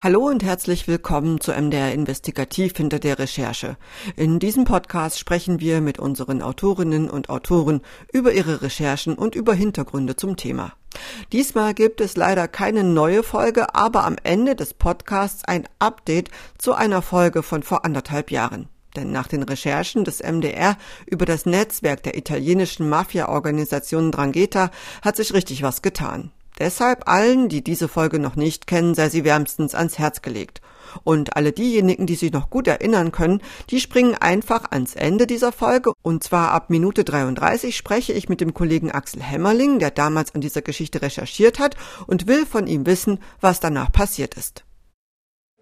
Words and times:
Hallo 0.00 0.28
und 0.28 0.44
herzlich 0.44 0.86
willkommen 0.86 1.40
zu 1.40 1.50
MDR 1.50 1.92
Investigativ 1.92 2.76
hinter 2.76 3.00
der 3.00 3.18
Recherche. 3.18 3.76
In 4.14 4.38
diesem 4.38 4.62
Podcast 4.62 5.18
sprechen 5.18 5.58
wir 5.58 5.80
mit 5.80 5.98
unseren 5.98 6.40
Autorinnen 6.40 7.10
und 7.10 7.30
Autoren 7.30 7.80
über 8.12 8.32
ihre 8.32 8.62
Recherchen 8.62 9.16
und 9.16 9.34
über 9.34 9.54
Hintergründe 9.54 10.14
zum 10.14 10.36
Thema. 10.36 10.72
Diesmal 11.32 11.74
gibt 11.74 12.00
es 12.00 12.16
leider 12.16 12.46
keine 12.46 12.84
neue 12.84 13.24
Folge, 13.24 13.74
aber 13.74 14.04
am 14.04 14.14
Ende 14.22 14.54
des 14.54 14.72
Podcasts 14.72 15.44
ein 15.44 15.64
Update 15.80 16.30
zu 16.58 16.74
einer 16.74 17.02
Folge 17.02 17.42
von 17.42 17.64
vor 17.64 17.84
anderthalb 17.84 18.30
Jahren. 18.30 18.68
Denn 18.94 19.10
nach 19.10 19.26
den 19.26 19.42
Recherchen 19.42 20.04
des 20.04 20.22
MDR 20.22 20.76
über 21.06 21.26
das 21.26 21.44
Netzwerk 21.44 22.04
der 22.04 22.16
italienischen 22.16 22.88
Mafia-Organisation 22.88 24.12
Drangheta 24.12 24.70
hat 25.02 25.16
sich 25.16 25.34
richtig 25.34 25.64
was 25.64 25.82
getan. 25.82 26.30
Deshalb 26.58 27.08
allen, 27.08 27.48
die 27.48 27.62
diese 27.62 27.88
Folge 27.88 28.18
noch 28.18 28.36
nicht 28.36 28.66
kennen, 28.66 28.94
sei 28.94 29.08
sie 29.08 29.24
wärmstens 29.24 29.74
ans 29.74 29.98
Herz 29.98 30.22
gelegt. 30.22 30.60
Und 31.04 31.36
alle 31.36 31.52
diejenigen, 31.52 32.06
die 32.06 32.14
sich 32.14 32.32
noch 32.32 32.50
gut 32.50 32.66
erinnern 32.66 33.12
können, 33.12 33.42
die 33.70 33.80
springen 33.80 34.14
einfach 34.14 34.70
ans 34.70 34.94
Ende 34.94 35.26
dieser 35.26 35.52
Folge. 35.52 35.92
Und 36.02 36.24
zwar 36.24 36.52
ab 36.52 36.70
Minute 36.70 37.04
33 37.04 37.76
spreche 37.76 38.12
ich 38.12 38.28
mit 38.28 38.40
dem 38.40 38.54
Kollegen 38.54 38.90
Axel 38.90 39.22
Hämmerling, 39.22 39.78
der 39.78 39.90
damals 39.90 40.34
an 40.34 40.40
dieser 40.40 40.62
Geschichte 40.62 41.02
recherchiert 41.02 41.58
hat 41.58 41.76
und 42.06 42.26
will 42.26 42.46
von 42.46 42.66
ihm 42.66 42.86
wissen, 42.86 43.20
was 43.40 43.60
danach 43.60 43.92
passiert 43.92 44.34
ist. 44.34 44.64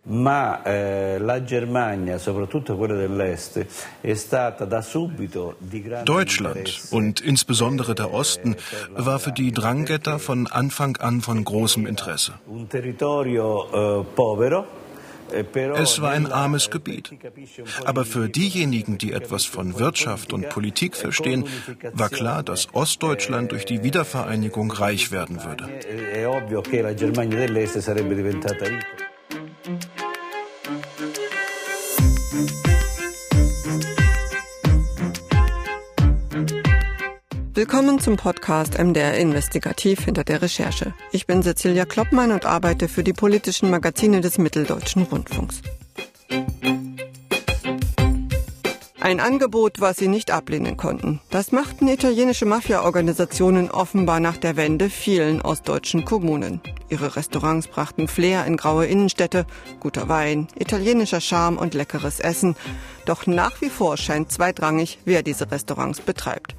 Ma 0.09 0.62
eh, 0.62 1.19
la 1.19 1.42
Germania, 1.42 2.19
soprattutto 2.19 2.77
quella 2.77 2.95
dell'Est, 2.95 3.66
è 4.01 4.15
stata 4.15 4.65
da 4.65 4.80
subito 4.80 5.56
di 5.59 5.82
grande 5.82 6.05
Deutschland 6.05 6.88
und 6.91 7.20
insbesondere 7.20 7.95
der 7.95 8.12
Osten 8.12 8.56
war 8.95 9.19
für 9.19 9.32
die 9.32 9.51
Drangheta 9.51 10.19
von 10.19 10.46
Anfang 10.46 10.96
an 10.98 11.20
von 11.20 11.42
großem 11.42 11.87
Interesse. 11.87 12.34
Un 12.46 12.69
territorio 12.69 14.01
eh, 14.01 14.05
povero. 14.15 14.65
eh, 15.32 15.45
Es 15.74 16.01
war 16.01 16.10
ein 16.10 16.30
armes 16.30 16.70
Gebiet. 16.70 17.10
Aber 17.84 18.04
für 18.04 18.29
diejenigen, 18.29 18.99
die 18.99 19.12
etwas 19.12 19.45
von 19.45 19.77
Wirtschaft 19.79 20.32
und 20.32 20.49
Politik 20.51 20.95
verstehen, 20.96 21.45
war 21.93 22.10
klar, 22.10 22.45
dass 22.45 22.68
Ostdeutschland 22.74 23.51
durch 23.51 23.65
die 23.65 23.82
Wiedervereinigung 23.82 24.71
reich 24.71 25.10
werden 25.10 25.43
würde. 25.43 25.68
Willkommen 37.57 37.99
zum 38.01 38.18
Podcast 38.18 38.76
MDR 38.76 39.16
Investigativ 39.16 40.04
hinter 40.04 40.24
der 40.24 40.43
Recherche. 40.43 40.93
Ich 41.10 41.26
bin 41.26 41.43
Cecilia 41.43 41.87
Kloppmann 41.87 42.30
und 42.30 42.45
arbeite 42.45 42.87
für 42.87 43.02
die 43.02 43.15
politischen 43.15 43.71
Magazine 43.71 44.21
des 44.21 44.37
Mitteldeutschen 44.37 45.04
Rundfunks. 45.04 45.62
Ein 49.01 49.21
Angebot, 49.21 49.80
was 49.80 49.96
sie 49.96 50.09
nicht 50.09 50.32
ablehnen 50.32 50.77
konnten. 50.77 51.21
Das 51.30 51.51
machten 51.51 51.88
italienische 51.88 52.45
Mafia-Organisationen 52.45 53.71
offenbar 53.71 54.21
nach 54.21 54.37
der 54.37 54.57
Wende 54.57 54.90
vielen 54.90 55.40
ostdeutschen 55.40 56.04
Kommunen. 56.04 56.60
Ihre 56.90 57.16
Restaurants 57.16 57.68
brachten 57.68 58.07
Flair 58.07 58.45
in 58.45 58.59
graue 58.59 58.84
Innenstädte, 58.84 59.46
guter 59.80 60.10
Wein, 60.10 60.49
italienischer 60.59 61.23
Charme 61.23 61.57
und 61.57 61.73
leckeres 61.73 62.21
Essen. 62.21 62.54
Doch 63.07 63.27
nach 63.27 63.62
wie 63.62 63.71
vor 63.71 63.96
scheint 63.96 64.31
zweitrangig, 64.31 64.99
wer 65.06 65.22
diese 65.22 65.50
Restaurants 65.50 66.03
betreibt. 66.03 66.54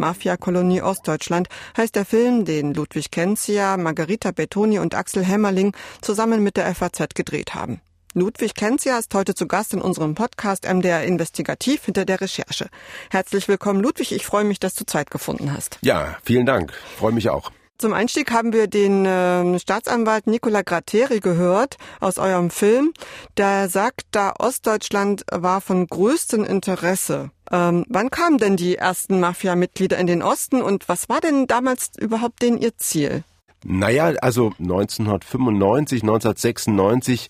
Mafia-Kolonie 0.00 0.82
Ostdeutschland 0.82 1.48
heißt 1.76 1.94
der 1.94 2.04
Film, 2.04 2.44
den 2.44 2.74
Ludwig 2.74 3.12
Kenzia, 3.12 3.76
Margarita 3.76 4.32
Bettoni 4.32 4.80
und 4.80 4.96
Axel 4.96 5.24
Hämmerling 5.24 5.76
zusammen 6.00 6.42
mit 6.42 6.56
der 6.56 6.74
FAZ 6.74 7.14
gedreht 7.14 7.54
haben. 7.54 7.80
Ludwig 8.12 8.54
Kenzia 8.54 8.98
ist 8.98 9.14
heute 9.14 9.34
zu 9.34 9.46
Gast 9.46 9.72
in 9.72 9.80
unserem 9.80 10.16
Podcast 10.16 10.68
MDR 10.68 11.04
Investigativ 11.04 11.84
hinter 11.84 12.04
der 12.04 12.20
Recherche. 12.20 12.68
Herzlich 13.08 13.46
willkommen, 13.46 13.80
Ludwig. 13.80 14.10
Ich 14.10 14.26
freue 14.26 14.42
mich, 14.42 14.58
dass 14.58 14.74
du 14.74 14.84
Zeit 14.84 15.12
gefunden 15.12 15.52
hast. 15.52 15.78
Ja, 15.82 16.16
vielen 16.24 16.44
Dank. 16.44 16.72
Freue 16.98 17.12
mich 17.12 17.30
auch. 17.30 17.52
Zum 17.78 17.94
Einstieg 17.94 18.32
haben 18.32 18.52
wir 18.52 18.66
den 18.66 19.04
ähm, 19.06 19.58
Staatsanwalt 19.58 20.26
Nicola 20.26 20.62
Gratteri 20.62 21.20
gehört 21.20 21.76
aus 22.00 22.18
eurem 22.18 22.50
Film. 22.50 22.92
Der 23.36 23.68
sagt, 23.68 24.02
da 24.10 24.34
Ostdeutschland 24.38 25.24
war 25.30 25.60
von 25.60 25.86
größtem 25.86 26.44
Interesse. 26.44 27.30
Ähm, 27.50 27.84
wann 27.88 28.10
kamen 28.10 28.38
denn 28.38 28.56
die 28.56 28.76
ersten 28.76 29.20
Mafia-Mitglieder 29.20 29.98
in 29.98 30.06
den 30.06 30.22
Osten 30.22 30.62
und 30.62 30.88
was 30.88 31.08
war 31.08 31.20
denn 31.20 31.46
damals 31.46 31.90
überhaupt 31.98 32.42
denn 32.42 32.58
ihr 32.58 32.76
Ziel? 32.76 33.24
Naja, 33.64 34.12
also 34.20 34.52
1995, 34.58 36.02
1996 36.02 37.28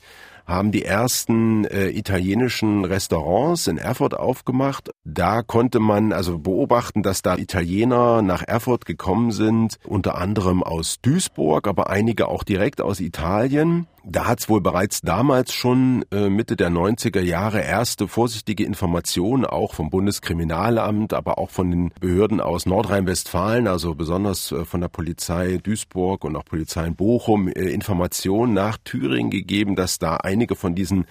haben 0.50 0.72
die 0.72 0.84
ersten 0.84 1.64
äh, 1.64 1.88
italienischen 1.88 2.84
Restaurants 2.84 3.66
in 3.66 3.78
Erfurt 3.78 4.14
aufgemacht. 4.14 4.90
Da 5.04 5.42
konnte 5.42 5.78
man 5.78 6.12
also 6.12 6.38
beobachten, 6.38 7.02
dass 7.02 7.22
da 7.22 7.36
Italiener 7.36 8.20
nach 8.20 8.42
Erfurt 8.46 8.84
gekommen 8.84 9.30
sind, 9.30 9.76
unter 9.86 10.16
anderem 10.18 10.62
aus 10.62 10.96
Duisburg, 11.02 11.68
aber 11.68 11.88
einige 11.88 12.28
auch 12.28 12.42
direkt 12.42 12.80
aus 12.80 13.00
Italien. 13.00 13.86
Da 14.04 14.26
hat 14.26 14.40
es 14.40 14.48
wohl 14.48 14.60
bereits 14.60 15.02
damals 15.02 15.52
schon 15.52 16.04
äh, 16.10 16.30
Mitte 16.30 16.56
der 16.56 16.70
90er 16.70 17.20
Jahre 17.20 17.60
erste 17.60 18.08
vorsichtige 18.08 18.64
Informationen 18.64 19.44
auch 19.44 19.74
vom 19.74 19.90
Bundeskriminalamt, 19.90 21.12
aber 21.12 21.38
auch 21.38 21.50
von 21.50 21.70
den 21.70 21.92
Behörden 22.00 22.40
aus 22.40 22.64
Nordrhein-Westfalen, 22.64 23.66
also 23.66 23.94
besonders 23.94 24.52
äh, 24.52 24.64
von 24.64 24.80
der 24.80 24.88
Polizei 24.88 25.58
Duisburg 25.62 26.24
und 26.24 26.34
auch 26.36 26.44
Polizei 26.44 26.86
in 26.86 26.96
Bochum, 26.96 27.48
äh, 27.48 27.68
Informationen 27.70 28.54
nach 28.54 28.78
Thüringen 28.82 29.30
gegeben, 29.30 29.76
dass 29.76 29.98
da 29.98 30.16
einige 30.16 30.56
von 30.56 30.74
diesen 30.74 31.04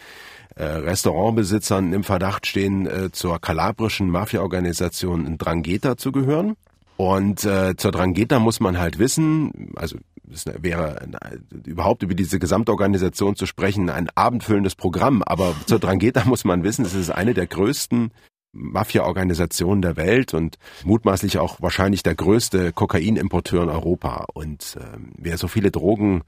äh, 0.56 0.64
Restaurantbesitzern 0.64 1.94
im 1.94 2.04
Verdacht 2.04 2.48
stehen, 2.48 2.88
äh, 2.88 3.12
zur 3.12 3.40
kalabrischen 3.40 4.10
Mafia-Organisation 4.10 5.38
Drangheta 5.38 5.96
zu 5.96 6.12
gehören. 6.12 6.56
Und 6.98 7.46
äh, 7.46 7.78
zur 7.78 7.92
Drangheta 7.92 8.40
muss 8.40 8.60
man 8.60 8.78
halt 8.78 9.00
wissen, 9.00 9.72
also 9.78 9.98
es 10.32 10.46
wäre 10.46 11.02
äh, 11.02 11.70
überhaupt 11.70 12.04
über 12.04 12.14
diese 12.14 12.40
Gesamtorganisation 12.40 13.36
zu 13.36 13.46
sprechen 13.46 13.90
ein 13.90 14.10
abendfüllendes 14.16 14.76
Programm, 14.76 15.24
aber 15.24 15.56
zur 15.66 15.80
Drangheta 15.80 16.26
muss 16.26 16.46
man 16.46 16.64
wissen, 16.64 16.86
es 16.86 16.94
ist 16.94 17.10
eine 17.10 17.34
der 17.34 17.48
größten 17.48 18.12
Mafia-Organisationen 18.52 19.82
der 19.82 19.96
Welt 19.96 20.34
und 20.34 20.58
mutmaßlich 20.84 21.38
auch 21.38 21.62
wahrscheinlich 21.62 22.02
der 22.02 22.16
größte 22.16 22.74
Kokainimporteur 22.74 23.64
in 23.64 23.70
Europa. 23.70 24.26
Und 24.34 24.76
ähm, 24.80 25.12
wer 25.18 25.38
so 25.38 25.48
viele 25.48 25.70
Drogen 25.70 26.24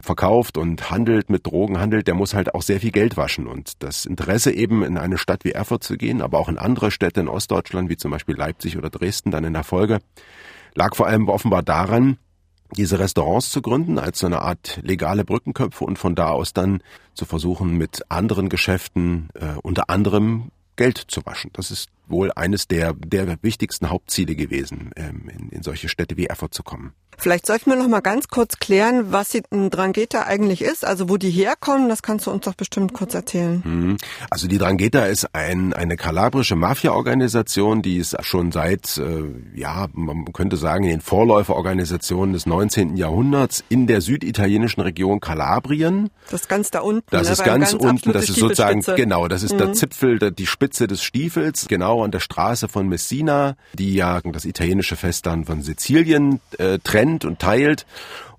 verkauft 0.00 0.56
und 0.56 0.90
handelt 0.90 1.30
mit 1.30 1.46
Drogen 1.46 1.80
handelt, 1.80 2.06
der 2.06 2.14
muss 2.14 2.34
halt 2.34 2.54
auch 2.54 2.62
sehr 2.62 2.78
viel 2.78 2.92
Geld 2.92 3.16
waschen. 3.16 3.48
Und 3.48 3.82
das 3.82 4.06
Interesse 4.06 4.52
eben 4.52 4.84
in 4.84 4.98
eine 4.98 5.18
Stadt 5.18 5.44
wie 5.44 5.50
Erfurt 5.50 5.82
zu 5.82 5.96
gehen, 5.96 6.22
aber 6.22 6.38
auch 6.38 6.48
in 6.48 6.58
andere 6.58 6.92
Städte 6.92 7.20
in 7.20 7.28
Ostdeutschland, 7.28 7.88
wie 7.88 7.96
zum 7.96 8.12
Beispiel 8.12 8.36
Leipzig 8.36 8.78
oder 8.78 8.90
Dresden 8.90 9.32
dann 9.32 9.44
in 9.44 9.54
der 9.54 9.64
Folge, 9.64 9.98
lag 10.74 10.94
vor 10.94 11.08
allem 11.08 11.28
offenbar 11.28 11.62
daran, 11.64 12.18
diese 12.74 12.98
Restaurants 12.98 13.50
zu 13.50 13.62
gründen 13.62 13.98
als 13.98 14.18
so 14.18 14.26
eine 14.26 14.42
Art 14.42 14.80
legale 14.82 15.24
Brückenköpfe 15.24 15.84
und 15.84 15.98
von 15.98 16.14
da 16.14 16.30
aus 16.30 16.52
dann 16.52 16.82
zu 17.14 17.24
versuchen, 17.24 17.76
mit 17.76 18.02
anderen 18.08 18.48
Geschäften, 18.48 19.28
äh, 19.34 19.54
unter 19.62 19.88
anderem 19.90 20.50
Geld 20.76 20.98
zu 20.98 21.24
waschen. 21.24 21.50
Das 21.54 21.70
ist 21.70 21.88
wohl 22.06 22.32
eines 22.34 22.68
der, 22.68 22.92
der 22.94 23.36
wichtigsten 23.42 23.90
Hauptziele 23.90 24.34
gewesen, 24.34 24.90
ähm, 24.96 25.28
in, 25.28 25.48
in 25.50 25.62
solche 25.62 25.88
Städte 25.88 26.16
wie 26.16 26.26
Erfurt 26.26 26.54
zu 26.54 26.62
kommen. 26.62 26.92
Vielleicht 27.16 27.46
sollten 27.46 27.70
wir 27.70 27.76
noch 27.76 27.88
mal 27.88 28.00
ganz 28.00 28.28
kurz 28.28 28.58
klären, 28.58 29.12
was 29.12 29.28
die 29.28 29.42
Drangheta 29.50 30.24
eigentlich 30.24 30.62
ist, 30.62 30.84
also 30.84 31.08
wo 31.08 31.16
die 31.16 31.30
herkommen. 31.30 31.88
Das 31.88 32.02
kannst 32.02 32.26
du 32.26 32.30
uns 32.30 32.44
doch 32.44 32.54
bestimmt 32.54 32.92
kurz 32.92 33.14
erzählen. 33.14 33.62
Mhm. 33.64 33.96
Also 34.30 34.48
die 34.48 34.58
Drangheta 34.58 35.06
ist 35.06 35.34
ein, 35.34 35.72
eine 35.72 35.96
kalabrische 35.96 36.56
Mafia-Organisation, 36.56 37.82
die 37.82 37.98
ist 37.98 38.16
schon 38.24 38.52
seit, 38.52 38.98
äh, 38.98 39.22
ja, 39.54 39.86
man 39.92 40.32
könnte 40.32 40.56
sagen, 40.56 40.84
in 40.84 40.90
den 40.90 41.00
Vorläuferorganisationen 41.00 42.32
des 42.32 42.46
19. 42.46 42.96
Jahrhunderts 42.96 43.64
in 43.68 43.86
der 43.86 44.00
süditalienischen 44.00 44.80
Region 44.82 45.20
Kalabrien. 45.20 46.10
Das 46.30 46.42
ist 46.42 46.48
ganz 46.48 46.70
da 46.70 46.80
unten. 46.80 47.06
Das 47.10 47.26
ne, 47.26 47.32
ist 47.32 47.44
beim 47.44 47.60
ganz, 47.60 47.74
unten, 47.74 48.12
das 48.12 48.28
ist 48.28 48.40
sozusagen, 48.40 48.82
genau, 48.96 49.28
das 49.28 49.42
ist 49.42 49.58
der 49.58 49.72
Zipfel, 49.72 50.18
die 50.32 50.46
Spitze 50.46 50.86
des 50.86 51.02
Stiefels, 51.02 51.66
genau 51.68 51.93
an 52.02 52.10
der 52.10 52.20
Straße 52.20 52.68
von 52.68 52.88
Messina, 52.88 53.56
die 53.74 53.94
ja 53.94 54.20
das 54.20 54.44
italienische 54.44 54.96
Fest 54.96 55.26
dann 55.26 55.44
von 55.44 55.62
Sizilien 55.62 56.40
äh, 56.58 56.78
trennt 56.82 57.24
und 57.24 57.38
teilt. 57.38 57.86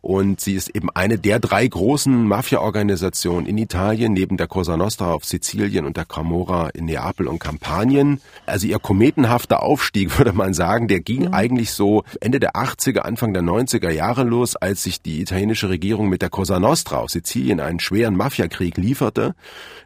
Und 0.05 0.39
sie 0.39 0.53
ist 0.53 0.69
eben 0.69 0.91
eine 0.91 1.17
der 1.17 1.39
drei 1.39 1.65
großen 1.65 2.27
Mafia-Organisationen 2.27 3.47
in 3.47 3.57
Italien, 3.57 4.13
neben 4.13 4.37
der 4.37 4.45
Cosa 4.45 4.77
Nostra 4.77 5.11
auf 5.11 5.25
Sizilien 5.25 5.83
und 5.83 5.97
der 5.97 6.05
Camorra 6.05 6.69
in 6.69 6.85
Neapel 6.85 7.25
und 7.27 7.39
Kampanien. 7.39 8.21
Also 8.45 8.67
ihr 8.67 8.77
kometenhafter 8.77 9.63
Aufstieg, 9.63 10.15
würde 10.19 10.31
man 10.31 10.53
sagen, 10.53 10.87
der 10.87 10.99
ging 10.99 11.33
eigentlich 11.33 11.71
so 11.71 12.03
Ende 12.21 12.39
der 12.39 12.51
80er, 12.51 12.99
Anfang 12.99 13.33
der 13.33 13.41
90er 13.41 13.89
Jahre 13.89 14.21
los, 14.21 14.55
als 14.55 14.83
sich 14.83 15.01
die 15.01 15.21
italienische 15.21 15.69
Regierung 15.69 16.07
mit 16.07 16.21
der 16.21 16.29
Cosa 16.29 16.59
Nostra 16.59 16.97
auf 16.97 17.09
Sizilien 17.09 17.59
einen 17.59 17.79
schweren 17.79 18.15
Mafiakrieg 18.15 18.77
lieferte, 18.77 19.33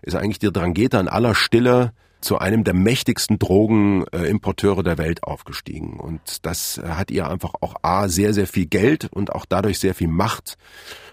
ist 0.01 0.17
eigentlich 0.17 0.39
die 0.39 0.51
Drangheta 0.51 0.99
in 0.99 1.07
aller 1.07 1.33
Stille 1.33 1.93
zu 2.21 2.37
einem 2.37 2.63
der 2.63 2.73
mächtigsten 2.73 3.39
Drogenimporteure 3.39 4.83
der 4.83 4.97
Welt 4.97 5.23
aufgestiegen. 5.23 5.99
Und 5.99 6.45
das 6.45 6.79
hat 6.83 7.11
ihr 7.11 7.29
einfach 7.29 7.53
auch 7.61 7.75
A, 7.81 8.07
sehr, 8.07 8.33
sehr 8.33 8.47
viel 8.47 8.65
Geld 8.65 9.09
und 9.11 9.31
auch 9.31 9.45
dadurch 9.45 9.79
sehr 9.79 9.95
viel 9.95 10.07
Macht 10.07 10.57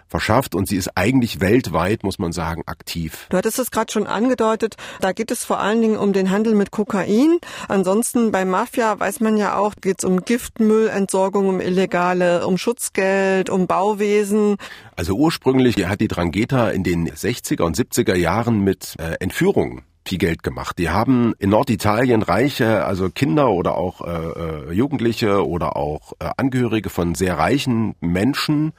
verschafft 0.08 0.54
und 0.54 0.68
sie 0.68 0.76
ist 0.76 0.96
eigentlich 0.96 1.40
weltweit, 1.40 2.02
muss 2.04 2.18
man 2.18 2.32
sagen, 2.32 2.62
aktiv. 2.66 3.26
Du 3.30 3.36
hattest 3.36 3.58
es 3.58 3.70
gerade 3.70 3.92
schon 3.92 4.06
angedeutet, 4.06 4.76
da 5.00 5.12
geht 5.12 5.30
es 5.30 5.44
vor 5.44 5.60
allen 5.60 5.80
Dingen 5.80 5.96
um 5.96 6.12
den 6.12 6.30
Handel 6.30 6.54
mit 6.54 6.70
Kokain. 6.70 7.38
Ansonsten 7.68 8.30
bei 8.30 8.44
Mafia 8.44 8.98
weiß 8.98 9.20
man 9.20 9.36
ja 9.36 9.56
auch, 9.56 9.74
geht 9.80 9.98
es 9.98 10.04
um 10.04 10.24
Giftmüllentsorgung, 10.24 11.48
um 11.48 11.60
illegale, 11.60 12.46
um 12.46 12.56
Schutzgeld, 12.58 13.50
um 13.50 13.66
Bauwesen. 13.66 14.56
Also 14.94 15.14
ursprünglich 15.14 15.84
hat 15.86 16.00
die 16.00 16.08
Drangheta 16.08 16.70
in 16.70 16.84
den 16.84 17.08
60er 17.10 17.62
und 17.62 17.76
70er 17.76 18.14
Jahren 18.14 18.60
mit 18.60 18.94
äh, 18.98 19.16
Entführungen 19.18 19.82
viel 20.06 20.18
Geld 20.18 20.42
gemacht. 20.42 20.78
Die 20.78 20.90
haben 20.90 21.34
in 21.38 21.50
Norditalien 21.50 22.22
reiche, 22.22 22.84
also 22.84 23.10
Kinder 23.10 23.50
oder 23.50 23.76
auch 23.76 24.00
äh, 24.00 24.70
äh 24.70 24.72
Jugendliche 24.72 25.46
oder 25.46 25.76
auch 25.76 26.12
äh, 26.18 26.30
Angehörige 26.36 26.90
von 26.90 27.14
sehr 27.14 27.38
reichen 27.38 27.94
Menschen 28.00 28.72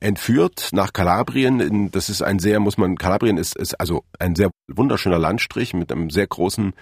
entführt 0.00 0.70
nach 0.72 0.92
Kalabrien. 0.92 1.90
Das 1.90 2.08
ist 2.08 2.22
ein 2.22 2.38
sehr, 2.38 2.60
muss 2.60 2.78
man, 2.78 2.96
Kalabrien 2.96 3.38
ist, 3.38 3.56
ist 3.56 3.74
also 3.80 4.04
ein 4.18 4.34
sehr 4.34 4.50
wunderschöner 4.68 5.18
Landstrich 5.18 5.74
mit 5.74 5.90
einem 5.90 6.10
sehr 6.10 6.26
großen 6.26 6.74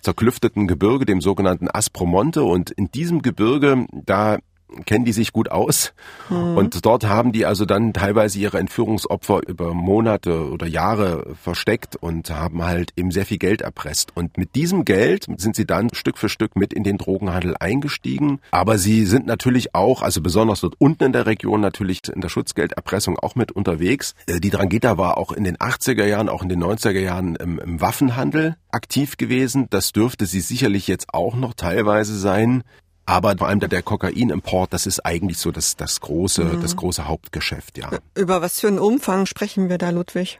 zerklüfteten 0.00 0.68
Gebirge, 0.68 1.04
dem 1.04 1.20
sogenannten 1.20 1.68
Aspromonte. 1.72 2.44
Und 2.44 2.70
in 2.70 2.90
diesem 2.90 3.22
Gebirge, 3.22 3.86
da 3.92 4.38
kennen 4.86 5.04
die 5.04 5.12
sich 5.12 5.32
gut 5.32 5.50
aus. 5.50 5.92
Mhm. 6.28 6.56
Und 6.56 6.86
dort 6.86 7.04
haben 7.04 7.32
die 7.32 7.46
also 7.46 7.64
dann 7.64 7.92
teilweise 7.92 8.38
ihre 8.38 8.58
Entführungsopfer 8.58 9.46
über 9.46 9.74
Monate 9.74 10.50
oder 10.50 10.66
Jahre 10.66 11.34
versteckt 11.40 11.96
und 11.96 12.30
haben 12.30 12.64
halt 12.64 12.92
eben 12.96 13.10
sehr 13.10 13.26
viel 13.26 13.38
Geld 13.38 13.62
erpresst. 13.62 14.16
Und 14.16 14.38
mit 14.38 14.54
diesem 14.54 14.84
Geld 14.84 15.26
sind 15.36 15.56
sie 15.56 15.66
dann 15.66 15.92
Stück 15.92 16.18
für 16.18 16.28
Stück 16.28 16.56
mit 16.56 16.72
in 16.72 16.84
den 16.84 16.98
Drogenhandel 16.98 17.56
eingestiegen. 17.58 18.40
Aber 18.50 18.78
sie 18.78 19.06
sind 19.06 19.26
natürlich 19.26 19.74
auch, 19.74 20.02
also 20.02 20.20
besonders 20.20 20.60
dort 20.60 20.74
unten 20.78 21.04
in 21.04 21.12
der 21.12 21.26
Region 21.26 21.60
natürlich 21.60 22.00
in 22.08 22.20
der 22.20 22.28
Schutzgelderpressung 22.28 23.18
auch 23.18 23.34
mit 23.34 23.52
unterwegs. 23.52 24.14
Äh, 24.26 24.40
die 24.40 24.50
Drangheta 24.50 24.98
war 24.98 25.18
auch 25.18 25.32
in 25.32 25.44
den 25.44 25.56
80er 25.56 26.04
Jahren, 26.04 26.28
auch 26.28 26.42
in 26.42 26.48
den 26.48 26.62
90er 26.62 27.00
Jahren 27.00 27.36
im, 27.36 27.58
im 27.58 27.80
Waffenhandel 27.80 28.56
aktiv 28.70 29.16
gewesen. 29.16 29.66
Das 29.70 29.92
dürfte 29.92 30.26
sie 30.26 30.40
sicherlich 30.40 30.86
jetzt 30.86 31.12
auch 31.12 31.34
noch 31.34 31.54
teilweise 31.54 32.16
sein. 32.18 32.62
Aber 33.10 33.36
vor 33.36 33.48
allem 33.48 33.58
der, 33.58 33.68
der 33.68 33.82
Kokainimport, 33.82 34.72
das 34.72 34.86
ist 34.86 35.04
eigentlich 35.04 35.38
so 35.38 35.50
das, 35.50 35.74
das 35.74 36.00
große, 36.00 36.44
mhm. 36.44 36.62
das 36.62 36.76
große 36.76 37.08
Hauptgeschäft, 37.08 37.76
ja. 37.76 37.90
Über 38.14 38.40
was 38.40 38.60
für 38.60 38.68
einen 38.68 38.78
Umfang 38.78 39.26
sprechen 39.26 39.68
wir 39.68 39.78
da, 39.78 39.90
Ludwig? 39.90 40.38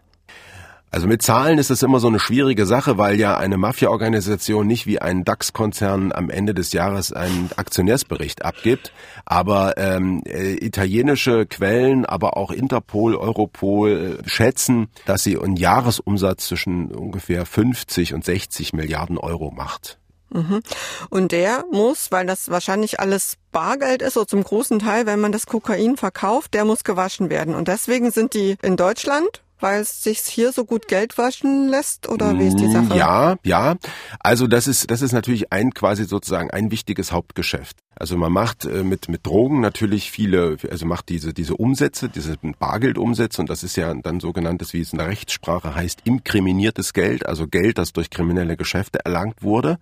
Also 0.92 1.08
mit 1.08 1.20
Zahlen 1.20 1.58
ist 1.58 1.70
es 1.70 1.82
immer 1.82 1.98
so 1.98 2.06
eine 2.06 2.20
schwierige 2.20 2.66
Sache, 2.66 2.96
weil 2.96 3.18
ja 3.18 3.36
eine 3.36 3.56
Mafia-Organisation 3.58 4.68
nicht 4.68 4.86
wie 4.86 5.00
ein 5.00 5.24
DAX-Konzern 5.24 6.12
am 6.12 6.30
Ende 6.30 6.54
des 6.54 6.72
Jahres 6.72 7.12
einen 7.12 7.50
Aktionärsbericht 7.56 8.44
abgibt. 8.44 8.92
Aber 9.24 9.76
ähm, 9.76 10.22
äh, 10.26 10.54
italienische 10.64 11.46
Quellen, 11.46 12.06
aber 12.06 12.36
auch 12.36 12.52
Interpol, 12.52 13.16
Europol 13.16 14.18
äh, 14.24 14.28
schätzen, 14.28 14.88
dass 15.06 15.24
sie 15.24 15.36
einen 15.38 15.56
Jahresumsatz 15.56 16.46
zwischen 16.46 16.92
ungefähr 16.92 17.46
50 17.46 18.14
und 18.14 18.24
60 18.24 18.72
Milliarden 18.72 19.18
Euro 19.18 19.50
macht. 19.50 19.99
Mhm. 20.32 20.62
Und 21.10 21.32
der 21.32 21.64
muss, 21.70 22.12
weil 22.12 22.26
das 22.26 22.50
wahrscheinlich 22.50 23.00
alles 23.00 23.36
Bargeld 23.52 24.02
ist, 24.02 24.14
so 24.14 24.24
zum 24.24 24.42
großen 24.44 24.78
Teil, 24.78 25.06
wenn 25.06 25.20
man 25.20 25.32
das 25.32 25.46
Kokain 25.46 25.96
verkauft, 25.96 26.54
der 26.54 26.64
muss 26.64 26.84
gewaschen 26.84 27.30
werden. 27.30 27.54
Und 27.54 27.68
deswegen 27.68 28.10
sind 28.10 28.34
die 28.34 28.56
in 28.62 28.76
Deutschland 28.76 29.42
weil 29.60 29.80
es 29.80 30.02
sich 30.02 30.20
hier 30.20 30.52
so 30.52 30.64
gut 30.64 30.88
Geld 30.88 31.18
waschen 31.18 31.68
lässt 31.68 32.08
oder 32.08 32.38
wie 32.38 32.46
ist 32.46 32.58
die 32.58 32.70
Sache? 32.70 32.96
Ja, 32.96 33.36
ja. 33.44 33.76
Also 34.18 34.46
das 34.46 34.66
ist 34.66 34.90
das 34.90 35.02
ist 35.02 35.12
natürlich 35.12 35.52
ein 35.52 35.72
quasi 35.74 36.04
sozusagen 36.04 36.50
ein 36.50 36.70
wichtiges 36.70 37.12
Hauptgeschäft. 37.12 37.76
Also 37.94 38.16
man 38.16 38.32
macht 38.32 38.64
äh, 38.64 38.82
mit 38.82 39.08
mit 39.08 39.26
Drogen 39.26 39.60
natürlich 39.60 40.10
viele, 40.10 40.56
also 40.70 40.86
macht 40.86 41.08
diese 41.08 41.34
diese 41.34 41.56
Umsätze, 41.56 42.08
diese 42.08 42.36
Bargeldumsätze 42.58 43.40
und 43.40 43.50
das 43.50 43.62
ist 43.62 43.76
ja 43.76 43.92
dann 43.94 44.20
sogenanntes, 44.20 44.72
wie 44.72 44.80
es 44.80 44.92
in 44.92 44.98
der 44.98 45.08
Rechtssprache 45.08 45.74
heißt, 45.74 46.00
inkriminiertes 46.04 46.92
Geld, 46.92 47.26
also 47.26 47.46
Geld, 47.46 47.78
das 47.78 47.92
durch 47.92 48.10
kriminelle 48.10 48.56
Geschäfte 48.56 49.04
erlangt 49.04 49.42
wurde 49.42 49.78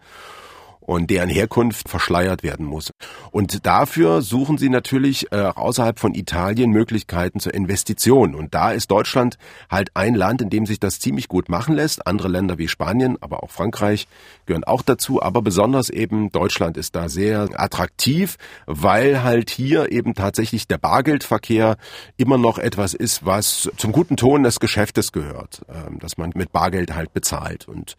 und 0.88 1.10
deren 1.10 1.28
Herkunft 1.28 1.86
verschleiert 1.86 2.42
werden 2.42 2.64
muss. 2.64 2.94
Und 3.30 3.66
dafür 3.66 4.22
suchen 4.22 4.56
sie 4.56 4.70
natürlich 4.70 5.30
äh, 5.32 5.36
außerhalb 5.36 5.98
von 5.98 6.14
Italien 6.14 6.70
Möglichkeiten 6.70 7.40
zur 7.40 7.52
Investition. 7.52 8.34
Und 8.34 8.54
da 8.54 8.72
ist 8.72 8.90
Deutschland 8.90 9.36
halt 9.70 9.90
ein 9.92 10.14
Land, 10.14 10.40
in 10.40 10.48
dem 10.48 10.64
sich 10.64 10.80
das 10.80 10.98
ziemlich 10.98 11.28
gut 11.28 11.50
machen 11.50 11.74
lässt. 11.74 12.06
Andere 12.06 12.28
Länder 12.28 12.56
wie 12.56 12.68
Spanien, 12.68 13.18
aber 13.20 13.42
auch 13.42 13.50
Frankreich 13.50 14.08
gehören 14.46 14.64
auch 14.64 14.80
dazu. 14.80 15.22
Aber 15.22 15.42
besonders 15.42 15.90
eben 15.90 16.32
Deutschland 16.32 16.78
ist 16.78 16.96
da 16.96 17.10
sehr 17.10 17.50
attraktiv, 17.56 18.38
weil 18.64 19.22
halt 19.22 19.50
hier 19.50 19.92
eben 19.92 20.14
tatsächlich 20.14 20.68
der 20.68 20.78
Bargeldverkehr 20.78 21.76
immer 22.16 22.38
noch 22.38 22.56
etwas 22.56 22.94
ist, 22.94 23.26
was 23.26 23.70
zum 23.76 23.92
guten 23.92 24.16
Ton 24.16 24.42
des 24.42 24.58
Geschäftes 24.58 25.12
gehört, 25.12 25.60
äh, 25.68 25.98
dass 25.98 26.16
man 26.16 26.32
mit 26.34 26.50
Bargeld 26.50 26.94
halt 26.94 27.12
bezahlt 27.12 27.68
und 27.68 27.96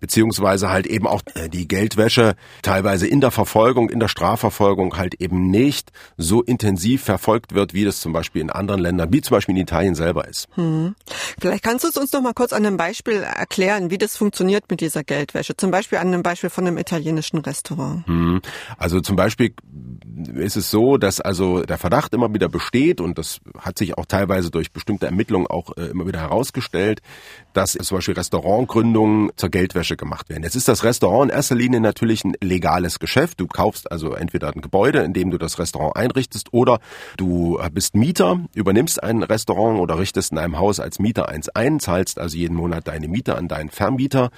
beziehungsweise 0.00 0.70
halt 0.70 0.88
eben 0.88 1.06
auch 1.06 1.22
äh, 1.36 1.48
die 1.48 1.68
Geldwäsche 1.68 2.31
teilweise 2.62 3.06
in 3.06 3.20
der 3.20 3.30
Verfolgung, 3.30 3.88
in 3.88 4.00
der 4.00 4.08
Strafverfolgung 4.08 4.96
halt 4.96 5.14
eben 5.14 5.50
nicht 5.50 5.92
so 6.16 6.42
intensiv 6.42 7.02
verfolgt 7.04 7.54
wird, 7.54 7.74
wie 7.74 7.84
das 7.84 8.00
zum 8.00 8.12
Beispiel 8.12 8.42
in 8.42 8.50
anderen 8.50 8.80
Ländern, 8.80 9.12
wie 9.12 9.20
zum 9.20 9.36
Beispiel 9.36 9.54
in 9.54 9.62
Italien 9.62 9.94
selber 9.94 10.28
ist. 10.28 10.48
Hm. 10.54 10.94
Vielleicht 11.40 11.62
kannst 11.62 11.84
du 11.84 11.88
es 11.88 11.96
uns 11.96 12.12
noch 12.12 12.22
mal 12.22 12.34
kurz 12.34 12.52
an 12.52 12.66
einem 12.66 12.76
Beispiel 12.76 13.22
erklären, 13.22 13.90
wie 13.90 13.98
das 13.98 14.16
funktioniert 14.16 14.64
mit 14.70 14.80
dieser 14.80 15.04
Geldwäsche. 15.04 15.56
Zum 15.56 15.70
Beispiel 15.70 15.98
an 15.98 16.08
einem 16.08 16.22
Beispiel 16.22 16.50
von 16.50 16.66
einem 16.66 16.78
italienischen 16.78 17.38
Restaurant. 17.38 18.06
Hm. 18.06 18.40
Also 18.76 19.00
zum 19.00 19.16
Beispiel 19.16 19.54
ist 20.34 20.56
es 20.56 20.70
so, 20.70 20.96
dass 20.96 21.20
also 21.20 21.62
der 21.62 21.78
Verdacht 21.78 22.12
immer 22.14 22.32
wieder 22.32 22.48
besteht 22.48 23.00
und 23.00 23.18
das 23.18 23.40
hat 23.58 23.78
sich 23.78 23.96
auch 23.98 24.06
teilweise 24.06 24.50
durch 24.50 24.72
bestimmte 24.72 25.06
Ermittlungen 25.06 25.46
auch 25.46 25.76
äh, 25.76 25.86
immer 25.86 26.06
wieder 26.06 26.20
herausgestellt, 26.20 27.00
dass 27.52 27.72
zum 27.72 27.98
Beispiel 27.98 28.14
Restaurantgründungen 28.14 29.30
zur 29.36 29.48
Geldwäsche 29.50 29.96
gemacht 29.96 30.28
werden. 30.28 30.42
Jetzt 30.42 30.56
ist 30.56 30.68
das 30.68 30.84
Restaurant 30.84 31.30
in 31.30 31.36
erster 31.36 31.54
Linie 31.54 31.80
natürlich 31.80 32.24
ein 32.24 32.34
legales 32.40 32.98
Geschäft. 32.98 33.40
Du 33.40 33.46
kaufst 33.46 33.90
also 33.90 34.14
entweder 34.14 34.52
ein 34.52 34.60
Gebäude, 34.60 35.00
in 35.00 35.12
dem 35.12 35.30
du 35.30 35.38
das 35.38 35.58
Restaurant 35.58 35.96
einrichtest, 35.96 36.52
oder 36.52 36.80
du 37.16 37.60
bist 37.72 37.94
Mieter, 37.94 38.40
übernimmst 38.54 39.02
ein 39.02 39.22
Restaurant 39.22 39.78
oder 39.80 39.98
richtest 39.98 40.32
in 40.32 40.38
einem 40.38 40.58
Haus 40.58 40.80
als 40.80 40.98
Mieter 40.98 41.28
eins 41.28 41.48
ein, 41.48 41.80
zahlst 41.80 42.18
also 42.18 42.36
jeden 42.36 42.56
Monat 42.56 42.88
deine 42.88 43.08
Miete 43.08 43.36
an 43.36 43.48
deinen 43.48 43.70
Vermieter 43.70 44.30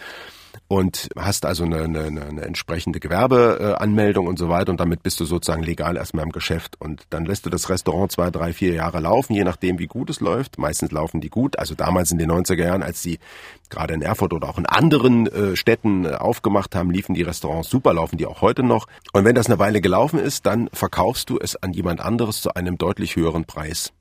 und 0.68 1.08
hast 1.18 1.44
also 1.44 1.64
eine, 1.64 1.82
eine, 1.82 2.04
eine 2.04 2.42
entsprechende 2.42 3.00
Gewerbeanmeldung 3.00 4.26
und 4.26 4.38
so 4.38 4.48
weiter 4.48 4.70
und 4.70 4.80
damit 4.80 5.02
bist 5.02 5.20
du 5.20 5.24
sozusagen 5.24 5.62
legal 5.62 5.96
erstmal 5.96 6.24
im 6.24 6.32
Geschäft 6.32 6.80
und 6.80 7.02
dann 7.10 7.24
lässt 7.24 7.46
du 7.46 7.50
das 7.50 7.68
Restaurant 7.68 8.12
zwei, 8.12 8.30
drei, 8.30 8.52
vier 8.52 8.74
Jahre 8.74 9.00
laufen, 9.00 9.34
je 9.34 9.44
nachdem 9.44 9.78
wie 9.78 9.86
gut 9.86 10.10
es 10.10 10.20
läuft. 10.20 10.58
Meistens 10.58 10.92
laufen 10.92 11.20
die 11.20 11.30
gut. 11.30 11.58
Also 11.58 11.74
damals 11.74 12.10
in 12.12 12.18
den 12.18 12.30
90er 12.30 12.64
Jahren, 12.64 12.82
als 12.82 13.02
die 13.02 13.18
gerade 13.70 13.94
in 13.94 14.02
Erfurt 14.02 14.32
oder 14.32 14.48
auch 14.48 14.58
in 14.58 14.66
anderen 14.66 15.26
äh, 15.26 15.56
Städten 15.56 16.04
äh, 16.04 16.14
aufgemacht 16.14 16.74
haben, 16.74 16.90
liefen 16.90 17.14
die 17.14 17.22
Restaurants 17.22 17.70
super, 17.70 17.92
laufen 17.92 18.18
die 18.18 18.26
auch 18.26 18.40
heute 18.40 18.62
noch. 18.62 18.86
Und 19.12 19.24
wenn 19.24 19.34
das 19.34 19.46
eine 19.46 19.58
Weile 19.58 19.80
gelaufen 19.80 20.18
ist, 20.18 20.46
dann 20.46 20.68
verkaufst 20.72 21.30
du 21.30 21.38
es 21.38 21.56
an 21.56 21.72
jemand 21.72 22.00
anderes 22.00 22.40
zu 22.40 22.54
einem 22.54 22.78
deutlich 22.78 23.16
höheren 23.16 23.44
Preis. 23.44 23.92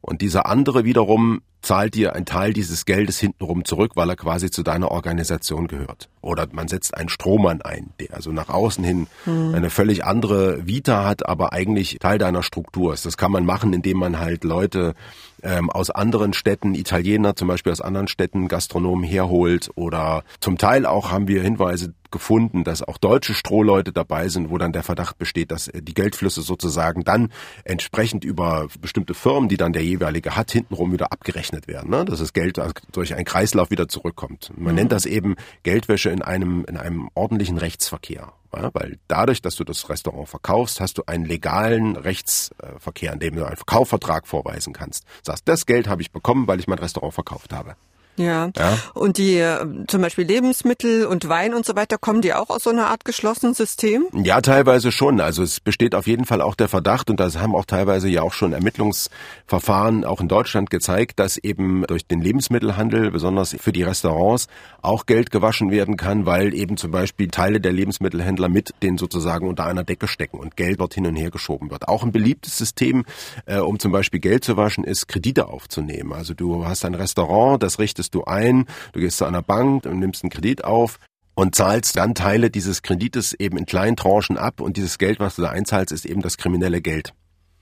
Und 0.00 0.22
dieser 0.22 0.46
andere 0.46 0.84
wiederum 0.84 1.42
zahlt 1.62 1.94
dir 1.94 2.14
einen 2.14 2.24
Teil 2.24 2.52
dieses 2.52 2.86
Geldes 2.86 3.18
hintenrum 3.18 3.64
zurück, 3.64 3.92
weil 3.94 4.08
er 4.08 4.16
quasi 4.16 4.50
zu 4.50 4.62
deiner 4.62 4.90
Organisation 4.90 5.68
gehört. 5.68 6.08
Oder 6.22 6.48
man 6.52 6.68
setzt 6.68 6.96
einen 6.96 7.10
Strohmann 7.10 7.60
ein, 7.60 7.90
der 8.00 8.14
also 8.14 8.32
nach 8.32 8.48
außen 8.48 8.82
hin 8.82 9.08
hm. 9.24 9.54
eine 9.54 9.68
völlig 9.68 10.04
andere 10.04 10.66
Vita 10.66 11.04
hat, 11.04 11.26
aber 11.28 11.52
eigentlich 11.52 11.98
Teil 12.00 12.18
deiner 12.18 12.42
Struktur 12.42 12.94
ist. 12.94 13.04
Das 13.04 13.18
kann 13.18 13.30
man 13.30 13.44
machen, 13.44 13.74
indem 13.74 13.98
man 13.98 14.18
halt 14.18 14.44
Leute 14.44 14.94
ähm, 15.42 15.70
aus 15.70 15.90
anderen 15.90 16.32
Städten, 16.32 16.74
Italiener 16.74 17.36
zum 17.36 17.48
Beispiel 17.48 17.72
aus 17.72 17.80
anderen 17.80 18.08
Städten, 18.08 18.48
Gastronomen 18.48 19.04
herholt 19.04 19.70
oder 19.74 20.24
zum 20.40 20.58
Teil 20.58 20.86
auch 20.86 21.10
haben 21.10 21.28
wir 21.28 21.42
Hinweise 21.42 21.94
gefunden, 22.10 22.64
dass 22.64 22.82
auch 22.82 22.98
deutsche 22.98 23.34
Strohleute 23.34 23.92
dabei 23.92 24.28
sind, 24.28 24.50
wo 24.50 24.58
dann 24.58 24.72
der 24.72 24.82
Verdacht 24.82 25.18
besteht, 25.18 25.50
dass 25.50 25.70
die 25.72 25.94
Geldflüsse 25.94 26.42
sozusagen 26.42 27.04
dann 27.04 27.30
entsprechend 27.64 28.24
über 28.24 28.66
bestimmte 28.80 29.14
Firmen, 29.14 29.48
die 29.48 29.56
dann 29.56 29.72
der 29.72 29.84
jeweilige 29.84 30.36
hat, 30.36 30.50
hintenrum 30.50 30.92
wieder 30.92 31.12
abgerechnet 31.12 31.68
werden. 31.68 31.90
Ne? 31.90 32.04
Dass 32.04 32.18
das 32.18 32.32
Geld 32.32 32.60
durch 32.92 33.14
einen 33.14 33.24
Kreislauf 33.24 33.70
wieder 33.70 33.88
zurückkommt. 33.88 34.52
Man 34.56 34.72
mhm. 34.72 34.74
nennt 34.76 34.92
das 34.92 35.06
eben 35.06 35.36
Geldwäsche 35.62 36.10
in 36.10 36.22
einem, 36.22 36.64
in 36.66 36.76
einem 36.76 37.10
ordentlichen 37.14 37.58
Rechtsverkehr. 37.58 38.32
Ja, 38.54 38.70
weil 38.72 38.98
dadurch, 39.06 39.42
dass 39.42 39.54
du 39.54 39.64
das 39.64 39.88
Restaurant 39.88 40.28
verkaufst, 40.28 40.80
hast 40.80 40.98
du 40.98 41.04
einen 41.06 41.24
legalen 41.24 41.96
Rechtsverkehr, 41.96 43.12
in 43.12 43.20
dem 43.20 43.36
du 43.36 43.44
einen 43.44 43.56
Kaufvertrag 43.64 44.26
vorweisen 44.26 44.72
kannst. 44.72 45.04
Sagst, 45.22 45.46
das 45.46 45.66
Geld 45.66 45.86
habe 45.86 46.02
ich 46.02 46.10
bekommen, 46.10 46.48
weil 46.48 46.58
ich 46.58 46.66
mein 46.66 46.78
Restaurant 46.78 47.14
verkauft 47.14 47.52
habe. 47.52 47.76
Ja. 48.16 48.50
ja. 48.56 48.78
Und 48.94 49.18
die 49.18 49.38
äh, 49.38 49.64
zum 49.86 50.02
Beispiel 50.02 50.24
Lebensmittel 50.24 51.06
und 51.06 51.28
Wein 51.28 51.54
und 51.54 51.64
so 51.64 51.74
weiter, 51.74 51.98
kommen 51.98 52.20
die 52.20 52.34
auch 52.34 52.50
aus 52.50 52.64
so 52.64 52.70
einer 52.70 52.88
Art 52.88 53.04
geschlossenen 53.04 53.54
System? 53.54 54.06
Ja, 54.12 54.40
teilweise 54.40 54.92
schon. 54.92 55.20
Also 55.20 55.42
es 55.42 55.60
besteht 55.60 55.94
auf 55.94 56.06
jeden 56.06 56.26
Fall 56.26 56.42
auch 56.42 56.54
der 56.54 56.68
Verdacht 56.68 57.10
und 57.10 57.18
das 57.18 57.38
haben 57.38 57.54
auch 57.54 57.64
teilweise 57.64 58.08
ja 58.08 58.22
auch 58.22 58.32
schon 58.32 58.52
Ermittlungsverfahren 58.52 60.04
auch 60.04 60.20
in 60.20 60.28
Deutschland 60.28 60.70
gezeigt, 60.70 61.18
dass 61.18 61.38
eben 61.38 61.84
durch 61.86 62.06
den 62.06 62.20
Lebensmittelhandel, 62.20 63.10
besonders 63.10 63.56
für 63.58 63.72
die 63.72 63.82
Restaurants, 63.82 64.48
auch 64.82 65.06
Geld 65.06 65.30
gewaschen 65.30 65.70
werden 65.70 65.96
kann, 65.96 66.26
weil 66.26 66.54
eben 66.54 66.76
zum 66.76 66.90
Beispiel 66.90 67.28
Teile 67.28 67.60
der 67.60 67.72
Lebensmittelhändler 67.72 68.48
mit 68.48 68.74
den 68.82 68.98
sozusagen 68.98 69.48
unter 69.48 69.64
einer 69.64 69.84
Decke 69.84 70.08
stecken 70.08 70.38
und 70.38 70.56
Geld 70.56 70.80
dort 70.80 70.94
hin 70.94 71.06
und 71.06 71.16
her 71.16 71.30
geschoben 71.30 71.70
wird. 71.70 71.88
Auch 71.88 72.02
ein 72.02 72.12
beliebtes 72.12 72.56
System, 72.58 73.04
äh, 73.46 73.58
um 73.58 73.78
zum 73.78 73.92
Beispiel 73.92 74.20
Geld 74.20 74.44
zu 74.44 74.56
waschen, 74.56 74.84
ist 74.84 75.08
Kredite 75.08 75.48
aufzunehmen. 75.48 76.12
Also 76.12 76.34
du 76.34 76.64
hast 76.64 76.84
ein 76.84 76.94
Restaurant, 76.94 77.62
das 77.62 77.78
richtest 78.00 78.14
du 78.14 78.24
ein, 78.24 78.64
du 78.92 79.00
gehst 79.00 79.18
zu 79.18 79.26
einer 79.26 79.42
Bank 79.42 79.84
und 79.84 79.98
nimmst 79.98 80.24
einen 80.24 80.30
Kredit 80.30 80.64
auf 80.64 80.98
und 81.34 81.54
zahlst 81.54 81.96
dann 81.96 82.14
Teile 82.14 82.50
dieses 82.50 82.82
Kredites 82.82 83.34
eben 83.34 83.58
in 83.58 83.66
kleinen 83.66 83.96
Tranchen 83.96 84.38
ab 84.38 84.60
und 84.60 84.76
dieses 84.76 84.96
Geld, 84.96 85.20
was 85.20 85.36
du 85.36 85.42
da 85.42 85.50
einzahlst, 85.50 85.92
ist 85.92 86.06
eben 86.06 86.22
das 86.22 86.38
kriminelle 86.38 86.80
Geld. 86.80 87.12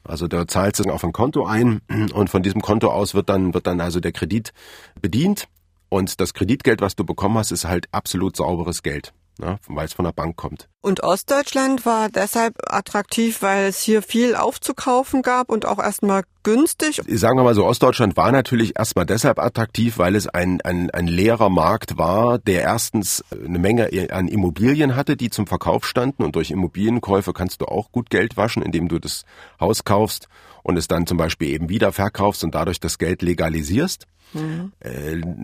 Also 0.04 0.28
da 0.28 0.46
zahlst 0.46 0.84
du 0.84 0.90
auf 0.90 1.02
ein 1.02 1.12
Konto 1.12 1.44
ein 1.44 1.80
und 2.12 2.30
von 2.30 2.42
diesem 2.42 2.62
Konto 2.62 2.88
aus 2.88 3.14
wird 3.14 3.28
dann, 3.28 3.52
wird 3.52 3.66
dann 3.66 3.80
also 3.80 3.98
der 3.98 4.12
Kredit 4.12 4.52
bedient 5.00 5.48
und 5.88 6.20
das 6.20 6.34
Kreditgeld, 6.34 6.80
was 6.80 6.94
du 6.94 7.04
bekommen 7.04 7.36
hast, 7.36 7.50
ist 7.50 7.64
halt 7.64 7.88
absolut 7.90 8.36
sauberes 8.36 8.82
Geld 8.82 9.12
ne, 9.38 9.58
weil 9.68 9.86
es 9.86 9.92
von 9.92 10.04
der 10.04 10.12
Bank 10.12 10.36
kommt. 10.36 10.68
Und 10.80 11.02
Ostdeutschland 11.02 11.84
war 11.86 12.08
deshalb 12.08 12.54
attraktiv, 12.66 13.42
weil 13.42 13.66
es 13.66 13.80
hier 13.80 14.02
viel 14.02 14.34
aufzukaufen 14.34 15.22
gab 15.22 15.50
und 15.50 15.66
auch 15.66 15.78
erstmal 15.78 16.22
günstig. 16.44 17.00
Sagen 17.06 17.38
wir 17.38 17.44
mal 17.44 17.54
so, 17.54 17.66
Ostdeutschland 17.66 18.16
war 18.16 18.32
natürlich 18.32 18.78
erstmal 18.78 19.04
deshalb 19.04 19.38
attraktiv, 19.38 19.98
weil 19.98 20.14
es 20.14 20.28
ein, 20.28 20.60
ein, 20.62 20.90
ein 20.90 21.06
leerer 21.06 21.50
Markt 21.50 21.98
war, 21.98 22.38
der 22.38 22.62
erstens 22.62 23.24
eine 23.32 23.58
Menge 23.58 23.90
an 24.10 24.28
Immobilien 24.28 24.96
hatte, 24.96 25.16
die 25.16 25.30
zum 25.30 25.46
Verkauf 25.46 25.84
standen 25.84 26.22
und 26.22 26.36
durch 26.36 26.50
Immobilienkäufe 26.50 27.32
kannst 27.32 27.60
du 27.60 27.66
auch 27.66 27.92
gut 27.92 28.10
Geld 28.10 28.36
waschen, 28.36 28.62
indem 28.62 28.88
du 28.88 28.98
das 28.98 29.24
Haus 29.60 29.84
kaufst 29.84 30.28
und 30.62 30.76
es 30.76 30.88
dann 30.88 31.06
zum 31.06 31.18
Beispiel 31.18 31.48
eben 31.48 31.68
wieder 31.68 31.92
verkaufst 31.92 32.44
und 32.44 32.54
dadurch 32.54 32.80
das 32.80 32.98
Geld 32.98 33.22
legalisierst. 33.22 34.06
Mhm. 34.32 34.72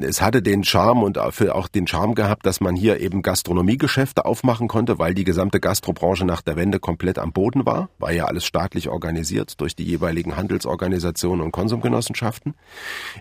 Es 0.02 0.20
hatte 0.20 0.42
den 0.42 0.64
Charme 0.64 1.02
und 1.02 1.18
auch 1.18 1.68
den 1.68 1.86
Charme 1.86 2.14
gehabt, 2.14 2.46
dass 2.46 2.60
man 2.60 2.76
hier 2.76 3.00
eben 3.00 3.22
Gastronomiegeschäfte 3.22 4.24
aufmachen 4.24 4.68
konnte, 4.68 4.98
weil 4.98 5.14
die 5.14 5.24
gesamte 5.24 5.60
Gastrobranche 5.60 6.24
nach 6.24 6.42
der 6.42 6.56
Wende 6.56 6.80
komplett 6.80 7.18
am 7.18 7.32
Boden 7.32 7.64
war. 7.64 7.88
War 7.98 8.12
ja 8.12 8.26
alles 8.26 8.44
staatlich 8.44 8.88
organisiert 8.88 9.60
durch 9.60 9.74
die 9.74 9.84
jeweiligen 9.84 10.36
Handelsorganisationen 10.36 11.44
und 11.44 11.52
Konsumgenossenschaften 11.52 12.54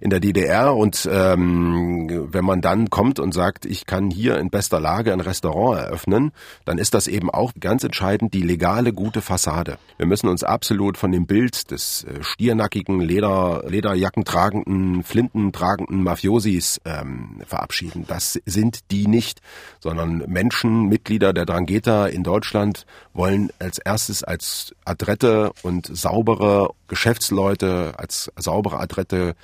in 0.02 0.10
der 0.10 0.20
DDR. 0.20 0.76
Und 0.76 1.08
ähm, 1.12 2.28
wenn 2.32 2.46
man 2.46 2.62
dann 2.62 2.90
kommt 2.90 3.20
und 3.20 3.34
sagt, 3.34 3.66
ich 3.66 3.86
kann 3.86 4.10
hier 4.10 4.38
in 4.38 4.50
bester 4.50 4.80
Lage 4.80 5.14
ein 5.14 5.22
Restaurant 5.22 5.80
eröffnen, 5.80 6.32
dann 6.66 6.78
ist 6.78 6.94
das 6.94 7.08
eben 7.08 7.30
auch 7.30 7.54
ganz 7.60 7.84
entscheidend 7.84 8.34
die 8.34 8.42
legale, 8.42 8.94
gute 8.94 9.22
Fassade. 9.22 9.78
Wir 9.98 10.08
müssen 10.08 10.28
uns 10.28 10.44
absolut 10.44 10.98
von 10.98 11.12
dem 11.12 11.26
Bild 11.26 11.72
des 11.72 12.04
äh, 12.04 12.22
stiernackigen, 12.22 13.00
Leder, 13.00 13.64
Lederjacken 13.68 14.26
tragenden, 14.26 15.04
Flinten 15.04 15.53
tragenden 15.54 16.04
Mafiosis 16.04 16.82
ähm, 16.86 17.42
verabschieden. 17.46 18.06
Das 18.08 18.40
sind 18.46 18.92
die 18.92 19.08
nicht, 19.08 19.42
sondern 19.80 20.18
Menschen, 20.28 20.88
Mitglieder 20.90 21.34
der 21.34 21.46
Drangheta 21.46 22.08
in 22.08 22.24
Deutschland 22.24 22.86
wollen 23.14 23.52
als 23.60 23.78
erstes 23.78 24.24
als 24.24 24.76
adrette 24.86 25.52
und 25.62 25.90
saubere 25.96 26.72
Geschäftsleute, 26.88 27.94
als 27.98 28.32
saubere, 28.38 28.80
adrette 28.80 29.36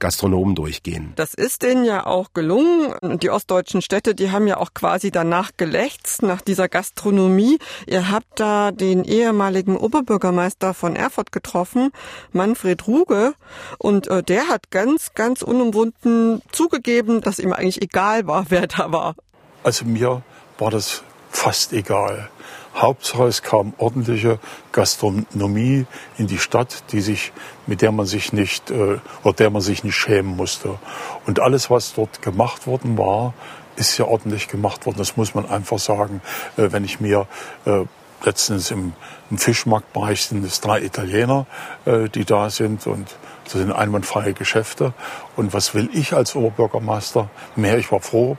Gastronomen 0.00 0.54
durchgehen. 0.56 1.12
Das 1.14 1.34
ist 1.34 1.62
denen 1.62 1.84
ja 1.84 2.06
auch 2.06 2.32
gelungen. 2.34 2.94
Die 3.20 3.30
ostdeutschen 3.30 3.82
Städte, 3.82 4.14
die 4.14 4.30
haben 4.32 4.48
ja 4.48 4.56
auch 4.56 4.74
quasi 4.74 5.10
danach 5.10 5.52
gelächzt, 5.56 6.22
nach 6.22 6.40
dieser 6.40 6.68
Gastronomie. 6.68 7.58
Ihr 7.86 8.10
habt 8.10 8.40
da 8.40 8.72
den 8.72 9.04
ehemaligen 9.04 9.76
Oberbürgermeister 9.76 10.74
von 10.74 10.96
Erfurt 10.96 11.30
getroffen, 11.30 11.92
Manfred 12.32 12.86
Ruge, 12.88 13.34
und 13.78 14.08
äh, 14.08 14.22
der 14.22 14.48
hat 14.48 14.70
ganz, 14.70 15.14
ganz 15.14 15.42
unumwunden 15.42 16.42
zugegeben, 16.50 17.20
dass 17.20 17.38
ihm 17.38 17.52
eigentlich 17.52 17.82
egal 17.82 18.26
war, 18.26 18.46
wer 18.48 18.66
da 18.66 18.90
war. 18.90 19.14
Also 19.62 19.84
mir 19.84 20.22
war 20.58 20.70
das 20.70 21.04
fast 21.30 21.72
egal. 21.72 22.30
Hauptsache 22.74 23.24
es 23.24 23.42
kam 23.42 23.74
ordentliche 23.78 24.38
Gastronomie 24.72 25.86
in 26.18 26.26
die 26.26 26.38
Stadt, 26.38 26.84
die 26.92 27.00
sich, 27.00 27.32
mit 27.66 27.82
der 27.82 27.92
man 27.92 28.06
sich 28.06 28.32
nicht, 28.32 28.70
äh, 28.70 28.98
oder 29.22 29.34
der 29.34 29.50
man 29.50 29.60
sich 29.60 29.84
nicht 29.84 29.96
schämen 29.96 30.36
musste. 30.36 30.78
Und 31.26 31.40
alles, 31.40 31.70
was 31.70 31.94
dort 31.94 32.22
gemacht 32.22 32.66
worden 32.66 32.96
war, 32.96 33.34
ist 33.76 33.98
ja 33.98 34.04
ordentlich 34.04 34.48
gemacht 34.48 34.86
worden. 34.86 34.98
Das 34.98 35.16
muss 35.16 35.34
man 35.34 35.48
einfach 35.48 35.78
sagen. 35.78 36.20
Äh, 36.56 36.72
wenn 36.72 36.84
ich 36.84 37.00
mir 37.00 37.26
äh, 37.64 37.84
letztens 38.24 38.70
im, 38.70 38.92
im 39.30 39.38
Fischmarktbereich 39.38 40.22
sind 40.22 40.44
es 40.44 40.60
drei 40.60 40.82
Italiener, 40.82 41.46
äh, 41.84 42.08
die 42.08 42.24
da 42.24 42.50
sind 42.50 42.86
und 42.86 43.08
das 43.44 43.54
sind 43.54 43.72
einwandfreie 43.72 44.32
Geschäfte. 44.32 44.92
Und 45.36 45.52
was 45.52 45.74
will 45.74 45.88
ich 45.92 46.12
als 46.12 46.36
Oberbürgermeister 46.36 47.28
mehr? 47.56 47.78
Ich 47.78 47.90
war 47.90 48.00
froh, 48.00 48.36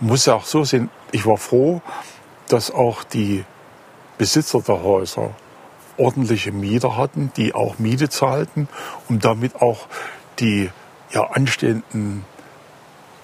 muss 0.00 0.26
ja 0.26 0.34
auch 0.34 0.44
so 0.44 0.64
sehen, 0.64 0.90
ich 1.12 1.24
war 1.24 1.38
froh, 1.38 1.80
dass 2.48 2.70
auch 2.70 3.04
die 3.04 3.44
Besitzer 4.18 4.60
der 4.60 4.82
Häuser 4.82 5.34
ordentliche 5.96 6.52
Mieter 6.52 6.96
hatten, 6.96 7.32
die 7.36 7.54
auch 7.54 7.78
Miete 7.78 8.08
zahlten, 8.08 8.68
um 9.08 9.20
damit 9.20 9.56
auch 9.56 9.86
die 10.38 10.70
ja, 11.12 11.24
anstehenden 11.30 12.24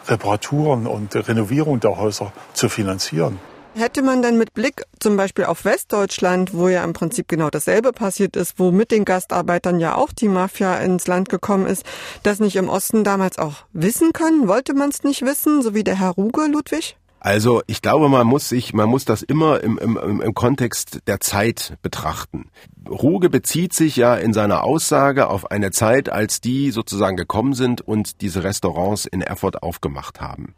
Reparaturen 0.07 0.87
und 0.87 1.15
Renovierung 1.15 1.81
der 1.81 1.97
Häuser 1.97 2.33
zu 2.53 2.69
finanzieren. 2.69 3.39
Hätte 3.75 4.03
man 4.03 4.21
denn 4.21 4.37
mit 4.37 4.53
Blick 4.53 4.83
zum 4.99 5.17
Beispiel 5.17 5.45
auf 5.45 5.65
Westdeutschland, 5.65 6.55
wo 6.55 6.67
ja 6.67 6.83
im 6.83 6.93
Prinzip 6.93 7.29
genau 7.29 7.51
dasselbe 7.51 7.93
passiert 7.93 8.35
ist, 8.35 8.59
wo 8.59 8.73
mit 8.73 8.91
den 8.91 9.05
Gastarbeitern 9.05 9.79
ja 9.79 9.95
auch 9.95 10.13
die 10.13 10.29
Mafia 10.29 10.77
ins 10.79 11.07
Land 11.07 11.29
gekommen 11.29 11.67
ist, 11.67 11.85
das 12.25 12.41
nicht 12.41 12.57
im 12.57 12.69
Osten 12.69 13.05
damals 13.05 13.39
auch 13.39 13.65
wissen 13.73 14.13
können? 14.13 14.49
Wollte 14.49 14.75
man 14.75 14.91
es 14.91 15.05
nicht 15.05 15.23
wissen, 15.23 15.63
so 15.63 15.73
wie 15.73 15.85
der 15.85 16.01
Herr 16.01 16.11
Ruge, 16.11 16.47
Ludwig? 16.47 16.97
Also 17.21 17.61
ich 17.67 17.83
glaube, 17.83 18.09
man 18.09 18.27
muss 18.27 18.49
sich, 18.49 18.73
man 18.73 18.89
muss 18.89 19.05
das 19.05 19.23
immer 19.23 19.63
im, 19.63 19.77
im, 19.77 20.21
im 20.23 20.35
Kontext 20.35 21.01
der 21.07 21.21
Zeit 21.21 21.77
betrachten. 21.83 22.51
Ruge 22.89 23.29
bezieht 23.29 23.75
sich 23.75 23.97
ja 23.97 24.15
in 24.15 24.33
seiner 24.33 24.65
Aussage 24.65 25.29
auf 25.29 25.51
eine 25.51 25.71
Zeit, 25.71 26.09
als 26.11 26.41
die 26.41 26.71
sozusagen 26.71 27.19
gekommen 27.19 27.53
sind 27.53 27.83
und 27.83 28.23
diese 28.23 28.43
Restaurants 28.43 29.05
in 29.05 29.21
Erfurt 29.21 29.63
aufgemacht 29.63 30.23
haben. 30.23 30.55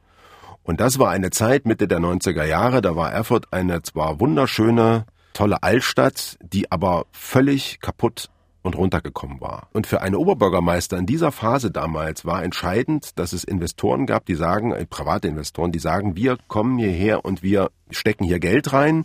Und 0.62 0.81
das 0.81 1.00
war 1.00 1.11
eine 1.11 1.31
Zeit 1.31 1.66
Mitte 1.66 1.88
der 1.88 1.99
90er 1.99 2.45
Jahre, 2.45 2.81
da 2.81 2.95
war 2.95 3.12
Erfurt 3.12 3.52
eine 3.52 3.83
zwar 3.83 4.21
wunderschöne, 4.21 5.04
tolle 5.33 5.64
Altstadt, 5.64 6.38
die 6.40 6.71
aber 6.71 7.07
völlig 7.11 7.81
kaputt 7.81 8.31
und 8.62 8.76
runtergekommen 8.76 9.40
war. 9.40 9.69
Und 9.73 9.87
für 9.87 10.00
einen 10.00 10.14
Oberbürgermeister 10.14 10.97
in 10.97 11.07
dieser 11.07 11.33
Phase 11.33 11.71
damals 11.71 12.25
war 12.25 12.42
entscheidend, 12.42 13.19
dass 13.19 13.33
es 13.33 13.45
Investoren 13.45 14.07
gab, 14.07 14.25
die 14.26 14.35
sagen, 14.35 14.73
äh, 14.73 14.87
private 14.87 15.28
Investoren, 15.28 15.73
die 15.73 15.78
sagen, 15.78 16.16
wir 16.16 16.38
kommen 16.49 16.78
hierher 16.78 17.25
und 17.25 17.42
wir 17.42 17.71
stecken 17.90 18.25
hier 18.25 18.38
Geld 18.38 18.73
rein 18.73 19.04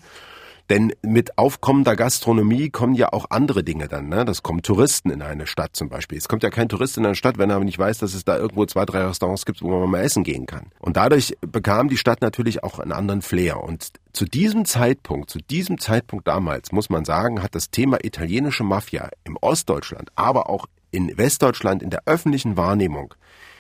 denn 0.70 0.94
mit 1.02 1.38
aufkommender 1.38 1.96
Gastronomie 1.96 2.70
kommen 2.70 2.94
ja 2.94 3.14
auch 3.14 3.28
andere 3.30 3.64
Dinge 3.64 3.88
dann. 3.88 4.10
Ne? 4.10 4.26
Das 4.26 4.44
kommen 4.44 4.62
Touristen 4.62 5.10
in 5.10 5.22
eine 5.22 5.48
Stadt 5.48 5.76
zum 5.76 5.90
Beispiel. 5.90 6.18
Es 6.18 6.28
kommt 6.28 6.44
ja 6.44 6.50
kein 6.50 6.70
Tourist 6.70 6.98
in 6.98 7.06
eine 7.06 7.16
Stadt, 7.16 7.38
wenn 7.38 7.50
er 7.50 7.56
aber 7.56 7.66
nicht 7.66 7.80
weiß, 7.80 8.00
dass 8.00 8.14
es 8.14 8.26
da 8.26 8.38
irgendwo 8.38 8.66
zwei, 8.66 8.86
drei 8.86 9.06
Restaurants 9.06 9.46
gibt, 9.46 9.62
wo 9.62 9.80
man 9.80 9.90
mal 9.90 10.02
essen 10.02 10.24
gehen 10.24 10.46
kann. 10.46 10.68
Und 10.80 10.98
dadurch 10.98 11.38
bekam 11.42 11.88
die 11.90 11.98
Stadt 11.98 12.22
natürlich 12.22 12.64
auch 12.64 12.80
einen 12.80 12.92
anderen 12.92 13.22
Flair. 13.22 13.64
Und 13.64 13.92
zu 14.12 14.26
diesem 14.26 14.66
Zeitpunkt, 14.66 15.30
zu 15.30 15.40
diesem 15.40 15.80
Zeitpunkt 15.80 16.28
damals, 16.28 16.72
muss 16.72 16.90
man 16.90 17.06
sagen, 17.06 17.42
hat 17.42 17.56
das 17.56 17.72
Thema 17.72 18.04
italienische 18.04 18.64
Mafia 18.64 19.10
im 19.24 19.38
Ostdeutschland, 19.40 20.10
aber 20.16 20.50
auch 20.50 20.66
in 20.92 21.18
Westdeutschland 21.18 21.84
in 21.84 21.90
der 21.90 22.04
öffentlichen 22.06 22.58
Wahrnehmung 22.58 23.14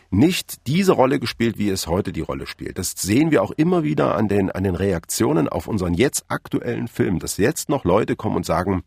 nicht 0.10 0.68
diese 0.68 0.94
Rolle 0.94 1.20
gespielt, 1.20 1.58
wie 1.58 1.70
es 1.70 1.88
heute 1.88 2.12
die 2.12 2.22
Rolle 2.22 2.48
spielt. 2.48 2.78
Das 2.78 2.92
sehen 2.92 3.32
wir 3.32 3.44
auch 3.44 3.52
immer 3.52 3.84
wieder 3.84 4.16
an 4.16 4.28
den, 4.28 4.52
an 4.52 4.64
den 4.64 4.76
Reaktionen 4.76 5.50
auf 5.50 5.68
unseren 5.68 5.94
jetzt 5.94 6.26
aktuellen 6.30 6.88
Film, 6.88 7.20
dass 7.20 7.38
jetzt 7.38 7.70
noch 7.70 7.84
Leute 7.84 8.16
kommen 8.16 8.36
und 8.36 8.46
sagen, 8.46 8.84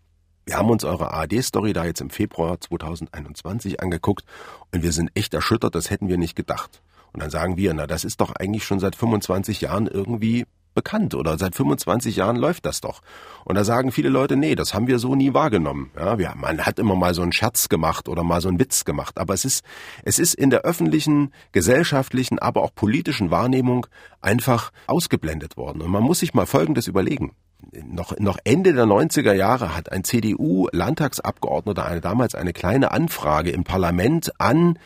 wir 0.46 0.56
haben 0.56 0.70
uns 0.70 0.84
eure 0.84 1.12
ARD-Story 1.12 1.72
da 1.72 1.84
jetzt 1.84 2.00
im 2.00 2.10
Februar 2.10 2.60
2021 2.60 3.80
angeguckt 3.80 4.24
und 4.72 4.82
wir 4.82 4.92
sind 4.92 5.10
echt 5.14 5.34
erschüttert, 5.34 5.74
das 5.74 5.90
hätten 5.90 6.08
wir 6.08 6.18
nicht 6.18 6.34
gedacht. 6.34 6.82
Und 7.12 7.22
dann 7.22 7.30
sagen 7.30 7.56
wir, 7.56 7.74
na, 7.74 7.86
das 7.86 8.04
ist 8.04 8.20
doch 8.20 8.32
eigentlich 8.32 8.64
schon 8.64 8.80
seit 8.80 8.96
25 8.96 9.60
Jahren 9.60 9.86
irgendwie 9.86 10.46
bekannt 10.74 11.14
oder 11.14 11.38
seit 11.38 11.54
25 11.54 12.16
Jahren 12.16 12.36
läuft 12.36 12.66
das 12.66 12.80
doch. 12.80 13.00
Und 13.44 13.56
da 13.56 13.64
sagen 13.64 13.92
viele 13.92 14.08
Leute, 14.08 14.36
nee, 14.36 14.54
das 14.54 14.74
haben 14.74 14.86
wir 14.86 14.98
so 14.98 15.14
nie 15.14 15.34
wahrgenommen. 15.34 15.90
Ja, 15.96 16.18
wir, 16.18 16.34
man 16.36 16.64
hat 16.64 16.78
immer 16.78 16.94
mal 16.96 17.14
so 17.14 17.22
einen 17.22 17.32
Scherz 17.32 17.68
gemacht 17.68 18.08
oder 18.08 18.22
mal 18.22 18.40
so 18.40 18.48
einen 18.48 18.60
Witz 18.60 18.84
gemacht, 18.84 19.18
aber 19.18 19.34
es 19.34 19.44
ist, 19.44 19.64
es 20.04 20.18
ist 20.18 20.34
in 20.34 20.50
der 20.50 20.60
öffentlichen, 20.60 21.32
gesellschaftlichen, 21.52 22.38
aber 22.38 22.62
auch 22.62 22.74
politischen 22.74 23.30
Wahrnehmung 23.30 23.86
einfach 24.20 24.70
ausgeblendet 24.86 25.56
worden. 25.56 25.82
Und 25.82 25.90
man 25.90 26.02
muss 26.02 26.20
sich 26.20 26.34
mal 26.34 26.46
Folgendes 26.46 26.86
überlegen. 26.86 27.32
Noch, 27.72 28.18
noch 28.18 28.38
Ende 28.44 28.72
der 28.72 28.86
90er 28.86 29.32
Jahre 29.32 29.76
hat 29.76 29.92
ein 29.92 30.02
CDU-Landtagsabgeordneter 30.02 31.84
eine, 31.84 32.00
damals 32.00 32.34
eine 32.34 32.52
kleine 32.52 32.90
Anfrage 32.90 33.50
im 33.50 33.64
Parlament 33.64 34.32
an 34.38 34.78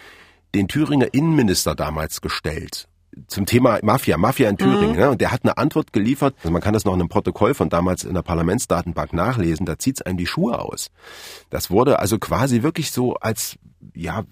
den 0.55 0.69
Thüringer 0.69 1.13
Innenminister 1.13 1.75
damals 1.75 2.21
gestellt 2.21 2.89
zum 3.27 3.47
Thema 3.47 3.79
Mafia, 3.83 4.17
Mafia 4.17 4.49
in 4.49 4.57
Thüringen. 4.57 4.93
Mhm. 4.93 4.97
Ne? 4.97 5.11
Und 5.11 5.21
der 5.21 5.33
hat 5.33 5.45
eine 5.45 5.57
Antwort 5.59 5.93
geliefert. 5.93 6.35
Also 6.39 6.51
man 6.51 6.63
kann 6.63 6.75
das 6.75 6.85
noch 6.85 6.95
in 6.95 7.01
einem 7.01 7.09
Protokoll 7.09 7.55
von 7.55 7.69
damals 7.69 8.05
in 8.05 8.15
der 8.15 8.23
Parlamentsdatenbank 8.23 9.13
nachlesen. 9.13 9.67
Da 9.67 9.79
zieht's 9.79 10.03
einem 10.03 10.17
die 10.17 10.27
Schuhe 10.27 10.59
aus. 10.59 10.91
Das 11.51 11.71
wurde 11.71 11.99
also 11.99 12.19
quasi 12.19 12.63
wirklich 12.63 12.91
so 12.91 13.15
als 13.15 13.57
ja 13.95 14.25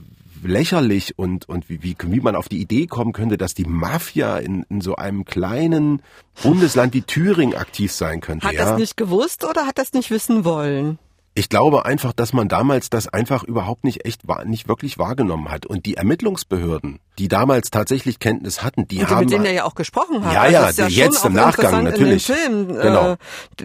lächerlich 0.43 1.19
und 1.19 1.49
und 1.49 1.69
wie, 1.69 1.83
wie, 1.83 1.97
wie 2.01 2.21
man 2.21 2.35
auf 2.35 2.49
die 2.49 2.61
Idee 2.61 2.87
kommen 2.87 3.13
könnte, 3.13 3.39
dass 3.39 3.55
die 3.55 3.65
Mafia 3.65 4.39
in, 4.39 4.65
in 4.69 4.81
so 4.81 4.97
einem 4.97 5.25
kleinen 5.25 6.03
Bundesland 6.43 6.95
wie 6.95 7.03
Thüringen 7.03 7.55
aktiv 7.55 7.93
sein 7.93 8.21
könnte. 8.21 8.47
Hat 8.47 8.55
ja? 8.55 8.65
das 8.65 8.79
nicht 8.79 8.97
gewusst 8.97 9.45
oder 9.45 9.67
hat 9.67 9.79
das 9.79 9.93
nicht 9.93 10.11
wissen 10.11 10.45
wollen? 10.45 10.99
Ich 11.35 11.49
glaube 11.49 11.87
einfach, 11.87 12.13
dass 12.13 12.35
man 12.35 12.49
damals 12.49 12.91
das 12.91 13.09
einfach 13.09 13.43
überhaupt 13.43 13.85
nicht 13.85 14.05
echt 14.05 14.23
nicht 14.45 14.69
wirklich 14.69 14.99
wahrgenommen 14.99 15.51
hat. 15.51 15.65
Und 15.65 15.87
die 15.87 15.95
Ermittlungsbehörden, 15.95 17.01
die 17.19 17.29
damals 17.29 17.71
tatsächlich 17.71 18.19
Kenntnis 18.19 18.63
hatten, 18.63 18.87
die 18.87 18.99
und 18.99 19.09
haben. 19.09 19.21
Mit 19.21 19.33
denen 19.33 19.47
er 19.47 19.53
ja 19.53 19.65
auch 19.65 19.75
gesprochen 19.75 20.23
hat. 20.27 20.35
Ja, 20.35 20.47
ja, 20.47 20.65
also 20.65 20.83
ja 20.83 20.89
jetzt 20.89 21.25
im 21.25 21.33
Nachgang 21.33 21.85
natürlich. 21.85 22.29
In 22.29 22.35
Film, 22.35 22.69
genau. 22.69 23.13
Äh, 23.13 23.17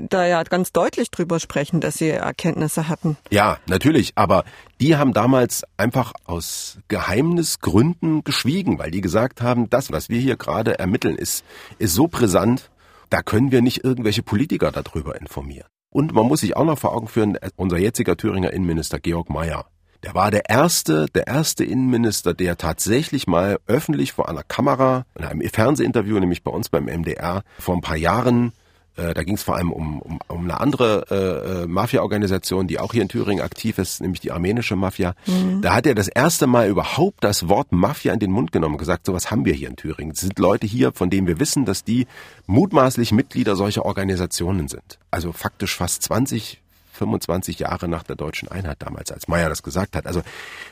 da 0.09 0.25
ja 0.25 0.43
ganz 0.43 0.71
deutlich 0.71 1.11
drüber 1.11 1.41
sprechen, 1.41 1.81
dass 1.81 1.95
sie 1.95 2.09
Erkenntnisse 2.09 2.87
hatten. 2.87 3.17
Ja, 3.31 3.57
natürlich. 3.65 4.13
Aber 4.15 4.45
die 4.79 4.95
haben 4.95 5.11
damals 5.11 5.63
einfach 5.75 6.13
aus 6.23 6.77
Geheimnisgründen 6.87 8.23
geschwiegen, 8.23 8.79
weil 8.79 8.91
die 8.91 9.01
gesagt 9.01 9.41
haben, 9.41 9.69
das, 9.69 9.91
was 9.91 10.07
wir 10.07 10.21
hier 10.21 10.37
gerade 10.37 10.79
ermitteln, 10.79 11.17
ist, 11.17 11.43
ist 11.79 11.93
so 11.93 12.07
brisant, 12.07 12.69
da 13.09 13.21
können 13.21 13.51
wir 13.51 13.61
nicht 13.61 13.83
irgendwelche 13.83 14.23
Politiker 14.23 14.71
darüber 14.71 15.19
informieren. 15.19 15.67
Und 15.89 16.13
man 16.13 16.27
muss 16.27 16.41
sich 16.41 16.55
auch 16.55 16.65
noch 16.65 16.77
vor 16.77 16.93
Augen 16.93 17.07
führen, 17.07 17.37
unser 17.55 17.77
jetziger 17.77 18.17
Thüringer 18.17 18.51
Innenminister 18.51 18.99
Georg 18.99 19.29
Mayer, 19.29 19.65
der 20.03 20.13
war 20.13 20.31
der 20.31 20.49
erste, 20.49 21.07
der 21.07 21.27
erste 21.27 21.63
Innenminister, 21.63 22.33
der 22.33 22.57
tatsächlich 22.57 23.27
mal 23.27 23.59
öffentlich 23.65 24.13
vor 24.13 24.29
einer 24.29 24.43
Kamera, 24.43 25.05
in 25.17 25.25
einem 25.25 25.41
Fernsehinterview, 25.49 26.19
nämlich 26.19 26.43
bei 26.43 26.51
uns 26.51 26.69
beim 26.69 26.85
MDR, 26.85 27.43
vor 27.59 27.75
ein 27.75 27.81
paar 27.81 27.97
Jahren 27.97 28.53
äh, 28.97 29.13
da 29.13 29.23
ging 29.23 29.35
es 29.35 29.43
vor 29.43 29.55
allem 29.55 29.71
um, 29.71 30.01
um, 30.01 30.19
um 30.27 30.43
eine 30.43 30.59
andere 30.59 31.05
äh, 31.09 31.63
äh, 31.63 31.67
Mafia-Organisation, 31.67 32.67
die 32.67 32.79
auch 32.79 32.93
hier 32.93 33.03
in 33.03 33.09
Thüringen 33.09 33.43
aktiv 33.43 33.77
ist, 33.77 34.01
nämlich 34.01 34.19
die 34.19 34.31
armenische 34.31 34.75
Mafia. 34.75 35.13
Mhm. 35.25 35.61
Da 35.61 35.75
hat 35.75 35.85
er 35.85 35.95
das 35.95 36.07
erste 36.07 36.47
Mal 36.47 36.67
überhaupt 36.67 37.23
das 37.23 37.47
Wort 37.47 37.71
Mafia 37.71 38.13
in 38.13 38.19
den 38.19 38.31
Mund 38.31 38.51
genommen 38.51 38.75
und 38.75 38.79
gesagt, 38.79 39.05
sowas 39.05 39.31
haben 39.31 39.45
wir 39.45 39.53
hier 39.53 39.69
in 39.69 39.75
Thüringen. 39.75 40.11
Es 40.11 40.21
sind 40.21 40.39
Leute 40.39 40.67
hier, 40.67 40.91
von 40.93 41.09
denen 41.09 41.27
wir 41.27 41.39
wissen, 41.39 41.65
dass 41.65 41.83
die 41.83 42.07
mutmaßlich 42.47 43.11
Mitglieder 43.11 43.55
solcher 43.55 43.85
Organisationen 43.85 44.67
sind. 44.67 44.99
Also 45.11 45.31
faktisch 45.31 45.75
fast 45.75 46.03
20 46.03 46.61
25 46.97 47.59
Jahre 47.59 47.87
nach 47.87 48.03
der 48.03 48.15
deutschen 48.15 48.49
Einheit 48.49 48.77
damals, 48.79 49.11
als 49.11 49.27
Meyer 49.27 49.49
das 49.49 49.63
gesagt 49.63 49.95
hat. 49.95 50.05
Also 50.05 50.21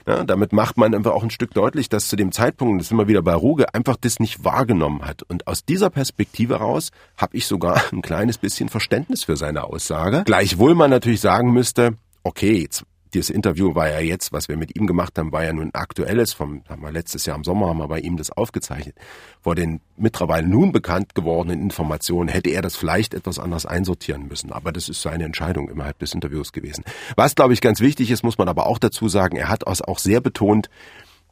ja, 0.08 0.24
damit 0.24 0.52
macht 0.52 0.78
man 0.78 0.94
einfach 0.94 1.12
auch 1.12 1.24
ein 1.24 1.30
Stück 1.30 1.54
deutlich, 1.54 1.90
dass 1.90 2.08
zu 2.08 2.16
dem 2.16 2.32
Zeitpunkt, 2.32 2.82
das 2.82 2.90
sind 2.90 2.98
wir 2.98 3.08
wieder 3.08 3.22
bei 3.22 3.34
Ruge, 3.34 3.74
einfach 3.74 3.96
das 3.96 4.20
nicht 4.20 4.44
wahrgenommen 4.44 5.06
hat. 5.06 5.24
Und 5.24 5.48
aus 5.48 5.66
dieser 5.66 5.90
Perspektive 5.90 6.56
raus 6.56 6.92
habe 7.18 7.38
ich 7.38 7.48
sogar 7.48 7.82
ein 7.94 8.02
kleines 8.02 8.38
bisschen 8.38 8.70
Verständnis 8.70 9.24
für 9.24 9.38
seine 9.38 9.64
Aussage. 9.64 10.24
Gleichwohl 10.26 10.76
man 10.76 10.90
natürlich 10.90 11.22
sagen 11.22 11.52
müsste, 11.54 11.94
okay, 12.24 12.62
jetzt 12.62 12.84
dieses 13.14 13.30
Interview 13.30 13.76
war 13.76 13.90
ja 13.90 14.00
jetzt, 14.00 14.34
was 14.34 14.48
wir 14.48 14.58
mit 14.58 14.76
ihm 14.76 14.88
gemacht 14.88 15.18
haben, 15.18 15.32
war 15.32 15.44
ja 15.44 15.54
nun 15.54 15.70
aktuelles. 15.74 16.34
Vom, 16.34 16.64
haben 16.68 16.82
wir 16.82 16.92
letztes 16.92 17.26
Jahr 17.26 17.38
im 17.38 17.44
Sommer 17.44 17.68
haben 17.68 17.78
wir 17.78 17.88
bei 17.88 18.00
ihm 18.00 18.18
das 18.18 18.32
aufgezeichnet. 18.32 18.96
Vor 19.42 19.56
den 19.56 19.80
mittlerweile 19.96 20.48
nun 20.48 20.72
bekannt 20.72 21.16
gewordenen 21.16 21.62
Informationen 21.62 22.28
hätte 22.30 22.50
er 22.50 22.62
das 22.62 22.76
vielleicht 22.76 23.14
etwas 23.14 23.40
anders 23.40 23.66
einsortieren 23.66 24.28
müssen. 24.28 24.52
Aber 24.52 24.72
das 24.72 24.90
ist 24.90 25.02
seine 25.02 25.24
Entscheidung 25.24 25.70
innerhalb 25.70 26.00
des 26.00 26.14
Interviews 26.14 26.52
gewesen. 26.52 26.84
Was, 27.16 27.36
glaube 27.36 27.54
ich, 27.54 27.62
ganz 27.62 27.80
wichtig 27.80 28.12
ist, 28.12 28.24
muss 28.24 28.38
man 28.38 28.50
aber 28.50 28.66
auch 28.66 28.80
dazu 28.80 29.08
sagen, 29.08 29.38
er 29.38 29.50
hat 29.50 29.66
auch 29.66 30.00
sehr 30.00 30.20
betont, 30.20 30.70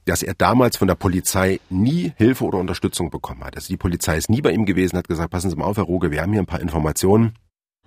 dass 0.06 0.24
er 0.24 0.34
damals 0.34 0.78
von 0.78 0.88
der 0.88 0.96
Polizei 0.96 1.60
nie 1.70 2.14
Hilfe 2.18 2.44
oder 2.44 2.58
Unterstützung 2.58 3.10
bekommen 3.10 3.44
hat. 3.44 3.56
Also 3.56 3.68
die 3.68 3.78
Polizei 3.78 4.18
ist 4.18 4.30
nie 4.30 4.42
bei 4.42 4.52
ihm 4.52 4.66
gewesen, 4.66 4.98
hat 4.98 5.08
gesagt, 5.08 5.32
passen 5.32 5.50
Sie 5.50 5.56
mal 5.56 5.66
auf, 5.66 5.78
Herr 5.78 5.84
Ruge, 5.84 6.12
wir 6.12 6.22
haben 6.22 6.32
hier 6.32 6.42
ein 6.42 6.46
paar 6.46 6.62
Informationen 6.62 7.34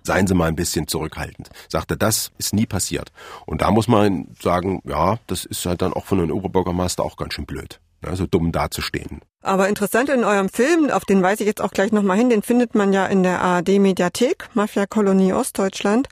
seien 0.07 0.25
Sie 0.25 0.33
mal 0.33 0.47
ein 0.47 0.55
bisschen 0.55 0.87
zurückhaltend. 0.87 1.49
Sagte, 1.69 1.95
das 1.95 2.31
ist 2.39 2.53
nie 2.53 2.65
passiert. 2.65 3.11
Und 3.45 3.61
da 3.61 3.69
muss 3.69 3.87
man 3.87 4.29
sagen, 4.41 4.81
ja, 4.85 5.19
das 5.27 5.45
ist 5.45 5.65
halt 5.65 5.83
dann 5.83 5.93
auch 5.93 6.05
von 6.05 6.19
einem 6.19 6.31
Oberbürgermeister 6.31 7.03
auch 7.03 7.15
ganz 7.15 7.35
schön 7.35 7.45
blöd. 7.45 7.79
Also 8.01 8.25
dumm 8.25 8.51
dazustehen. 8.51 9.21
Aber 9.43 9.69
interessant 9.69 10.09
in 10.09 10.23
eurem 10.23 10.49
Film, 10.49 10.89
auf 10.89 11.05
den 11.05 11.21
weise 11.21 11.43
ich 11.43 11.47
jetzt 11.47 11.61
auch 11.61 11.71
gleich 11.71 11.91
nochmal 11.91 12.17
hin, 12.17 12.29
den 12.29 12.41
findet 12.41 12.73
man 12.73 12.91
ja 12.91 13.05
in 13.05 13.21
der 13.21 13.39
ARD-Mediathek, 13.41 14.49
Mafia-Kolonie 14.55 15.31
Ostdeutschland. 15.31 16.09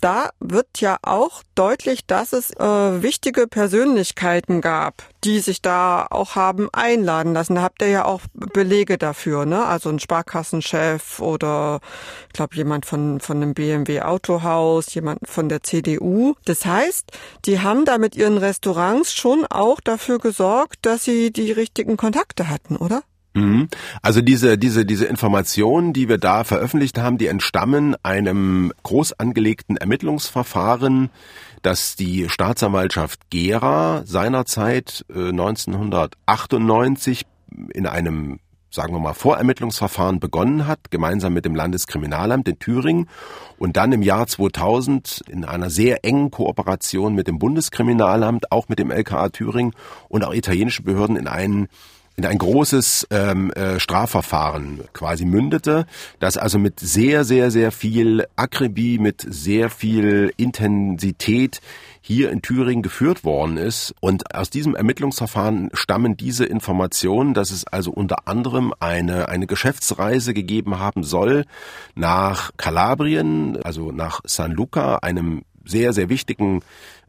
Da 0.00 0.30
wird 0.40 0.80
ja 0.80 0.98
auch 1.02 1.42
deutlich, 1.54 2.04
dass 2.06 2.32
es 2.32 2.50
äh, 2.50 3.02
wichtige 3.02 3.46
Persönlichkeiten 3.46 4.60
gab, 4.60 5.04
die 5.22 5.38
sich 5.38 5.62
da 5.62 6.06
auch 6.10 6.34
haben 6.34 6.68
einladen 6.72 7.32
lassen. 7.32 7.54
Da 7.54 7.62
habt 7.62 7.80
ihr 7.80 7.88
ja 7.88 8.04
auch 8.04 8.22
Belege 8.34 8.98
dafür, 8.98 9.46
ne? 9.46 9.64
Also 9.64 9.88
ein 9.88 10.00
Sparkassenchef 10.00 11.20
oder 11.20 11.80
ich 12.26 12.32
glaube 12.32 12.56
jemand 12.56 12.86
von, 12.86 13.20
von 13.20 13.36
einem 13.36 13.54
BMW 13.54 14.02
Autohaus, 14.02 14.92
jemand 14.94 15.20
von 15.28 15.48
der 15.48 15.62
CDU. 15.62 16.34
Das 16.44 16.66
heißt, 16.66 17.12
die 17.44 17.60
haben 17.60 17.84
da 17.84 17.98
mit 17.98 18.16
ihren 18.16 18.36
Restaurants 18.36 19.14
schon 19.14 19.46
auch 19.46 19.80
dafür 19.80 20.18
gesorgt, 20.18 20.80
dass 20.82 21.04
sie 21.04 21.32
die 21.32 21.52
richtigen 21.52 21.96
Kontakte 21.96 22.50
hatten, 22.50 22.63
oder? 22.70 23.02
Mhm. 23.34 23.68
Also 24.00 24.20
diese, 24.20 24.56
diese, 24.56 24.86
diese 24.86 25.06
Informationen, 25.06 25.92
die 25.92 26.08
wir 26.08 26.18
da 26.18 26.44
veröffentlicht 26.44 26.98
haben, 26.98 27.18
die 27.18 27.26
entstammen 27.26 27.96
einem 28.02 28.72
groß 28.84 29.18
angelegten 29.18 29.76
Ermittlungsverfahren, 29.76 31.10
das 31.62 31.96
die 31.96 32.28
Staatsanwaltschaft 32.28 33.30
Gera 33.30 34.02
seinerzeit 34.06 35.04
äh, 35.12 35.30
1998 35.30 37.26
in 37.72 37.86
einem 37.86 38.38
sagen 38.74 38.92
wir 38.92 38.98
mal, 38.98 39.14
Vorermittlungsverfahren 39.14 40.18
begonnen 40.18 40.66
hat, 40.66 40.90
gemeinsam 40.90 41.32
mit 41.32 41.44
dem 41.44 41.54
Landeskriminalamt 41.54 42.48
in 42.48 42.58
Thüringen 42.58 43.08
und 43.56 43.76
dann 43.76 43.92
im 43.92 44.02
Jahr 44.02 44.26
2000 44.26 45.22
in 45.28 45.44
einer 45.44 45.70
sehr 45.70 46.04
engen 46.04 46.32
Kooperation 46.32 47.14
mit 47.14 47.28
dem 47.28 47.38
Bundeskriminalamt, 47.38 48.50
auch 48.50 48.68
mit 48.68 48.80
dem 48.80 48.90
LKA 48.90 49.28
Thüringen 49.28 49.74
und 50.08 50.24
auch 50.24 50.34
italienischen 50.34 50.84
Behörden 50.84 51.16
in 51.16 51.28
einen 51.28 51.68
in 52.16 52.24
ein 52.24 52.38
großes 52.38 53.08
ähm, 53.10 53.50
äh, 53.52 53.80
Strafverfahren 53.80 54.80
quasi 54.92 55.24
mündete, 55.24 55.86
das 56.20 56.36
also 56.36 56.58
mit 56.58 56.78
sehr, 56.78 57.24
sehr, 57.24 57.50
sehr 57.50 57.72
viel 57.72 58.26
Akribie, 58.36 58.98
mit 58.98 59.24
sehr 59.28 59.68
viel 59.68 60.32
Intensität 60.36 61.60
hier 62.00 62.30
in 62.30 62.42
Thüringen 62.42 62.82
geführt 62.82 63.24
worden 63.24 63.56
ist. 63.56 63.94
Und 64.00 64.34
aus 64.34 64.50
diesem 64.50 64.76
Ermittlungsverfahren 64.76 65.70
stammen 65.72 66.16
diese 66.16 66.44
Informationen, 66.44 67.34
dass 67.34 67.50
es 67.50 67.66
also 67.66 67.90
unter 67.90 68.28
anderem 68.28 68.72
eine, 68.78 69.28
eine 69.28 69.46
Geschäftsreise 69.46 70.34
gegeben 70.34 70.78
haben 70.78 71.02
soll 71.02 71.46
nach 71.94 72.52
Kalabrien, 72.56 73.60
also 73.62 73.90
nach 73.90 74.20
San 74.24 74.52
Luca, 74.52 74.96
einem 74.96 75.42
sehr, 75.64 75.92
sehr 75.92 76.08
wichtigen 76.10 76.60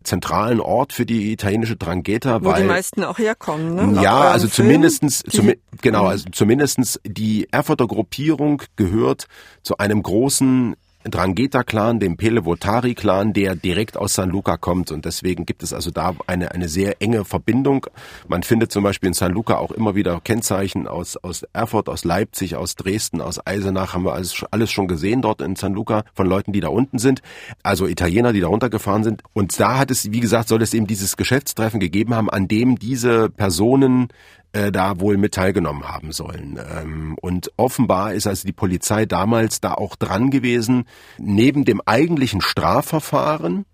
zentralen 0.06 0.60
Ort 0.60 0.94
für 0.94 1.06
die 1.06 1.32
italienische 1.32 1.76
Drangheta. 1.76 2.42
Wo 2.44 2.50
weil, 2.50 2.62
die 2.62 2.68
meisten 2.68 3.04
auch 3.04 3.18
herkommen, 3.18 3.94
ne? 3.94 4.02
Ja, 4.02 4.22
also 4.32 4.48
Film, 4.48 4.68
zumindestens, 4.68 5.24
zum, 5.30 5.52
genau, 5.82 6.04
mhm. 6.04 6.10
also 6.10 6.26
zumindestens 6.32 7.00
die 7.06 7.48
Erfurter 7.52 7.88
Gruppierung 7.88 8.62
gehört 8.76 9.28
zu 9.64 9.78
einem 9.78 10.02
großen 10.02 10.76
Drangheta-Clan, 11.12 12.00
dem 12.00 12.18
Pelevotari-Clan, 12.18 13.34
der 13.34 13.56
direkt 13.56 13.98
aus 13.98 14.14
San 14.14 14.30
Luca 14.30 14.58
kommt. 14.58 14.92
Und 14.92 15.06
deswegen 15.06 15.46
gibt 15.46 15.64
es 15.64 15.74
also 15.74 15.92
da 15.92 16.16
eine, 16.28 16.52
eine 16.52 16.68
sehr 16.68 17.02
enge 17.02 17.26
Verbindung. 17.26 17.88
Man 18.28 18.44
findet 18.44 18.72
zum 18.72 18.84
Beispiel 18.84 19.08
in 19.08 19.14
San 19.14 19.32
Luca 19.32 19.58
auch 19.58 19.72
immer 19.72 19.96
wieder 19.96 20.20
Kennzeichen 20.24 20.88
aus, 20.88 21.18
aus 21.18 21.44
Erfurt, 21.54 21.90
aus 21.90 22.04
Leipzig, 22.04 22.56
aus 22.56 22.76
Dresden, 22.76 23.22
aus 23.22 23.46
Eisenach. 23.46 23.94
Haben 23.94 24.06
wir 24.06 24.14
alles, 24.14 24.44
alles 24.52 24.72
schon 24.72 24.88
gesehen 24.88 25.22
dort 25.22 25.42
in 25.42 25.56
San 25.56 25.74
Luca 25.74 26.04
von 26.14 26.28
Leuten, 26.28 26.54
die 26.54 26.60
da 26.60 26.70
unten 26.70 27.00
sind. 27.00 27.22
Also 27.64 27.88
Italiener, 27.88 28.34
die 28.34 28.42
da 28.42 28.48
runtergefahren 28.48 29.04
sind. 29.04 29.22
Und 29.34 29.60
da 29.60 29.78
hat 29.78 29.92
es, 29.92 30.12
wie 30.12 30.20
gesagt, 30.20 30.50
soll 30.50 30.62
es 30.62 30.74
eben 30.74 30.88
dieses 30.88 31.18
Geschäftstreffen 31.18 31.80
gegeben 31.80 32.16
haben, 32.16 32.30
an 32.30 32.48
dem 32.48 32.78
diese 32.78 33.30
Personen 33.30 34.10
äh, 34.56 34.72
da 34.72 35.00
wohl 35.00 35.18
mit 35.18 35.34
teilgenommen 35.34 35.88
haben 35.88 36.12
sollen. 36.14 36.58
Ähm, 36.58 37.18
und 37.22 37.52
offenbar 37.58 38.14
ist 38.14 38.26
also 38.26 38.48
die 38.48 38.54
Polizei 38.54 39.06
damals 39.06 39.60
da 39.60 39.74
auch 39.74 39.96
dran 39.96 40.32
gewesen, 40.32 40.86
neben 41.18 41.66
dem 41.66 41.82
eigentlichen 41.86 42.40
Strafverfahren 42.42 43.66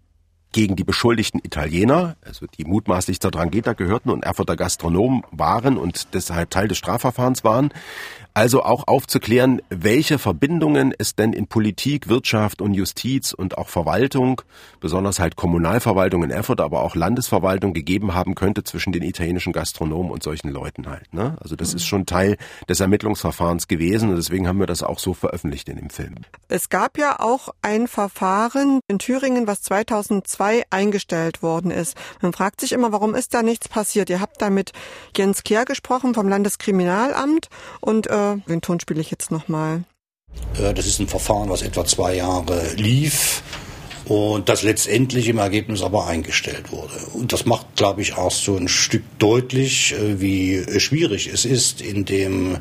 gegen 0.51 0.75
die 0.75 0.83
beschuldigten 0.83 1.39
Italiener, 1.43 2.17
also 2.25 2.45
die 2.45 2.65
mutmaßlich 2.65 3.19
zur 3.19 3.31
Drangheta 3.31 3.73
gehörten 3.73 4.09
und 4.09 4.23
Erfurter 4.23 4.57
Gastronomen 4.57 5.21
waren 5.31 5.77
und 5.77 6.13
deshalb 6.13 6.49
Teil 6.49 6.67
des 6.67 6.77
Strafverfahrens 6.77 7.43
waren, 7.43 7.71
Also 8.33 8.63
auch 8.63 8.87
aufzuklären, 8.87 9.61
welche 9.69 10.17
Verbindungen 10.17 10.93
es 10.97 11.15
denn 11.15 11.33
in 11.33 11.47
Politik, 11.47 12.07
Wirtschaft 12.07 12.61
und 12.61 12.73
Justiz 12.73 13.33
und 13.33 13.57
auch 13.57 13.67
Verwaltung, 13.67 14.41
besonders 14.79 15.19
halt 15.19 15.35
Kommunalverwaltung 15.35 16.23
in 16.23 16.31
Erfurt, 16.31 16.61
aber 16.61 16.81
auch 16.81 16.95
Landesverwaltung 16.95 17.73
gegeben 17.73 18.13
haben 18.13 18.33
könnte 18.35 18.63
zwischen 18.63 18.93
den 18.93 19.03
italienischen 19.03 19.51
Gastronomen 19.51 20.11
und 20.11 20.23
solchen 20.23 20.47
Leuten 20.47 20.87
halt. 20.87 21.13
Ne? 21.13 21.35
Also 21.41 21.57
das 21.57 21.73
ist 21.73 21.85
schon 21.85 22.05
Teil 22.05 22.37
des 22.69 22.79
Ermittlungsverfahrens 22.79 23.67
gewesen 23.67 24.09
und 24.09 24.15
deswegen 24.15 24.47
haben 24.47 24.59
wir 24.59 24.67
das 24.67 24.81
auch 24.81 24.99
so 24.99 25.13
veröffentlicht 25.13 25.67
in 25.67 25.75
dem 25.75 25.89
Film. 25.89 26.15
Es 26.47 26.69
gab 26.69 26.97
ja 26.97 27.19
auch 27.19 27.49
ein 27.61 27.89
Verfahren 27.89 28.79
in 28.87 28.97
Thüringen, 28.97 29.45
was 29.45 29.61
2002 29.63 30.63
eingestellt 30.69 31.43
worden 31.43 31.69
ist. 31.69 31.97
Man 32.21 32.31
fragt 32.31 32.61
sich 32.61 32.71
immer, 32.71 32.93
warum 32.93 33.13
ist 33.13 33.33
da 33.33 33.43
nichts 33.43 33.67
passiert? 33.67 34.09
Ihr 34.09 34.21
habt 34.21 34.41
da 34.41 34.49
mit 34.49 34.71
Jens 35.17 35.43
Kehr 35.43 35.65
gesprochen 35.65 36.13
vom 36.13 36.29
Landeskriminalamt 36.29 37.49
und 37.81 38.07
äh, 38.07 38.20
den 38.47 38.61
Ton 38.61 38.79
spiele 38.79 39.01
ich 39.01 39.11
jetzt 39.11 39.31
nochmal. 39.31 39.83
Äh, 40.59 40.73
das 40.73 40.87
ist 40.87 40.99
ein 40.99 41.07
Verfahren, 41.07 41.49
was 41.49 41.61
etwa 41.61 41.85
zwei 41.85 42.15
Jahre 42.15 42.73
lief 42.75 43.43
und 44.05 44.49
das 44.49 44.63
letztendlich 44.63 45.27
im 45.27 45.37
Ergebnis 45.37 45.81
aber 45.83 46.07
eingestellt 46.07 46.71
wurde. 46.71 46.93
Und 47.13 47.33
das 47.33 47.45
macht, 47.45 47.75
glaube 47.75 48.01
ich, 48.01 48.17
auch 48.17 48.31
so 48.31 48.57
ein 48.57 48.67
Stück 48.67 49.03
deutlich, 49.19 49.93
äh, 49.93 50.19
wie 50.19 50.79
schwierig 50.79 51.27
es 51.27 51.45
ist, 51.45 51.81
in 51.81 52.05
dem 52.05 52.57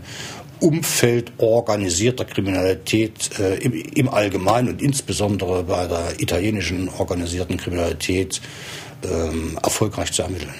Umfeld 0.60 1.32
organisierter 1.38 2.26
Kriminalität 2.26 3.30
äh, 3.38 3.56
im, 3.56 3.72
im 3.72 4.08
Allgemeinen 4.08 4.68
und 4.68 4.82
insbesondere 4.82 5.64
bei 5.64 5.86
der 5.86 6.20
italienischen 6.20 6.88
organisierten 6.88 7.56
Kriminalität 7.56 8.40
ähm, 9.02 9.58
erfolgreich 9.62 10.12
zu 10.12 10.22
ermitteln. 10.22 10.54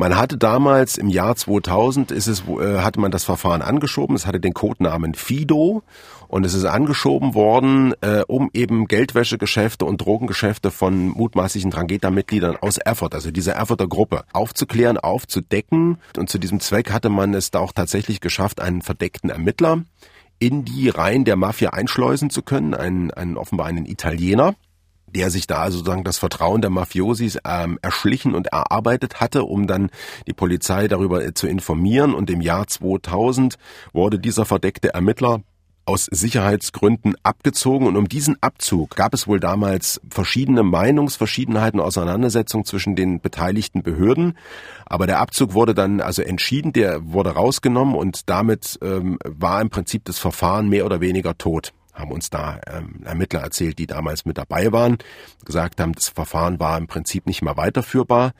Man 0.00 0.16
hatte 0.16 0.38
damals 0.38 0.96
im 0.96 1.10
Jahr 1.10 1.36
2000 1.36 2.10
ist 2.10 2.26
es, 2.26 2.44
äh, 2.48 2.78
hatte 2.78 2.98
man 2.98 3.10
das 3.10 3.24
Verfahren 3.24 3.60
angeschoben. 3.60 4.16
Es 4.16 4.24
hatte 4.24 4.40
den 4.40 4.54
Codenamen 4.54 5.12
Fido 5.12 5.82
und 6.26 6.46
es 6.46 6.54
ist 6.54 6.64
angeschoben 6.64 7.34
worden, 7.34 7.92
äh, 8.00 8.22
um 8.26 8.48
eben 8.54 8.88
Geldwäschegeschäfte 8.88 9.84
und 9.84 9.98
Drogengeschäfte 9.98 10.70
von 10.70 11.08
mutmaßlichen 11.08 11.70
Drangheta-Mitgliedern 11.70 12.56
aus 12.56 12.78
Erfurt, 12.78 13.14
also 13.14 13.30
dieser 13.30 13.52
Erfurter 13.52 13.88
Gruppe, 13.88 14.24
aufzuklären, 14.32 14.96
aufzudecken. 14.96 15.98
Und 16.16 16.30
zu 16.30 16.38
diesem 16.38 16.60
Zweck 16.60 16.90
hatte 16.90 17.10
man 17.10 17.34
es 17.34 17.50
da 17.50 17.58
auch 17.58 17.72
tatsächlich 17.72 18.22
geschafft, 18.22 18.62
einen 18.62 18.80
verdeckten 18.80 19.28
Ermittler 19.28 19.82
in 20.38 20.64
die 20.64 20.88
Reihen 20.88 21.26
der 21.26 21.36
Mafia 21.36 21.74
einschleusen 21.74 22.30
zu 22.30 22.40
können, 22.40 22.72
einen, 22.72 23.10
einen 23.10 23.36
offenbar 23.36 23.66
einen 23.66 23.84
Italiener 23.84 24.54
der 25.14 25.30
sich 25.30 25.46
da 25.46 25.70
sozusagen 25.70 26.04
das 26.04 26.18
Vertrauen 26.18 26.60
der 26.60 26.70
Mafiosis 26.70 27.38
ähm, 27.44 27.78
erschlichen 27.82 28.34
und 28.34 28.48
erarbeitet 28.48 29.20
hatte, 29.20 29.44
um 29.44 29.66
dann 29.66 29.90
die 30.26 30.32
Polizei 30.32 30.88
darüber 30.88 31.24
äh, 31.24 31.34
zu 31.34 31.46
informieren. 31.46 32.14
Und 32.14 32.30
im 32.30 32.40
Jahr 32.40 32.66
2000 32.66 33.56
wurde 33.92 34.18
dieser 34.18 34.44
verdeckte 34.44 34.94
Ermittler 34.94 35.42
aus 35.90 36.06
Sicherheitsgründen 36.10 37.14
abgezogen 37.24 37.86
und 37.88 37.96
um 37.96 38.08
diesen 38.08 38.36
Abzug 38.40 38.94
gab 38.94 39.12
es 39.12 39.26
wohl 39.26 39.40
damals 39.40 40.00
verschiedene 40.08 40.62
Meinungsverschiedenheiten, 40.62 41.80
Auseinandersetzungen 41.80 42.64
zwischen 42.64 42.94
den 42.94 43.20
beteiligten 43.20 43.82
Behörden. 43.82 44.38
Aber 44.86 45.08
der 45.08 45.18
Abzug 45.18 45.54
wurde 45.54 45.74
dann 45.74 46.00
also 46.00 46.22
entschieden, 46.22 46.72
der 46.72 47.12
wurde 47.12 47.30
rausgenommen 47.30 47.96
und 47.96 48.28
damit 48.28 48.78
ähm, 48.82 49.18
war 49.24 49.60
im 49.60 49.70
Prinzip 49.70 50.04
das 50.04 50.18
Verfahren 50.20 50.68
mehr 50.68 50.86
oder 50.86 51.00
weniger 51.00 51.36
tot 51.36 51.72
haben 52.00 52.12
uns 52.12 52.30
da 52.30 52.60
ähm, 52.66 53.00
Ermittler 53.04 53.40
erzählt, 53.40 53.78
die 53.78 53.86
damals 53.86 54.24
mit 54.24 54.38
dabei 54.38 54.72
waren, 54.72 54.98
gesagt 55.44 55.80
haben, 55.80 55.92
das 55.92 56.08
Verfahren 56.08 56.58
war 56.58 56.76
im 56.78 56.86
Prinzip 56.86 57.26
nicht 57.26 57.42
mehr 57.42 57.56
weiterführbar. 57.56 58.32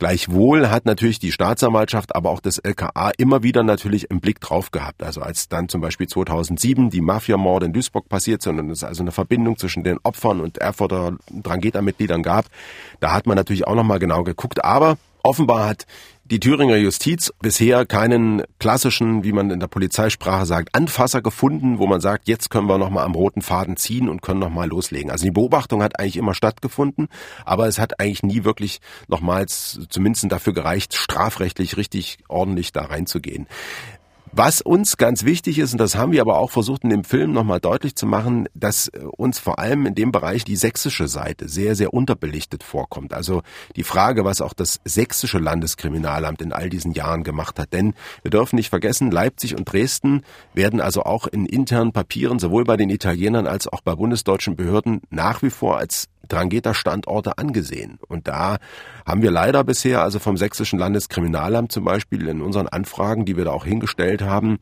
Gleichwohl 0.00 0.70
hat 0.70 0.86
natürlich 0.86 1.18
die 1.18 1.30
Staatsanwaltschaft, 1.30 2.16
aber 2.16 2.30
auch 2.30 2.40
das 2.40 2.56
LKA 2.56 3.10
immer 3.18 3.42
wieder 3.42 3.62
natürlich 3.62 4.10
im 4.10 4.20
Blick 4.20 4.40
drauf 4.40 4.70
gehabt. 4.70 5.02
Also 5.02 5.20
als 5.20 5.50
dann 5.50 5.68
zum 5.68 5.82
Beispiel 5.82 6.08
2007 6.08 6.88
die 6.88 7.02
Mafiamorde 7.02 7.66
in 7.66 7.74
Duisburg 7.74 8.08
passiert 8.08 8.40
sind 8.40 8.58
und 8.58 8.70
es 8.70 8.82
also 8.82 9.02
eine 9.02 9.12
Verbindung 9.12 9.58
zwischen 9.58 9.84
den 9.84 9.98
Opfern 10.02 10.40
und 10.40 10.56
Erfurter 10.56 11.18
Drangheta-Mitgliedern 11.30 12.22
gab, 12.22 12.46
da 13.00 13.12
hat 13.12 13.26
man 13.26 13.36
natürlich 13.36 13.66
auch 13.66 13.74
nochmal 13.74 13.98
genau 13.98 14.22
geguckt. 14.22 14.64
Aber 14.64 14.96
offenbar 15.22 15.68
hat 15.68 15.86
die 16.30 16.38
Thüringer 16.38 16.76
Justiz 16.76 17.32
bisher 17.40 17.84
keinen 17.86 18.44
klassischen, 18.60 19.24
wie 19.24 19.32
man 19.32 19.50
in 19.50 19.58
der 19.58 19.66
Polizeisprache 19.66 20.46
sagt, 20.46 20.74
Anfasser 20.76 21.22
gefunden, 21.22 21.78
wo 21.78 21.88
man 21.88 22.00
sagt, 22.00 22.28
jetzt 22.28 22.50
können 22.50 22.68
wir 22.68 22.78
nochmal 22.78 23.04
am 23.04 23.16
roten 23.16 23.42
Faden 23.42 23.76
ziehen 23.76 24.08
und 24.08 24.22
können 24.22 24.38
nochmal 24.38 24.68
loslegen. 24.68 25.10
Also 25.10 25.24
die 25.24 25.32
Beobachtung 25.32 25.82
hat 25.82 25.98
eigentlich 25.98 26.16
immer 26.16 26.34
stattgefunden, 26.34 27.08
aber 27.44 27.66
es 27.66 27.80
hat 27.80 27.98
eigentlich 27.98 28.22
nie 28.22 28.44
wirklich 28.44 28.80
nochmals 29.08 29.80
zumindest 29.88 30.30
dafür 30.30 30.52
gereicht, 30.52 30.94
strafrechtlich 30.94 31.76
richtig 31.76 32.18
ordentlich 32.28 32.72
da 32.72 32.82
reinzugehen. 32.82 33.48
Was 34.32 34.60
uns 34.60 34.96
ganz 34.96 35.24
wichtig 35.24 35.58
ist, 35.58 35.72
und 35.72 35.78
das 35.78 35.96
haben 35.96 36.12
wir 36.12 36.20
aber 36.20 36.38
auch 36.38 36.52
versucht 36.52 36.84
in 36.84 36.90
dem 36.90 37.02
Film 37.02 37.32
nochmal 37.32 37.58
deutlich 37.58 37.96
zu 37.96 38.06
machen, 38.06 38.48
dass 38.54 38.86
äh, 38.88 39.00
uns 39.16 39.40
vor 39.40 39.58
allem 39.58 39.86
in 39.86 39.96
dem 39.96 40.12
Bereich 40.12 40.44
die 40.44 40.54
sächsische 40.54 41.08
Seite 41.08 41.48
sehr, 41.48 41.74
sehr 41.74 41.92
unterbelichtet 41.92 42.62
vorkommt. 42.62 43.12
Also 43.12 43.42
die 43.74 43.82
Frage, 43.82 44.24
was 44.24 44.40
auch 44.40 44.52
das 44.52 44.80
sächsische 44.84 45.38
Landeskriminalamt 45.38 46.42
in 46.42 46.52
all 46.52 46.70
diesen 46.70 46.92
Jahren 46.92 47.24
gemacht 47.24 47.58
hat. 47.58 47.72
Denn 47.72 47.94
wir 48.22 48.30
dürfen 48.30 48.54
nicht 48.54 48.70
vergessen, 48.70 49.10
Leipzig 49.10 49.56
und 49.56 49.70
Dresden 49.70 50.22
werden 50.54 50.80
also 50.80 51.02
auch 51.02 51.26
in 51.26 51.44
internen 51.44 51.92
Papieren, 51.92 52.38
sowohl 52.38 52.62
bei 52.62 52.76
den 52.76 52.88
Italienern 52.88 53.48
als 53.48 53.66
auch 53.66 53.80
bei 53.80 53.96
bundesdeutschen 53.96 54.54
Behörden, 54.54 55.00
nach 55.10 55.42
wie 55.42 55.50
vor 55.50 55.78
als 55.78 56.08
Drangheta-Standorte 56.30 57.36
angesehen. 57.36 57.98
Und 58.08 58.28
da 58.28 58.58
haben 59.04 59.22
wir 59.22 59.30
leider 59.30 59.64
bisher, 59.64 60.02
also 60.02 60.18
vom 60.18 60.36
Sächsischen 60.36 60.78
Landeskriminalamt 60.78 61.72
zum 61.72 61.84
Beispiel, 61.84 62.26
in 62.28 62.40
unseren 62.40 62.68
Anfragen, 62.68 63.24
die 63.24 63.36
wir 63.36 63.44
da 63.44 63.50
auch 63.50 63.64
hingestellt 63.64 64.19
haben, 64.26 64.58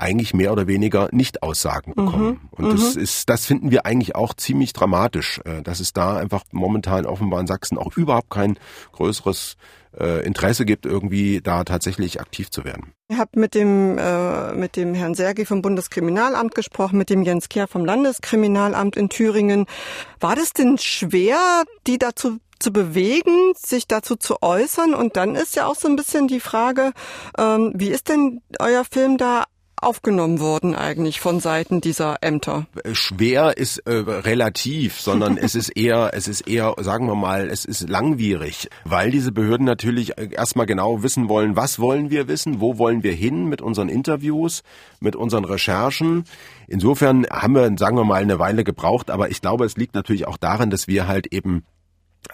eigentlich 0.00 0.32
mehr 0.32 0.52
oder 0.52 0.66
weniger 0.66 1.08
nicht 1.12 1.42
Aussagen 1.42 1.94
bekommen. 1.94 2.28
Mhm. 2.28 2.48
Und 2.52 2.64
mhm. 2.66 2.70
das 2.70 2.96
ist, 2.96 3.28
das 3.28 3.44
finden 3.46 3.70
wir 3.70 3.84
eigentlich 3.86 4.16
auch 4.16 4.34
ziemlich 4.34 4.72
dramatisch, 4.72 5.40
äh, 5.44 5.62
dass 5.62 5.80
es 5.80 5.92
da 5.92 6.16
einfach 6.16 6.44
momentan 6.52 7.06
offenbar 7.06 7.40
in 7.40 7.46
Sachsen 7.46 7.76
auch 7.76 7.96
überhaupt 7.96 8.30
kein 8.30 8.58
größeres 8.92 9.56
äh, 9.98 10.24
Interesse 10.24 10.64
gibt, 10.64 10.86
irgendwie 10.86 11.40
da 11.42 11.64
tatsächlich 11.64 12.20
aktiv 12.20 12.50
zu 12.50 12.64
werden. 12.64 12.94
Ihr 13.08 13.18
habt 13.18 13.36
mit 13.36 13.54
dem, 13.54 13.98
äh, 13.98 14.54
mit 14.54 14.76
dem 14.76 14.94
Herrn 14.94 15.14
Sergi 15.14 15.44
vom 15.44 15.62
Bundeskriminalamt 15.62 16.54
gesprochen, 16.54 16.96
mit 16.96 17.10
dem 17.10 17.22
Jens 17.22 17.48
Kehr 17.48 17.66
vom 17.66 17.84
Landeskriminalamt 17.84 18.96
in 18.96 19.08
Thüringen. 19.08 19.66
War 20.18 20.36
das 20.36 20.52
denn 20.52 20.78
schwer, 20.78 21.64
die 21.86 21.98
dazu 21.98 22.38
zu 22.60 22.72
bewegen, 22.72 23.52
sich 23.56 23.88
dazu 23.88 24.16
zu 24.16 24.42
äußern? 24.42 24.94
Und 24.94 25.16
dann 25.16 25.34
ist 25.34 25.56
ja 25.56 25.66
auch 25.66 25.74
so 25.74 25.88
ein 25.88 25.96
bisschen 25.96 26.28
die 26.28 26.40
Frage, 26.40 26.92
ähm, 27.38 27.72
wie 27.74 27.88
ist 27.88 28.08
denn 28.08 28.42
euer 28.58 28.84
Film 28.84 29.18
da 29.18 29.44
aufgenommen 29.80 30.40
worden 30.40 30.74
eigentlich 30.74 31.20
von 31.20 31.40
Seiten 31.40 31.80
dieser 31.80 32.18
Ämter? 32.22 32.66
Schwer 32.92 33.56
ist 33.56 33.78
äh, 33.78 33.92
relativ, 33.92 35.00
sondern 35.00 35.36
es 35.36 35.54
ist 35.54 35.70
eher, 35.70 36.10
es 36.14 36.28
ist 36.28 36.42
eher, 36.42 36.74
sagen 36.78 37.06
wir 37.06 37.14
mal, 37.14 37.48
es 37.48 37.64
ist 37.64 37.88
langwierig, 37.88 38.68
weil 38.84 39.10
diese 39.10 39.32
Behörden 39.32 39.66
natürlich 39.66 40.18
erstmal 40.18 40.66
genau 40.66 41.02
wissen 41.02 41.28
wollen, 41.28 41.56
was 41.56 41.78
wollen 41.78 42.10
wir 42.10 42.28
wissen, 42.28 42.60
wo 42.60 42.78
wollen 42.78 43.02
wir 43.02 43.12
hin 43.12 43.46
mit 43.46 43.62
unseren 43.62 43.88
Interviews, 43.88 44.62
mit 45.00 45.16
unseren 45.16 45.44
Recherchen. 45.44 46.24
Insofern 46.68 47.26
haben 47.30 47.54
wir, 47.54 47.70
sagen 47.78 47.96
wir 47.96 48.04
mal, 48.04 48.22
eine 48.22 48.38
Weile 48.38 48.64
gebraucht, 48.64 49.10
aber 49.10 49.30
ich 49.30 49.40
glaube, 49.40 49.64
es 49.64 49.76
liegt 49.76 49.94
natürlich 49.94 50.26
auch 50.26 50.36
daran, 50.36 50.70
dass 50.70 50.88
wir 50.88 51.08
halt 51.08 51.32
eben 51.32 51.64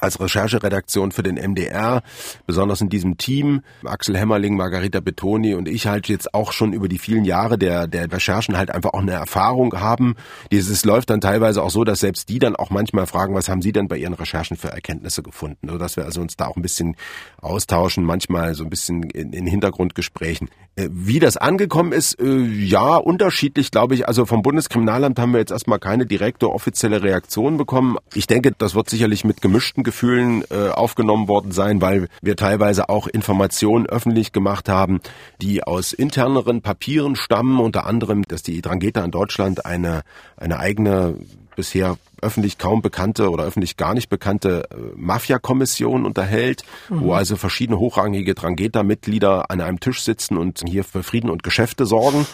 als 0.01 0.21
Rechercheredaktion 0.21 1.13
für 1.13 1.23
den 1.23 1.37
MDR, 1.37 2.03
besonders 2.47 2.81
in 2.81 2.89
diesem 2.89 3.19
Team, 3.19 3.63
Axel 3.85 4.17
Hämmerling, 4.17 4.57
Margarita 4.57 5.01
Betoni 5.01 5.55
und 5.55 5.69
ich 5.69 5.87
halt 5.87 6.09
jetzt 6.09 6.35
auch 6.35 6.53
schon 6.53 6.73
über 6.73 6.89
die 6.89 6.99
vielen 6.99 7.25
Jahre 7.25 7.59
der, 7.59 7.87
der 7.87 8.11
Recherchen 8.11 8.57
halt 8.57 8.71
einfach 8.71 8.93
auch 8.93 9.01
eine 9.01 9.13
Erfahrung 9.13 9.75
haben. 9.81 10.17
Dieses 10.53 10.85
läuft 10.85 11.11
dann 11.11 11.21
teilweise 11.21 11.63
auch 11.63 11.71
so, 11.71 11.85
dass 11.85 12.01
selbst 12.01 12.29
die 12.29 12.39
dann 12.39 12.57
auch 12.57 12.71
manchmal 12.71 13.07
fragen, 13.07 13.35
was 13.35 13.49
haben 13.49 13.63
sie 13.63 13.73
denn 13.73 13.89
bei 13.89 13.97
ihren 13.97 14.15
Recherchen 14.15 14.57
für 14.57 14.69
Erkenntnisse 14.69 15.23
gefunden? 15.23 15.69
So 15.69 15.79
dass 15.79 15.97
wir 15.97 16.05
also 16.05 16.21
uns 16.21 16.37
da 16.37 16.47
auch 16.47 16.57
ein 16.57 16.63
bisschen 16.63 16.97
austauschen, 17.41 18.05
manchmal 18.05 18.55
so 18.55 18.65
ein 18.65 18.71
bisschen 18.71 19.05
in, 19.05 19.33
in 19.33 19.47
Hintergrundgesprächen. 19.47 20.49
Äh, 20.77 20.89
wie 20.93 21.19
das 21.19 21.37
angekommen 21.37 21.93
ist, 21.93 22.21
äh, 22.21 22.39
ja, 22.39 22.97
unterschiedlich, 22.97 23.71
glaube 23.71 23.95
ich. 23.95 24.07
Also 24.07 24.27
vom 24.27 24.43
Bundeskriminalamt 24.43 25.19
haben 25.19 25.33
wir 25.33 25.41
jetzt 25.41 25.53
erstmal 25.53 25.79
keine 25.79 26.07
direkte 26.07 26.51
offizielle 26.51 27.03
Reaktion 27.03 27.57
bekommen. 27.57 27.97
Ich 28.15 28.27
denke, 28.27 28.53
das 28.57 28.75
wird 28.75 28.91
sicherlich 28.91 29.25
mit 29.25 29.41
gemischten 29.77 29.83
Gefühlen 29.85 30.45
äh, 30.51 30.71
aufgenommen 30.71 31.29
worden 31.29 31.53
sein, 31.53 31.81
weil 31.81 32.09
wir 32.23 32.37
teilweise 32.37 32.89
auch 32.89 33.07
Informationen 33.07 33.87
öffentlich 33.87 34.33
gemacht 34.33 34.69
haben, 34.69 35.01
die 35.41 35.63
aus 35.63 35.93
interneren 35.93 36.63
Papieren 36.63 37.17
stammen, 37.17 37.61
unter 37.61 37.87
anderem, 37.87 38.23
dass 38.29 38.43
die 38.43 38.61
Drangheta 38.63 39.05
in 39.05 39.11
Deutschland 39.11 39.65
eine, 39.67 40.03
eine 40.37 40.59
eigene 40.59 41.17
bisher 41.57 41.97
öffentlich 42.23 42.59
kaum 42.59 42.83
bekannte 42.83 43.31
oder 43.31 43.45
öffentlich 43.45 43.77
gar 43.77 43.95
nicht 43.95 44.09
bekannte 44.09 44.69
äh, 44.71 44.77
Mafia-Kommission 44.97 46.05
unterhält, 46.05 46.63
mhm. 46.89 47.01
wo 47.03 47.13
also 47.13 47.37
verschiedene 47.37 47.79
hochrangige 47.79 48.35
Drangheta-Mitglieder 48.35 49.51
an 49.51 49.61
einem 49.61 49.81
Tisch 49.81 50.03
sitzen 50.03 50.37
und 50.37 50.63
hier 50.67 50.85
für 50.85 51.03
Frieden 51.03 51.31
und 51.31 51.43
Geschäfte 51.43 51.87
sorgen. 51.87 52.27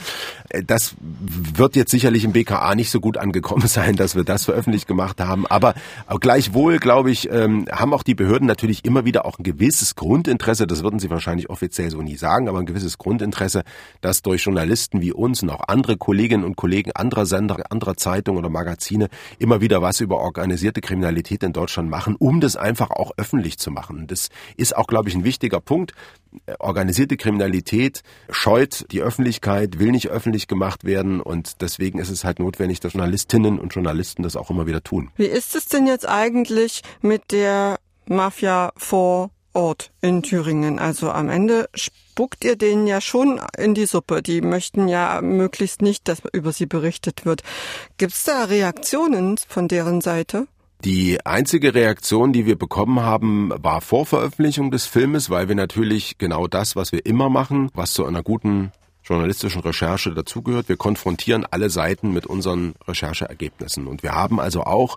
Äh, 0.48 0.62
das 0.62 0.94
wird 1.00 1.76
jetzt 1.76 1.90
sicherlich 1.90 2.24
im 2.24 2.32
BKA 2.32 2.74
nicht 2.74 2.90
so 2.90 3.00
gut 3.00 3.18
angekommen 3.18 3.66
sein, 3.66 3.96
dass 3.96 4.14
wir 4.14 4.24
das 4.24 4.44
veröffentlicht 4.44 4.86
gemacht 4.86 5.20
haben. 5.20 5.46
Aber 5.46 5.74
gleichwohl, 6.20 6.78
glaube 6.78 7.10
ich, 7.10 7.30
ähm, 7.30 7.66
haben 7.70 7.92
auch 7.94 8.02
die 8.02 8.14
Behörden 8.14 8.46
natürlich 8.46 8.84
immer 8.84 9.04
wieder 9.04 9.24
auch 9.26 9.38
ein 9.38 9.42
gewisses 9.42 9.94
Grundinteresse, 9.94 10.66
das 10.66 10.82
würden 10.82 10.98
sie 10.98 11.10
wahrscheinlich 11.10 11.50
offiziell 11.50 11.90
so 11.90 12.02
nie 12.02 12.16
sagen, 12.16 12.48
aber 12.48 12.58
ein 12.58 12.66
gewisses 12.66 12.98
Grundinteresse, 12.98 13.62
dass 14.00 14.22
durch 14.22 14.42
Journalisten 14.44 15.00
wie 15.00 15.12
uns 15.12 15.42
und 15.42 15.50
auch 15.50 15.68
andere 15.68 15.96
Kolleginnen 15.96 16.44
und 16.44 16.56
Kollegen 16.56 16.92
anderer 16.94 17.26
Sender, 17.26 17.62
anderer 17.70 17.96
Zeitungen 17.96 18.38
oder 18.38 18.50
Magazine 18.50 19.08
immer 19.38 19.60
wieder 19.60 19.71
was 19.80 20.00
über 20.00 20.18
organisierte 20.18 20.80
Kriminalität 20.80 21.42
in 21.42 21.52
Deutschland 21.52 21.88
machen, 21.88 22.16
um 22.16 22.40
das 22.40 22.56
einfach 22.56 22.90
auch 22.90 23.12
öffentlich 23.16 23.58
zu 23.58 23.70
machen. 23.70 24.06
Das 24.06 24.28
ist 24.56 24.76
auch, 24.76 24.86
glaube 24.86 25.08
ich, 25.08 25.14
ein 25.14 25.24
wichtiger 25.24 25.60
Punkt. 25.60 25.92
Organisierte 26.58 27.16
Kriminalität 27.16 28.02
scheut 28.30 28.86
die 28.90 29.00
Öffentlichkeit, 29.00 29.78
will 29.78 29.92
nicht 29.92 30.08
öffentlich 30.08 30.48
gemacht 30.48 30.84
werden 30.84 31.20
und 31.20 31.62
deswegen 31.62 31.98
ist 31.98 32.10
es 32.10 32.24
halt 32.24 32.38
notwendig, 32.38 32.80
dass 32.80 32.94
Journalistinnen 32.94 33.58
und 33.58 33.74
Journalisten 33.74 34.22
das 34.22 34.36
auch 34.36 34.50
immer 34.50 34.66
wieder 34.66 34.82
tun. 34.82 35.10
Wie 35.16 35.26
ist 35.26 35.54
es 35.54 35.66
denn 35.66 35.86
jetzt 35.86 36.08
eigentlich 36.08 36.82
mit 37.00 37.30
der 37.32 37.78
Mafia 38.06 38.72
vor 38.76 39.30
Ort 39.52 39.92
in 40.00 40.22
Thüringen? 40.22 40.78
Also 40.78 41.10
am 41.10 41.28
Ende 41.28 41.68
spuckt 41.74 42.44
ihr 42.44 42.56
denen 42.56 42.86
ja 42.86 43.00
schon 43.00 43.40
in 43.56 43.74
die 43.74 43.86
Suppe. 43.86 44.22
Die 44.22 44.40
möchten 44.40 44.88
ja 44.88 45.20
möglichst 45.22 45.82
nicht, 45.82 46.08
dass 46.08 46.22
über 46.32 46.52
sie 46.52 46.66
berichtet 46.66 47.24
wird. 47.24 47.42
Gibt 47.98 48.12
es 48.12 48.24
da 48.24 48.44
Reaktionen 48.44 49.38
von 49.48 49.68
deren 49.68 50.00
Seite? 50.00 50.46
Die 50.84 51.24
einzige 51.24 51.74
Reaktion, 51.74 52.32
die 52.32 52.44
wir 52.44 52.58
bekommen 52.58 53.00
haben, 53.00 53.52
war 53.56 53.80
vor 53.80 54.04
Veröffentlichung 54.04 54.72
des 54.72 54.86
Filmes, 54.86 55.30
weil 55.30 55.46
wir 55.48 55.54
natürlich 55.54 56.18
genau 56.18 56.48
das, 56.48 56.74
was 56.74 56.90
wir 56.90 57.06
immer 57.06 57.28
machen, 57.28 57.70
was 57.72 57.92
zu 57.92 58.04
einer 58.04 58.24
guten 58.24 58.72
journalistischen 59.04 59.62
Recherche 59.62 60.12
dazugehört. 60.12 60.68
Wir 60.68 60.76
konfrontieren 60.76 61.46
alle 61.50 61.70
Seiten 61.70 62.12
mit 62.12 62.26
unseren 62.26 62.74
Rechercheergebnissen. 62.86 63.86
Und 63.86 64.02
wir 64.02 64.12
haben 64.12 64.40
also 64.40 64.62
auch 64.64 64.96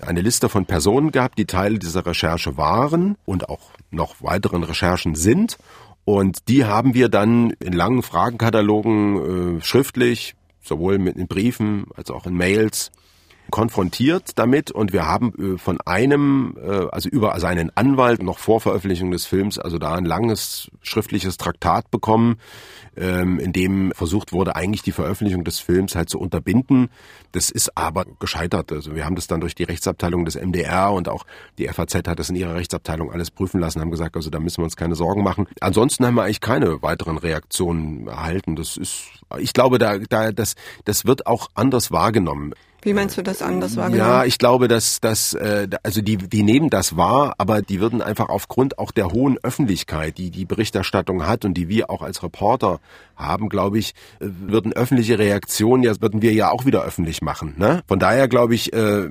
eine 0.00 0.20
Liste 0.20 0.48
von 0.48 0.66
Personen 0.66 1.12
gehabt, 1.12 1.38
die 1.38 1.46
Teile 1.46 1.78
dieser 1.78 2.04
Recherche 2.06 2.56
waren 2.56 3.16
und 3.24 3.48
auch 3.48 3.70
noch 3.94 4.22
weiteren 4.22 4.62
Recherchen 4.62 5.14
sind. 5.14 5.58
Und 6.04 6.48
die 6.48 6.64
haben 6.64 6.94
wir 6.94 7.08
dann 7.08 7.50
in 7.60 7.72
langen 7.72 8.02
Fragenkatalogen 8.02 9.58
äh, 9.58 9.62
schriftlich, 9.62 10.34
sowohl 10.62 10.98
mit 10.98 11.16
in 11.16 11.26
Briefen 11.26 11.86
als 11.96 12.10
auch 12.10 12.26
in 12.26 12.34
Mails 12.34 12.90
konfrontiert 13.50 14.32
damit 14.38 14.70
und 14.70 14.92
wir 14.92 15.06
haben 15.06 15.54
äh, 15.54 15.58
von 15.58 15.80
einem, 15.82 16.56
äh, 16.62 16.86
also 16.90 17.08
über 17.08 17.38
seinen 17.40 17.70
Anwalt 17.76 18.22
noch 18.22 18.38
vor 18.38 18.60
Veröffentlichung 18.60 19.10
des 19.10 19.26
Films, 19.26 19.58
also 19.58 19.78
da 19.78 19.94
ein 19.94 20.04
langes 20.04 20.70
schriftliches 20.82 21.36
Traktat 21.36 21.90
bekommen, 21.90 22.36
ähm, 22.96 23.38
in 23.38 23.52
dem 23.52 23.92
versucht 23.94 24.32
wurde, 24.32 24.56
eigentlich 24.56 24.82
die 24.82 24.92
Veröffentlichung 24.92 25.44
des 25.44 25.58
Films 25.58 25.94
halt 25.94 26.08
zu 26.08 26.18
unterbinden. 26.18 26.90
Das 27.32 27.50
ist 27.50 27.76
aber 27.76 28.06
gescheitert. 28.18 28.72
Also 28.72 28.94
wir 28.94 29.04
haben 29.04 29.16
das 29.16 29.26
dann 29.26 29.40
durch 29.40 29.54
die 29.54 29.64
Rechtsabteilung 29.64 30.24
des 30.24 30.36
MDR 30.36 30.92
und 30.92 31.08
auch 31.08 31.24
die 31.58 31.68
FAZ 31.68 31.94
hat 31.94 32.18
das 32.18 32.30
in 32.30 32.36
ihrer 32.36 32.54
Rechtsabteilung 32.54 33.10
alles 33.10 33.30
prüfen 33.30 33.60
lassen, 33.60 33.80
haben 33.80 33.90
gesagt, 33.90 34.16
also 34.16 34.30
da 34.30 34.38
müssen 34.40 34.58
wir 34.58 34.64
uns 34.64 34.76
keine 34.76 34.94
Sorgen 34.94 35.22
machen. 35.22 35.46
Ansonsten 35.60 36.06
haben 36.06 36.14
wir 36.14 36.22
eigentlich 36.22 36.40
keine 36.40 36.82
weiteren 36.82 37.18
Reaktionen 37.18 38.06
erhalten. 38.06 38.56
Das 38.56 38.76
ist, 38.76 39.04
ich 39.38 39.52
glaube, 39.52 39.78
da, 39.78 39.98
da, 39.98 40.32
das, 40.32 40.54
das 40.84 41.04
wird 41.04 41.26
auch 41.26 41.48
anders 41.54 41.90
wahrgenommen. 41.90 42.54
Wie 42.84 42.92
meinst 42.92 43.16
du 43.16 43.22
das 43.22 43.42
anders 43.42 43.76
wahrgenommen? 43.76 44.10
Ja, 44.10 44.24
ich 44.24 44.38
glaube, 44.38 44.68
dass 44.68 45.00
dass 45.00 45.32
äh, 45.34 45.68
also 45.82 46.02
die 46.02 46.18
die 46.18 46.42
nehmen 46.42 46.70
das 46.70 46.96
wahr, 46.96 47.34
aber 47.38 47.62
die 47.62 47.80
würden 47.80 48.02
einfach 48.02 48.28
aufgrund 48.28 48.78
auch 48.78 48.90
der 48.90 49.10
hohen 49.10 49.38
Öffentlichkeit, 49.42 50.18
die 50.18 50.30
die 50.30 50.44
Berichterstattung 50.44 51.26
hat 51.26 51.44
und 51.44 51.54
die 51.54 51.68
wir 51.68 51.90
auch 51.90 52.02
als 52.02 52.22
Reporter 52.22 52.80
haben, 53.16 53.48
glaube 53.48 53.78
ich, 53.78 53.94
äh, 54.20 54.26
würden 54.28 54.72
öffentliche 54.72 55.18
Reaktionen 55.18 55.82
ja 55.82 55.94
würden 56.00 56.20
wir 56.22 56.32
ja 56.32 56.50
auch 56.50 56.66
wieder 56.66 56.82
öffentlich 56.84 57.22
machen. 57.22 57.54
Ne? 57.56 57.82
Von 57.88 57.98
daher 57.98 58.28
glaube 58.28 58.54
ich, 58.54 58.72
äh, 58.72 59.08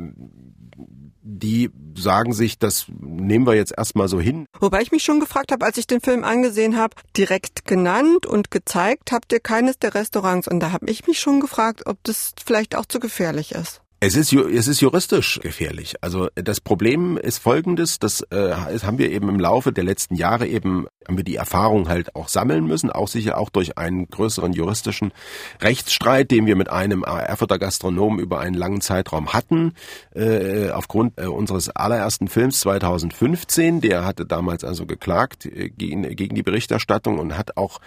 die 1.23 1.71
sagen 1.95 2.34
sich, 2.34 2.58
das 2.58 2.86
nehmen 2.99 3.45
wir 3.45 3.56
jetzt 3.56 3.73
erstmal 3.77 4.08
so 4.08 4.19
hin. 4.19 4.45
Wobei 4.60 4.82
ich 4.82 4.91
mich 4.91 5.03
schon 5.03 5.19
gefragt 5.19 5.51
habe, 5.51 5.65
als 5.65 5.77
ich 5.77 5.88
den 5.88 6.01
Film 6.01 6.23
angesehen 6.23 6.77
habe, 6.77 6.95
direkt 7.15 7.65
genannt 7.65 8.25
und 8.25 8.51
gezeigt 8.51 9.12
habt 9.12 9.32
ihr 9.32 9.39
keines 9.39 9.77
der 9.79 9.93
Restaurants. 9.93 10.47
Und 10.47 10.60
da 10.60 10.71
habe 10.71 10.89
ich 10.89 11.08
mich 11.08 11.19
schon 11.19 11.39
gefragt, 11.39 11.84
ob 11.86 11.97
das 12.03 12.34
vielleicht 12.43 12.75
auch 12.75 12.86
zu 12.86 12.99
gefährlich 12.99 13.51
ist. 13.53 13.83
Es 14.06 14.18
ist, 14.18 14.34
es 14.34 14.68
ist 14.68 14.82
juristisch 14.82 15.39
gefährlich. 15.42 15.96
Also 16.02 16.28
das 16.36 16.60
Problem 16.60 17.16
ist 17.16 17.38
folgendes, 17.38 18.00
das 18.00 18.20
äh, 18.32 18.52
haben 18.54 18.98
wir 18.98 19.10
eben 19.10 19.30
im 19.30 19.39
Laufe 19.39 19.72
der 19.72 19.86
letzten 19.86 20.16
Jahre 20.16 20.46
eben, 20.46 20.88
haben 21.08 21.16
wir 21.16 21.24
die 21.24 21.38
Erfahrung 21.38 21.88
halt 21.88 22.13
auch 22.13 22.28
sammeln 22.28 22.66
müssen, 22.66 22.89
auch 22.89 23.08
sicher 23.08 23.38
auch 23.38 23.50
durch 23.50 23.78
einen 23.78 24.10
größeren 24.10 24.52
juristischen 24.52 25.13
Rechtsstreit, 25.62 26.32
den 26.32 26.48
wir 26.48 26.58
mit 26.58 26.70
einem 26.70 27.04
Erfurter 27.04 27.58
Gastronomen 27.58 28.20
über 28.20 28.42
einen 28.42 28.56
langen 28.56 28.82
Zeitraum 28.82 29.32
hatten, 29.32 29.72
äh, 30.13 30.72
aufgrund 30.72 31.18
äh, 31.18 31.28
unseres 31.28 31.70
allerersten 31.70 32.28
Films 32.28 32.60
2015. 32.60 33.80
Der 33.80 34.04
hatte 34.04 34.26
damals 34.26 34.66
also 34.66 34.86
geklagt 34.86 35.46
äh, 35.46 35.70
gegen, 35.70 36.13
gegen 36.13 36.36
die 36.36 36.44
Berichterstattung 36.44 37.20
und 37.20 37.38
hat 37.38 37.56
auch 37.56 37.80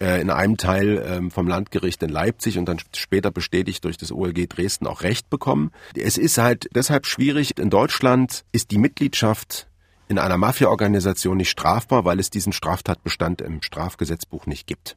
äh, 0.00 0.20
in 0.20 0.30
einem 0.30 0.56
Teil 0.56 1.04
ähm, 1.06 1.30
vom 1.30 1.46
Landgericht 1.46 2.02
in 2.02 2.10
Leipzig 2.10 2.58
und 2.58 2.66
dann 2.66 2.78
später 2.94 3.30
bestätigt 3.30 3.84
durch 3.84 3.96
das 3.96 4.12
OLG 4.12 4.48
Dresden 4.48 4.86
auch 4.86 5.02
Recht 5.02 5.30
bekommen. 5.30 5.70
Es 5.94 6.18
ist 6.18 6.38
halt 6.38 6.68
deshalb 6.74 7.06
schwierig. 7.06 7.58
In 7.58 7.70
Deutschland 7.70 8.44
ist 8.52 8.70
die 8.70 8.78
Mitgliedschaft 8.78 9.68
in 10.08 10.18
einer 10.18 10.36
Mafia-Organisation 10.36 11.36
nicht 11.36 11.50
strafbar, 11.50 12.04
weil 12.04 12.18
es 12.18 12.30
diesen 12.30 12.52
Straftatbestand 12.52 13.40
im 13.40 13.62
Strafgesetzbuch 13.62 14.46
nicht 14.46 14.66
gibt. 14.66 14.96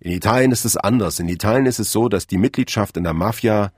In 0.00 0.12
Italien 0.12 0.52
ist 0.52 0.64
es 0.64 0.76
anders. 0.76 1.18
In 1.18 1.28
Italien 1.28 1.66
ist 1.66 1.80
es 1.80 1.92
so, 1.92 2.08
dass 2.08 2.26
die 2.26 2.38
Mitgliedschaft 2.38 2.96
in 2.96 3.04
der 3.04 3.12
Mafia 3.12 3.72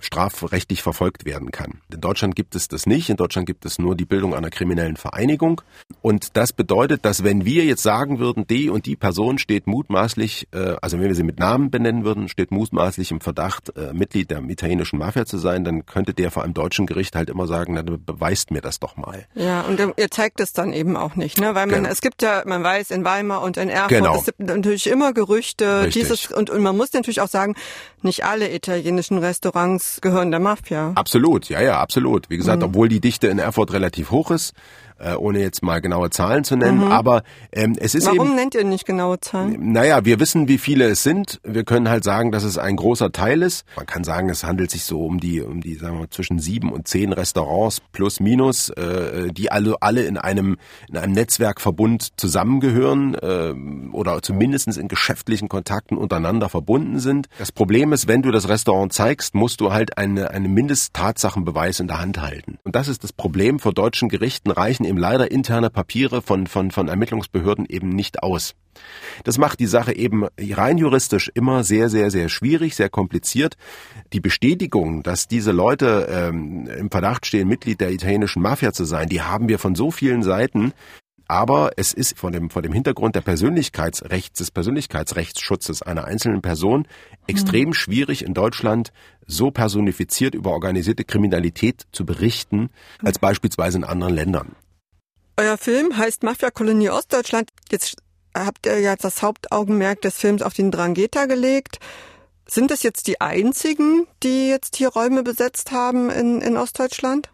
strafrechtlich 0.00 0.82
verfolgt 0.82 1.24
werden 1.24 1.50
kann. 1.50 1.80
In 1.92 2.00
Deutschland 2.00 2.36
gibt 2.36 2.54
es 2.54 2.68
das 2.68 2.86
nicht. 2.86 3.10
In 3.10 3.16
Deutschland 3.16 3.46
gibt 3.46 3.64
es 3.64 3.78
nur 3.78 3.94
die 3.96 4.04
Bildung 4.04 4.34
einer 4.34 4.50
kriminellen 4.50 4.96
Vereinigung. 4.96 5.62
Und 6.02 6.36
das 6.36 6.52
bedeutet, 6.52 7.04
dass 7.04 7.24
wenn 7.24 7.44
wir 7.44 7.64
jetzt 7.64 7.82
sagen 7.82 8.18
würden, 8.18 8.46
die 8.46 8.70
und 8.70 8.86
die 8.86 8.96
Person 8.96 9.38
steht 9.38 9.66
mutmaßlich, 9.66 10.48
äh, 10.52 10.76
also 10.80 10.98
wenn 10.98 11.08
wir 11.08 11.14
sie 11.14 11.22
mit 11.22 11.38
Namen 11.38 11.70
benennen 11.70 12.04
würden, 12.04 12.28
steht 12.28 12.50
mutmaßlich 12.50 13.10
im 13.10 13.20
Verdacht, 13.20 13.76
äh, 13.76 13.92
Mitglied 13.92 14.30
der 14.30 14.42
italienischen 14.42 14.98
Mafia 14.98 15.26
zu 15.26 15.38
sein, 15.38 15.64
dann 15.64 15.86
könnte 15.86 16.14
der 16.14 16.30
vor 16.30 16.44
einem 16.44 16.54
deutschen 16.54 16.86
Gericht 16.86 17.16
halt 17.16 17.30
immer 17.30 17.46
sagen, 17.46 17.74
na, 17.74 17.82
beweist 17.82 18.50
mir 18.50 18.60
das 18.60 18.80
doch 18.80 18.96
mal. 18.96 19.26
Ja, 19.34 19.62
und 19.62 19.80
ihr 19.96 20.10
zeigt 20.10 20.40
es 20.40 20.52
dann 20.52 20.72
eben 20.72 20.96
auch 20.96 21.16
nicht, 21.16 21.38
ne? 21.38 21.54
Weil 21.54 21.66
man, 21.66 21.82
genau. 21.82 21.88
es 21.88 22.00
gibt 22.00 22.22
ja, 22.22 22.42
man 22.46 22.62
weiß, 22.62 22.90
in 22.90 23.04
Weimar 23.04 23.42
und 23.42 23.56
in 23.56 23.68
Erfurt, 23.68 23.90
genau. 23.90 24.16
es 24.16 24.26
gibt 24.26 24.40
natürlich 24.40 24.86
immer 24.86 25.12
Gerüchte, 25.12 25.82
Richtig. 25.84 26.02
dieses, 26.02 26.30
und, 26.30 26.50
und 26.50 26.62
man 26.62 26.76
muss 26.76 26.92
natürlich 26.92 27.20
auch 27.20 27.28
sagen, 27.28 27.54
nicht 28.02 28.24
alle 28.24 28.52
italienischen 28.54 29.18
Restaurants 29.18 29.69
gehören 30.00 30.30
der 30.30 30.40
Mafia. 30.40 30.92
Absolut, 30.94 31.48
ja, 31.48 31.60
ja, 31.60 31.80
absolut. 31.80 32.30
Wie 32.30 32.36
gesagt, 32.36 32.60
mhm. 32.60 32.68
obwohl 32.68 32.88
die 32.88 33.00
Dichte 33.00 33.28
in 33.28 33.38
Erfurt 33.38 33.72
relativ 33.72 34.10
hoch 34.10 34.30
ist, 34.30 34.54
äh, 35.00 35.14
ohne 35.14 35.40
jetzt 35.40 35.62
mal 35.62 35.80
genaue 35.80 36.10
Zahlen 36.10 36.44
zu 36.44 36.56
nennen. 36.56 36.84
Mhm. 36.84 36.92
Aber 36.92 37.22
ähm, 37.52 37.76
es 37.78 37.94
ist 37.94 38.06
Warum 38.06 38.28
eben, 38.28 38.34
nennt 38.36 38.54
ihr 38.54 38.64
nicht 38.64 38.86
genaue 38.86 39.20
Zahlen? 39.20 39.72
Naja, 39.72 40.04
wir 40.04 40.20
wissen, 40.20 40.48
wie 40.48 40.58
viele 40.58 40.86
es 40.86 41.02
sind. 41.02 41.40
Wir 41.44 41.64
können 41.64 41.88
halt 41.88 42.04
sagen, 42.04 42.32
dass 42.32 42.44
es 42.44 42.58
ein 42.58 42.76
großer 42.76 43.12
Teil 43.12 43.42
ist. 43.42 43.64
Man 43.76 43.86
kann 43.86 44.04
sagen, 44.04 44.28
es 44.28 44.44
handelt 44.44 44.70
sich 44.70 44.84
so 44.84 45.04
um 45.04 45.20
die, 45.20 45.40
um 45.40 45.60
die, 45.60 45.74
sagen 45.74 45.94
wir 45.94 46.00
mal, 46.00 46.10
zwischen 46.10 46.38
sieben 46.38 46.72
und 46.72 46.86
zehn 46.88 47.12
Restaurants 47.12 47.80
plus 47.92 48.20
minus, 48.20 48.70
äh, 48.70 49.32
die 49.32 49.50
alle, 49.50 49.74
alle 49.80 50.02
in 50.02 50.18
einem, 50.18 50.56
in 50.88 50.96
einem 50.96 51.12
Netzwerkverbund 51.12 52.08
zusammengehören 52.16 53.14
äh, 53.14 53.54
oder 53.92 54.22
zumindest 54.22 54.60
in 54.76 54.88
geschäftlichen 54.88 55.48
Kontakten 55.48 55.96
untereinander 55.96 56.48
verbunden 56.48 56.98
sind. 56.98 57.28
Das 57.38 57.52
Problem 57.52 57.92
ist, 57.92 58.06
wenn 58.08 58.22
du 58.22 58.30
das 58.30 58.48
Restaurant 58.48 58.92
zeigst, 58.92 59.34
musst 59.34 59.60
du 59.60 59.72
halt 59.72 59.96
eine, 59.96 60.30
eine 60.30 60.48
Mindesttatsachenbeweis 60.48 61.80
in 61.80 61.86
der 61.86 62.00
Hand 62.00 62.20
halten. 62.20 62.58
Und 62.64 62.76
das 62.76 62.88
ist 62.88 63.04
das 63.04 63.12
Problem. 63.12 63.58
Vor 63.58 63.72
deutschen 63.72 64.08
Gerichten 64.08 64.50
reichen 64.50 64.84
eben 64.90 64.98
leider 64.98 65.30
interne 65.30 65.70
Papiere 65.70 66.20
von, 66.20 66.46
von, 66.46 66.70
von 66.70 66.88
Ermittlungsbehörden 66.88 67.64
eben 67.66 67.88
nicht 67.88 68.22
aus. 68.22 68.54
Das 69.24 69.38
macht 69.38 69.60
die 69.60 69.66
Sache 69.66 69.94
eben 69.94 70.26
rein 70.38 70.78
juristisch 70.78 71.30
immer 71.34 71.64
sehr, 71.64 71.88
sehr, 71.88 72.10
sehr 72.10 72.28
schwierig, 72.28 72.76
sehr 72.76 72.90
kompliziert. 72.90 73.56
Die 74.12 74.20
Bestätigung, 74.20 75.02
dass 75.02 75.28
diese 75.28 75.52
Leute 75.52 76.08
ähm, 76.10 76.66
im 76.66 76.90
Verdacht 76.90 77.26
stehen, 77.26 77.48
Mitglied 77.48 77.80
der 77.80 77.92
italienischen 77.92 78.42
Mafia 78.42 78.72
zu 78.72 78.84
sein, 78.84 79.08
die 79.08 79.22
haben 79.22 79.48
wir 79.48 79.58
von 79.58 79.74
so 79.74 79.90
vielen 79.90 80.22
Seiten. 80.22 80.72
Aber 81.26 81.70
es 81.76 81.92
ist 81.92 82.18
von 82.18 82.32
dem, 82.32 82.50
vor 82.50 82.60
dem 82.60 82.72
Hintergrund 82.72 83.14
der 83.14 83.20
Persönlichkeitsrechts, 83.20 84.40
des 84.40 84.50
Persönlichkeitsrechtsschutzes 84.50 85.80
einer 85.80 86.04
einzelnen 86.04 86.42
Person 86.42 86.88
extrem 87.28 87.68
mhm. 87.68 87.74
schwierig 87.74 88.24
in 88.24 88.34
Deutschland 88.34 88.92
so 89.28 89.52
personifiziert 89.52 90.34
über 90.34 90.50
organisierte 90.50 91.04
Kriminalität 91.04 91.86
zu 91.92 92.04
berichten, 92.04 92.70
als 93.04 93.20
beispielsweise 93.20 93.78
in 93.78 93.84
anderen 93.84 94.14
Ländern. 94.14 94.56
Euer 95.40 95.56
Film 95.56 95.96
heißt 95.96 96.22
Mafia-Kolonie 96.22 96.90
Ostdeutschland. 96.90 97.48
Jetzt 97.70 97.96
habt 98.36 98.66
ihr 98.66 98.78
ja 98.78 98.94
das 98.94 99.22
Hauptaugenmerk 99.22 100.02
des 100.02 100.18
Films 100.18 100.42
auf 100.42 100.52
den 100.52 100.70
Drangheta 100.70 101.24
gelegt. 101.24 101.78
Sind 102.46 102.70
das 102.70 102.82
jetzt 102.82 103.06
die 103.06 103.22
einzigen, 103.22 104.06
die 104.22 104.50
jetzt 104.50 104.76
hier 104.76 104.90
Räume 104.90 105.22
besetzt 105.22 105.72
haben 105.72 106.10
in, 106.10 106.42
in 106.42 106.58
Ostdeutschland? 106.58 107.30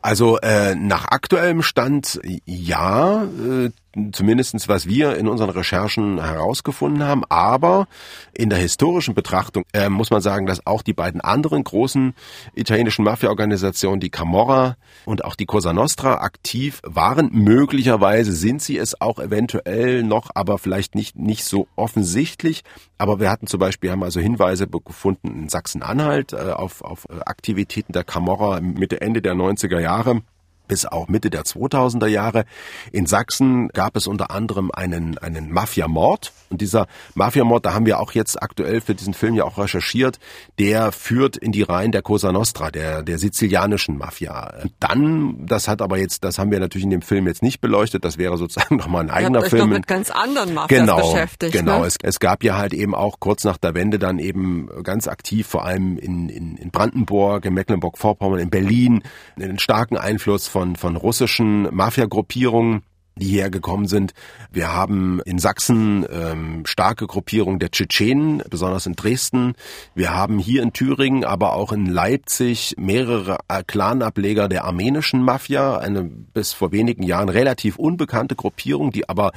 Also 0.00 0.38
äh, 0.38 0.74
nach 0.74 1.08
aktuellem 1.08 1.62
Stand 1.62 2.18
ja, 2.46 3.24
äh, 3.24 3.72
zumindestens 4.12 4.68
was 4.68 4.86
wir 4.86 5.16
in 5.16 5.28
unseren 5.28 5.50
Recherchen 5.50 6.22
herausgefunden 6.22 7.04
haben. 7.04 7.24
Aber 7.28 7.86
in 8.32 8.50
der 8.50 8.58
historischen 8.58 9.14
Betrachtung 9.14 9.64
äh, 9.72 9.88
muss 9.88 10.10
man 10.10 10.20
sagen, 10.20 10.46
dass 10.46 10.66
auch 10.66 10.82
die 10.82 10.92
beiden 10.92 11.20
anderen 11.20 11.64
großen 11.64 12.14
italienischen 12.54 13.04
Mafia-Organisationen, 13.04 14.00
die 14.00 14.10
Camorra 14.10 14.76
und 15.04 15.24
auch 15.24 15.34
die 15.34 15.46
Cosa 15.46 15.72
Nostra, 15.72 16.16
aktiv 16.16 16.80
waren. 16.84 17.30
Möglicherweise 17.32 18.32
sind 18.32 18.62
sie 18.62 18.78
es 18.78 19.00
auch 19.00 19.18
eventuell 19.18 20.02
noch, 20.02 20.30
aber 20.34 20.58
vielleicht 20.58 20.94
nicht, 20.94 21.16
nicht 21.16 21.44
so 21.44 21.68
offensichtlich. 21.76 22.62
Aber 22.98 23.20
wir 23.20 23.30
hatten 23.30 23.46
zum 23.46 23.60
Beispiel, 23.60 23.90
haben 23.90 24.02
also 24.02 24.20
Hinweise 24.20 24.66
gefunden 24.66 25.42
in 25.42 25.48
Sachsen-Anhalt 25.48 26.32
äh, 26.32 26.52
auf, 26.52 26.82
auf 26.82 27.06
Aktivitäten 27.26 27.92
der 27.92 28.04
Camorra 28.04 28.60
Mitte, 28.60 29.00
Ende 29.00 29.22
der 29.22 29.34
90er 29.34 29.80
Jahre 29.80 30.22
bis 30.68 30.86
auch 30.86 31.08
Mitte 31.08 31.30
der 31.30 31.42
2000er 31.42 32.06
Jahre. 32.06 32.44
In 32.92 33.06
Sachsen 33.06 33.68
gab 33.68 33.96
es 33.96 34.06
unter 34.06 34.30
anderem 34.30 34.70
einen, 34.70 35.18
einen 35.18 35.50
Mafia-Mord. 35.50 36.32
Und 36.50 36.60
dieser 36.60 36.86
Mafia-Mord, 37.14 37.66
da 37.66 37.74
haben 37.74 37.86
wir 37.86 38.00
auch 38.00 38.12
jetzt 38.12 38.40
aktuell 38.42 38.80
für 38.80 38.94
diesen 38.94 39.14
Film 39.14 39.34
ja 39.34 39.44
auch 39.44 39.58
recherchiert, 39.58 40.18
der 40.58 40.92
führt 40.92 41.36
in 41.36 41.52
die 41.52 41.62
Reihen 41.62 41.92
der 41.92 42.02
Cosa 42.02 42.32
Nostra, 42.32 42.70
der, 42.70 43.02
der 43.02 43.18
sizilianischen 43.18 43.98
Mafia. 43.98 44.54
Dann, 44.80 45.46
das 45.46 45.68
hat 45.68 45.82
aber 45.82 45.98
jetzt, 45.98 46.24
das 46.24 46.38
haben 46.38 46.50
wir 46.50 46.60
natürlich 46.60 46.84
in 46.84 46.90
dem 46.90 47.02
Film 47.02 47.26
jetzt 47.26 47.42
nicht 47.42 47.60
beleuchtet, 47.60 48.04
das 48.04 48.18
wäre 48.18 48.36
sozusagen 48.36 48.76
nochmal 48.78 49.04
ein 49.04 49.10
eigener 49.10 49.42
Film. 49.42 49.70
Noch 49.70 49.76
mit 49.76 49.86
ganz 49.86 50.10
anderen 50.10 50.54
Mafias 50.54 50.80
genau, 50.80 51.12
beschäftigt. 51.12 51.52
Genau, 51.52 51.80
ne? 51.80 51.86
es, 51.86 51.96
es 52.02 52.20
gab 52.20 52.42
ja 52.44 52.56
halt 52.56 52.74
eben 52.74 52.94
auch 52.94 53.20
kurz 53.20 53.44
nach 53.44 53.58
der 53.58 53.74
Wende 53.74 53.98
dann 53.98 54.18
eben 54.18 54.68
ganz 54.82 55.08
aktiv, 55.08 55.46
vor 55.46 55.64
allem 55.64 55.98
in, 55.98 56.28
in, 56.28 56.56
in 56.56 56.70
Brandenburg, 56.70 57.44
in 57.44 57.54
Mecklenburg-Vorpommern, 57.54 58.38
in 58.38 58.50
Berlin, 58.50 59.02
einen 59.36 59.58
starken 59.58 59.96
Einfluss 59.96 60.48
von, 60.48 60.57
von 60.76 60.96
russischen 60.96 61.74
Mafia-Gruppierungen 61.74 62.82
die 63.18 63.26
hierher 63.26 63.50
gekommen 63.50 63.86
sind. 63.86 64.14
Wir 64.50 64.72
haben 64.72 65.20
in 65.24 65.38
Sachsen 65.38 66.06
ähm, 66.10 66.64
starke 66.66 67.06
Gruppierungen 67.06 67.58
der 67.58 67.70
Tschetschenen, 67.70 68.42
besonders 68.48 68.86
in 68.86 68.94
Dresden. 68.94 69.54
Wir 69.94 70.14
haben 70.14 70.38
hier 70.38 70.62
in 70.62 70.72
Thüringen, 70.72 71.24
aber 71.24 71.54
auch 71.54 71.72
in 71.72 71.86
Leipzig 71.86 72.74
mehrere 72.78 73.38
äh, 73.48 73.62
Clanableger 73.66 74.48
der 74.48 74.64
armenischen 74.64 75.22
Mafia, 75.22 75.78
eine 75.78 76.04
bis 76.04 76.52
vor 76.52 76.72
wenigen 76.72 77.02
Jahren 77.02 77.28
relativ 77.28 77.76
unbekannte 77.76 78.36
Gruppierung, 78.36 78.92
die 78.92 79.08
aber 79.08 79.32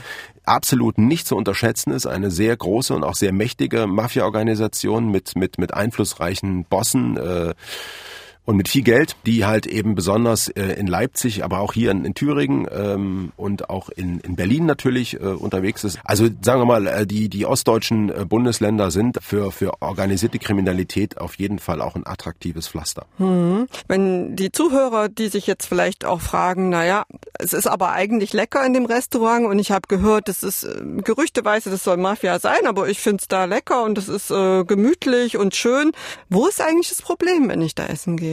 absolut 0.46 0.98
nicht 0.98 1.28
zu 1.28 1.36
unterschätzen 1.36 1.92
ist, 1.92 2.06
eine 2.06 2.32
sehr 2.32 2.56
große 2.56 2.94
und 2.94 3.04
auch 3.04 3.16
sehr 3.16 3.34
mächtige 3.34 3.88
Mafia-Organisation 3.88 5.10
mit, 5.10 5.36
mit, 5.36 5.58
mit 5.58 5.74
einflussreichen 5.74 6.66
Bossen. 6.66 7.18
Äh, 7.18 7.54
und 8.45 8.58
mit 8.58 8.67
viel 8.67 8.82
Geld, 8.82 9.15
die 9.25 9.45
halt 9.45 9.67
eben 9.67 9.95
besonders 9.95 10.49
äh, 10.49 10.73
in 10.73 10.88
Leipzig, 10.88 11.43
aber 11.43 11.60
auch 11.60 11.73
hier 11.73 11.91
in, 11.91 12.06
in 12.06 12.15
Thüringen 12.15 12.67
ähm, 12.71 13.32
und 13.38 13.69
auch 13.69 13.89
in, 13.89 14.19
in 14.19 14.36
Berlin 14.36 14.65
natürlich 14.65 15.13
äh, 15.13 15.25
unterwegs 15.25 15.84
ist. 15.84 15.99
Also 16.04 16.27
sagen 16.41 16.62
wir 16.62 16.65
mal, 16.65 16.88
äh, 16.88 17.06
die, 17.06 17.30
die 17.30 17.45
ostdeutschen 17.45 18.10
äh, 18.10 18.25
Bundesländer 18.25 18.89
sind 18.89 19.19
für, 19.21 19.51
für 19.51 19.82
organisierte 19.82 20.39
Kriminalität 20.39 21.19
auf 21.19 21.36
jeden 21.36 21.60
Fall 21.60 21.82
auch 21.82 21.95
ein 21.95 22.06
attraktives 22.06 22.67
Pflaster. 22.67 23.06
Hm. 23.17 23.67
Wenn 23.88 24.36
die 24.36 24.51
Zuhörer, 24.51 25.08
die 25.08 25.27
sich 25.27 25.45
jetzt 25.45 25.67
vielleicht 25.67 26.04
auch 26.04 26.21
fragen, 26.21 26.69
naja, 26.69 27.06
es 27.38 27.54
ist 27.54 27.67
aber 27.67 27.91
eigentlich 27.91 28.34
lecker 28.34 28.65
in 28.65 28.73
dem 28.73 28.86
Restaurant 28.86 29.45
und 29.45 29.60
ich 29.60 29.71
habe 29.71 29.88
gehört, 29.88 30.27
das 30.27 30.41
ist 30.41 30.63
äh, 30.63 30.82
gerüchteweise, 31.04 31.69
das 31.69 31.84
soll 31.84 31.97
Mafia 31.97 32.39
sein, 32.39 32.65
aber 32.65 32.89
ich 32.89 32.99
find's 32.99 33.27
da 33.27 33.45
lecker 33.45 33.84
und 33.84 33.99
es 33.99 34.10
ist 34.10 34.32
äh, 34.32 34.63
gemütlich 34.63 35.38
und 35.38 35.56
schön. 35.56 35.91
Wo 36.30 36.47
ist 36.47 36.60
eigentlich 36.60 36.89
das 36.89 37.04
Problem, 37.04 37.47
wenn 37.47 37.62
ich 37.62 37.75
da 37.75 37.86
essen 37.86 38.17
gehe? 38.17 38.31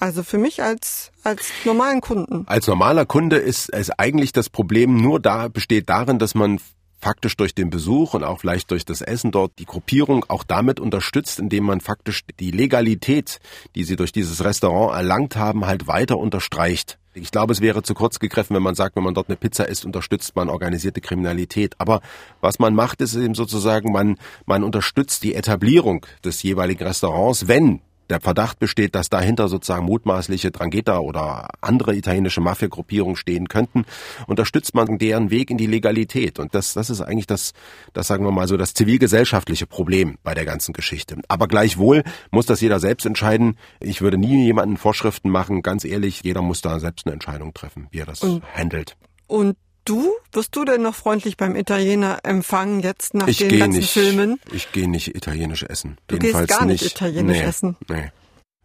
Also 0.00 0.22
für 0.22 0.38
mich 0.38 0.62
als, 0.62 1.12
als 1.24 1.52
normalen 1.64 2.00
Kunden. 2.00 2.44
Als 2.46 2.66
normaler 2.66 3.04
Kunde 3.04 3.36
ist 3.36 3.72
es 3.72 3.90
eigentlich 3.90 4.32
das 4.32 4.48
Problem 4.48 4.96
nur 4.96 5.20
da, 5.20 5.48
besteht 5.48 5.90
darin, 5.90 6.18
dass 6.18 6.34
man 6.34 6.58
faktisch 7.00 7.36
durch 7.36 7.54
den 7.54 7.70
Besuch 7.70 8.14
und 8.14 8.24
auch 8.24 8.40
vielleicht 8.40 8.70
durch 8.70 8.84
das 8.84 9.02
Essen 9.02 9.30
dort 9.30 9.52
die 9.58 9.66
Gruppierung 9.66 10.24
auch 10.28 10.42
damit 10.42 10.80
unterstützt, 10.80 11.38
indem 11.38 11.64
man 11.64 11.80
faktisch 11.80 12.22
die 12.38 12.50
Legalität, 12.50 13.40
die 13.74 13.84
sie 13.84 13.96
durch 13.96 14.12
dieses 14.12 14.42
Restaurant 14.42 14.94
erlangt 14.94 15.36
haben, 15.36 15.66
halt 15.66 15.86
weiter 15.86 16.18
unterstreicht. 16.18 16.98
Ich 17.12 17.30
glaube, 17.30 17.52
es 17.52 17.60
wäre 17.60 17.82
zu 17.82 17.92
kurz 17.92 18.20
gegriffen, 18.20 18.54
wenn 18.54 18.62
man 18.62 18.74
sagt, 18.76 18.96
wenn 18.96 19.02
man 19.02 19.14
dort 19.14 19.28
eine 19.28 19.36
Pizza 19.36 19.68
isst, 19.68 19.84
unterstützt 19.84 20.36
man 20.36 20.48
organisierte 20.48 21.00
Kriminalität. 21.00 21.74
Aber 21.78 22.00
was 22.40 22.58
man 22.58 22.74
macht, 22.74 23.00
ist 23.00 23.16
eben 23.16 23.34
sozusagen, 23.34 23.92
man, 23.92 24.16
man 24.46 24.62
unterstützt 24.62 25.24
die 25.24 25.34
Etablierung 25.34 26.06
des 26.24 26.42
jeweiligen 26.42 26.84
Restaurants, 26.84 27.48
wenn 27.48 27.80
der 28.10 28.20
Verdacht 28.20 28.58
besteht, 28.58 28.94
dass 28.94 29.08
dahinter 29.08 29.48
sozusagen 29.48 29.86
mutmaßliche 29.86 30.50
Drangheta 30.50 30.98
oder 30.98 31.48
andere 31.60 31.94
italienische 31.94 32.40
Mafia-Gruppierungen 32.40 33.16
stehen 33.16 33.48
könnten, 33.48 33.84
unterstützt 34.26 34.74
man 34.74 34.98
deren 34.98 35.30
Weg 35.30 35.50
in 35.50 35.56
die 35.56 35.66
Legalität. 35.66 36.38
Und 36.38 36.54
das, 36.54 36.74
das 36.74 36.90
ist 36.90 37.00
eigentlich 37.00 37.26
das, 37.26 37.52
das 37.92 38.08
sagen 38.08 38.24
wir 38.24 38.32
mal 38.32 38.48
so, 38.48 38.56
das 38.56 38.74
zivilgesellschaftliche 38.74 39.66
Problem 39.66 40.18
bei 40.22 40.34
der 40.34 40.44
ganzen 40.44 40.72
Geschichte. 40.72 41.16
Aber 41.28 41.48
gleichwohl 41.48 42.02
muss 42.30 42.46
das 42.46 42.60
jeder 42.60 42.80
selbst 42.80 43.06
entscheiden. 43.06 43.56
Ich 43.78 44.00
würde 44.00 44.18
nie 44.18 44.44
jemanden 44.44 44.76
Vorschriften 44.76 45.30
machen. 45.30 45.62
Ganz 45.62 45.84
ehrlich, 45.84 46.22
jeder 46.22 46.42
muss 46.42 46.60
da 46.60 46.80
selbst 46.80 47.06
eine 47.06 47.14
Entscheidung 47.14 47.54
treffen, 47.54 47.86
wie 47.90 48.00
er 48.00 48.06
das 48.06 48.22
und, 48.22 48.42
handelt. 48.54 48.96
Und 49.26 49.56
du? 49.90 50.12
Wirst 50.32 50.54
du 50.54 50.64
denn 50.64 50.82
noch 50.82 50.94
freundlich 50.94 51.36
beim 51.36 51.56
Italiener 51.56 52.18
empfangen 52.22 52.80
jetzt 52.80 53.14
nach 53.14 53.26
ich 53.26 53.38
den 53.38 53.58
ganzen 53.58 53.80
nicht, 53.80 53.92
Filmen? 53.92 54.40
Ich 54.52 54.70
gehe 54.72 54.88
nicht 54.88 55.14
italienisch 55.14 55.64
essen. 55.64 55.98
Du 56.06 56.16
Jedenfalls 56.16 56.46
gehst 56.46 56.58
gar 56.60 56.66
nicht, 56.66 56.82
nicht 56.82 56.96
italienisch 56.96 57.38
nee, 57.38 57.44
essen? 57.44 57.76
Nee. 57.88 58.10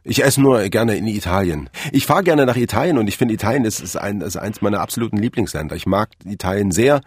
Ich 0.03 0.23
esse 0.23 0.39
nur 0.39 0.61
gerne 0.69 0.95
in 0.95 1.07
Italien. 1.07 1.69
Ich 1.91 2.05
fahre 2.05 2.23
gerne 2.23 2.45
nach 2.45 2.57
Italien 2.57 2.99
und 2.99 3.07
ich 3.07 3.17
finde 3.17 3.33
Italien 3.33 3.65
ist, 3.65 3.79
ist, 3.79 3.95
ein, 3.95 4.21
ist 4.21 4.37
eins 4.37 4.61
meiner 4.61 4.79
absoluten 4.79 5.17
Lieblingsländer. 5.17 5.75
Ich 5.75 5.87
mag 5.87 6.09
Italien 6.25 6.71
sehr 6.71 7.01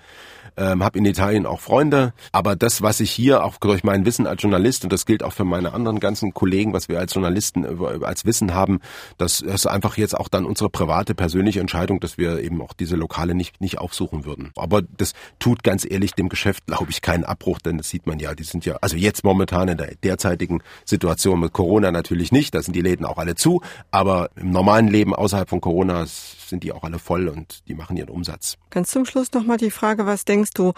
ähm, 0.58 0.82
habe 0.82 0.98
in 0.98 1.04
Italien 1.04 1.46
auch 1.46 1.60
Freunde, 1.60 2.12
aber 2.32 2.56
das, 2.56 2.82
was 2.82 3.00
ich 3.00 3.10
hier 3.10 3.44
auch 3.44 3.56
durch 3.58 3.84
mein 3.84 4.04
Wissen 4.04 4.26
als 4.26 4.42
Journalist 4.42 4.84
und 4.84 4.92
das 4.92 5.06
gilt 5.06 5.22
auch 5.22 5.32
für 5.32 5.44
meine 5.44 5.72
anderen 5.72 6.00
ganzen 6.00 6.34
Kollegen, 6.34 6.72
was 6.72 6.88
wir 6.88 6.98
als 6.98 7.14
Journalisten 7.14 7.64
als 8.02 8.24
Wissen 8.24 8.54
haben, 8.54 8.80
das 9.16 9.40
ist 9.40 9.66
einfach 9.66 9.96
jetzt 9.96 10.16
auch 10.16 10.28
dann 10.28 10.44
unsere 10.44 10.70
private 10.70 11.14
persönliche 11.14 11.60
Entscheidung, 11.60 12.00
dass 12.00 12.18
wir 12.18 12.40
eben 12.40 12.60
auch 12.60 12.72
diese 12.72 12.96
Lokale 12.96 13.34
nicht 13.34 13.60
nicht 13.60 13.78
aufsuchen 13.78 14.24
würden. 14.24 14.50
Aber 14.56 14.82
das 14.82 15.12
tut 15.38 15.62
ganz 15.62 15.86
ehrlich 15.88 16.12
dem 16.12 16.28
Geschäft, 16.28 16.66
glaube 16.66 16.90
ich, 16.90 17.02
keinen 17.02 17.24
Abbruch, 17.24 17.58
denn 17.60 17.78
das 17.78 17.88
sieht 17.88 18.06
man 18.06 18.18
ja, 18.18 18.34
die 18.34 18.44
sind 18.44 18.66
ja 18.66 18.76
also 18.80 18.96
jetzt 18.96 19.24
momentan 19.24 19.68
in 19.68 19.78
der 19.78 19.94
derzeitigen 20.02 20.62
Situation 20.84 21.40
mit 21.40 21.52
Corona 21.52 21.92
natürlich 21.92 22.32
nicht, 22.32 22.54
da 22.54 22.62
sind 22.62 22.74
die 22.74 22.82
Läden 22.82 23.06
auch 23.06 23.18
alle 23.18 23.34
zu, 23.34 23.62
aber 23.90 24.30
im 24.36 24.50
normalen 24.50 24.88
Leben 24.88 25.14
außerhalb 25.14 25.48
von 25.48 25.60
Corona 25.60 26.06
sind 26.06 26.64
die 26.64 26.72
auch 26.72 26.82
alle 26.82 26.98
voll 26.98 27.28
und 27.28 27.62
die 27.68 27.74
machen 27.74 27.96
ihren 27.96 28.08
Umsatz. 28.08 28.56
Ganz 28.70 28.90
zum 28.90 29.04
Schluss 29.04 29.32
noch 29.32 29.44
mal 29.44 29.58
die 29.58 29.70
Frage, 29.70 30.06
was 30.06 30.24
denkst 30.24 30.47
du? 30.56 30.72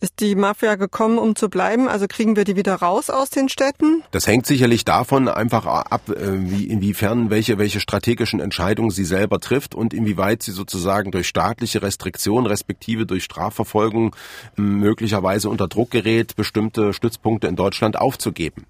Ist 0.00 0.20
die 0.20 0.34
Mafia 0.34 0.74
gekommen, 0.74 1.18
um 1.18 1.34
zu 1.34 1.48
bleiben? 1.48 1.88
Also 1.88 2.06
kriegen 2.06 2.36
wir 2.36 2.44
die 2.44 2.54
wieder 2.56 2.74
raus 2.74 3.08
aus 3.08 3.30
den 3.30 3.48
Städten? 3.48 4.02
Das 4.10 4.26
hängt 4.26 4.46
sicherlich 4.46 4.84
davon 4.84 5.28
einfach 5.28 5.64
ab, 5.64 6.08
äh, 6.10 6.50
wie, 6.50 6.64
inwiefern 6.64 7.30
welche, 7.30 7.58
welche 7.58 7.80
strategischen 7.80 8.40
Entscheidungen 8.40 8.90
sie 8.90 9.04
selber 9.04 9.40
trifft 9.40 9.74
und 9.74 9.94
inwieweit 9.94 10.42
sie 10.42 10.52
sozusagen 10.52 11.10
durch 11.10 11.26
staatliche 11.26 11.82
Restriktion 11.82 12.46
respektive 12.46 13.06
durch 13.06 13.24
Strafverfolgung 13.24 14.14
möglicherweise 14.56 15.48
unter 15.48 15.68
Druck 15.68 15.90
gerät, 15.90 16.36
bestimmte 16.36 16.92
Stützpunkte 16.92 17.46
in 17.46 17.56
Deutschland 17.56 17.98
aufzugeben. 17.98 18.66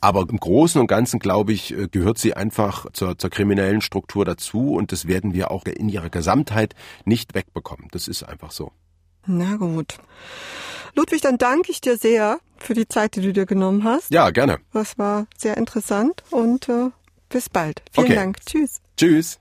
Aber 0.00 0.26
im 0.28 0.38
Großen 0.38 0.80
und 0.80 0.86
Ganzen, 0.86 1.18
glaube 1.18 1.52
ich, 1.52 1.72
äh, 1.72 1.88
gehört 1.88 2.18
sie 2.18 2.34
einfach 2.34 2.86
zur, 2.92 3.18
zur 3.18 3.30
kriminellen 3.30 3.80
Struktur 3.80 4.24
dazu 4.24 4.74
und 4.74 4.92
das 4.92 5.06
werden 5.06 5.34
wir 5.34 5.50
auch 5.50 5.64
in 5.64 5.88
ihrer 5.88 6.10
Gesamtheit 6.10 6.74
nicht 7.04 7.34
wegbekommen. 7.34 7.88
Das 7.92 8.08
ist 8.08 8.22
einfach 8.22 8.50
so. 8.50 8.72
Na 9.26 9.56
gut. 9.56 9.98
Ludwig, 10.94 11.22
dann 11.22 11.38
danke 11.38 11.70
ich 11.70 11.80
dir 11.80 11.96
sehr 11.96 12.38
für 12.58 12.74
die 12.74 12.88
Zeit, 12.88 13.16
die 13.16 13.20
du 13.20 13.32
dir 13.32 13.46
genommen 13.46 13.84
hast. 13.84 14.10
Ja, 14.10 14.30
gerne. 14.30 14.58
Das 14.72 14.98
war 14.98 15.26
sehr 15.36 15.56
interessant 15.56 16.22
und 16.30 16.68
äh, 16.68 16.90
bis 17.28 17.48
bald. 17.48 17.82
Vielen 17.92 18.06
okay. 18.06 18.14
Dank. 18.14 18.36
Tschüss. 18.46 18.80
Tschüss. 18.96 19.40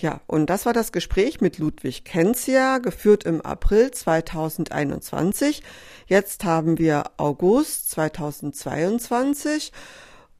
Ja, 0.00 0.20
und 0.28 0.48
das 0.48 0.64
war 0.64 0.72
das 0.72 0.92
Gespräch 0.92 1.40
mit 1.40 1.58
Ludwig 1.58 2.04
Kenzia, 2.04 2.78
geführt 2.78 3.24
im 3.24 3.40
April 3.40 3.90
2021. 3.90 5.62
Jetzt 6.06 6.44
haben 6.44 6.78
wir 6.78 7.10
August 7.16 7.90
2022 7.90 9.72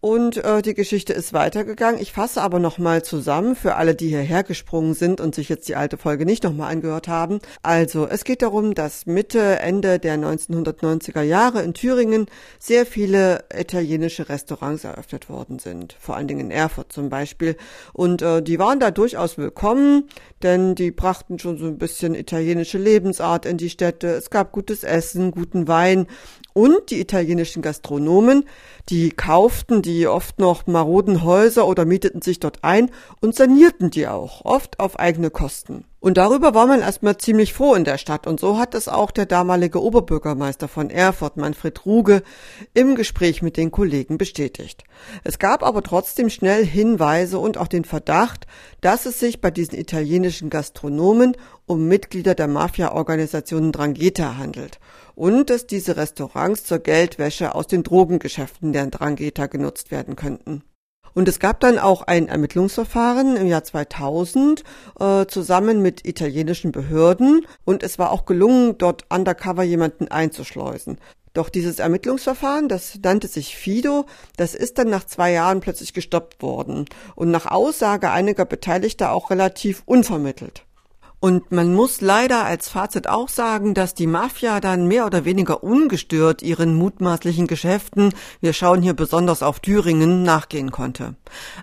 und 0.00 0.36
äh, 0.44 0.62
die 0.62 0.74
Geschichte 0.74 1.12
ist 1.12 1.32
weitergegangen. 1.32 2.00
Ich 2.00 2.12
fasse 2.12 2.40
aber 2.40 2.60
nochmal 2.60 3.02
zusammen 3.02 3.56
für 3.56 3.74
alle, 3.74 3.96
die 3.96 4.08
hierher 4.08 4.44
gesprungen 4.44 4.94
sind 4.94 5.20
und 5.20 5.34
sich 5.34 5.48
jetzt 5.48 5.68
die 5.68 5.74
alte 5.74 5.96
Folge 5.96 6.24
nicht 6.24 6.44
nochmal 6.44 6.70
angehört 6.70 7.08
haben. 7.08 7.40
Also, 7.62 8.06
es 8.06 8.22
geht 8.22 8.42
darum, 8.42 8.74
dass 8.74 9.06
Mitte, 9.06 9.58
Ende 9.58 9.98
der 9.98 10.16
1990er 10.16 11.22
Jahre 11.22 11.62
in 11.62 11.74
Thüringen 11.74 12.26
sehr 12.60 12.86
viele 12.86 13.44
italienische 13.52 14.28
Restaurants 14.28 14.84
eröffnet 14.84 15.28
worden 15.28 15.58
sind. 15.58 15.96
Vor 15.98 16.16
allen 16.16 16.28
Dingen 16.28 16.46
in 16.46 16.50
Erfurt 16.52 16.92
zum 16.92 17.08
Beispiel. 17.08 17.56
Und 17.92 18.22
äh, 18.22 18.40
die 18.40 18.60
waren 18.60 18.78
da 18.78 18.92
durchaus 18.92 19.36
willkommen, 19.36 20.04
denn 20.44 20.76
die 20.76 20.92
brachten 20.92 21.40
schon 21.40 21.58
so 21.58 21.66
ein 21.66 21.78
bisschen 21.78 22.14
italienische 22.14 22.78
Lebensart 22.78 23.46
in 23.46 23.56
die 23.56 23.70
Städte. 23.70 24.08
Es 24.08 24.30
gab 24.30 24.52
gutes 24.52 24.84
Essen, 24.84 25.32
guten 25.32 25.66
Wein 25.66 26.06
Und 26.58 26.90
die 26.90 26.98
italienischen 26.98 27.62
Gastronomen, 27.62 28.44
die 28.88 29.10
kauften 29.10 29.80
die 29.80 30.08
oft 30.08 30.40
noch 30.40 30.66
maroden 30.66 31.22
Häuser 31.22 31.68
oder 31.68 31.84
mieteten 31.84 32.20
sich 32.20 32.40
dort 32.40 32.64
ein 32.64 32.90
und 33.20 33.36
sanierten 33.36 33.90
die 33.90 34.08
auch, 34.08 34.44
oft 34.44 34.80
auf 34.80 34.98
eigene 34.98 35.30
Kosten. 35.30 35.84
Und 36.00 36.16
darüber 36.16 36.54
war 36.54 36.66
man 36.66 36.80
erstmal 36.80 37.16
ziemlich 37.16 37.52
froh 37.52 37.74
in 37.74 37.84
der 37.84 37.96
Stadt. 37.96 38.26
Und 38.26 38.40
so 38.40 38.58
hat 38.58 38.74
es 38.74 38.88
auch 38.88 39.12
der 39.12 39.26
damalige 39.26 39.80
Oberbürgermeister 39.80 40.66
von 40.66 40.90
Erfurt, 40.90 41.36
Manfred 41.36 41.86
Ruge, 41.86 42.22
im 42.74 42.96
Gespräch 42.96 43.40
mit 43.40 43.56
den 43.56 43.70
Kollegen 43.70 44.18
bestätigt. 44.18 44.82
Es 45.22 45.38
gab 45.38 45.62
aber 45.62 45.84
trotzdem 45.84 46.28
schnell 46.28 46.66
Hinweise 46.66 47.38
und 47.38 47.56
auch 47.56 47.68
den 47.68 47.84
Verdacht, 47.84 48.48
dass 48.80 49.06
es 49.06 49.20
sich 49.20 49.40
bei 49.40 49.52
diesen 49.52 49.78
italienischen 49.78 50.50
Gastronomen 50.50 51.36
um 51.66 51.86
Mitglieder 51.86 52.34
der 52.34 52.48
Mafia-Organisation 52.48 53.70
Drangheta 53.70 54.38
handelt 54.38 54.80
und 55.18 55.50
dass 55.50 55.66
diese 55.66 55.96
Restaurants 55.96 56.64
zur 56.64 56.78
Geldwäsche 56.78 57.56
aus 57.56 57.66
den 57.66 57.82
Drogengeschäften 57.82 58.72
der 58.72 58.86
Drangheta 58.86 59.46
genutzt 59.46 59.90
werden 59.90 60.14
könnten. 60.14 60.62
Und 61.12 61.26
es 61.26 61.40
gab 61.40 61.58
dann 61.58 61.80
auch 61.80 62.02
ein 62.02 62.28
Ermittlungsverfahren 62.28 63.34
im 63.36 63.48
Jahr 63.48 63.64
2000 63.64 64.62
äh, 65.00 65.26
zusammen 65.26 65.82
mit 65.82 66.06
italienischen 66.06 66.70
Behörden 66.70 67.44
und 67.64 67.82
es 67.82 67.98
war 67.98 68.12
auch 68.12 68.26
gelungen, 68.26 68.78
dort 68.78 69.06
undercover 69.12 69.64
jemanden 69.64 70.06
einzuschleusen. 70.06 70.98
Doch 71.32 71.48
dieses 71.48 71.80
Ermittlungsverfahren, 71.80 72.68
das 72.68 73.00
nannte 73.02 73.26
sich 73.26 73.56
Fido, 73.56 74.06
das 74.36 74.54
ist 74.54 74.78
dann 74.78 74.88
nach 74.88 75.04
zwei 75.04 75.32
Jahren 75.32 75.58
plötzlich 75.58 75.94
gestoppt 75.94 76.42
worden 76.42 76.84
und 77.16 77.32
nach 77.32 77.46
Aussage 77.46 78.12
einiger 78.12 78.44
Beteiligter 78.44 79.10
auch 79.10 79.30
relativ 79.30 79.82
unvermittelt. 79.84 80.67
Und 81.20 81.50
man 81.50 81.74
muss 81.74 82.00
leider 82.00 82.44
als 82.44 82.68
Fazit 82.68 83.08
auch 83.08 83.28
sagen, 83.28 83.74
dass 83.74 83.94
die 83.94 84.06
Mafia 84.06 84.60
dann 84.60 84.86
mehr 84.86 85.04
oder 85.04 85.24
weniger 85.24 85.64
ungestört 85.64 86.42
ihren 86.42 86.74
mutmaßlichen 86.74 87.48
Geschäften, 87.48 88.14
wir 88.40 88.52
schauen 88.52 88.82
hier 88.82 88.94
besonders 88.94 89.42
auf 89.42 89.58
Thüringen, 89.58 90.22
nachgehen 90.22 90.70
konnte. 90.70 91.16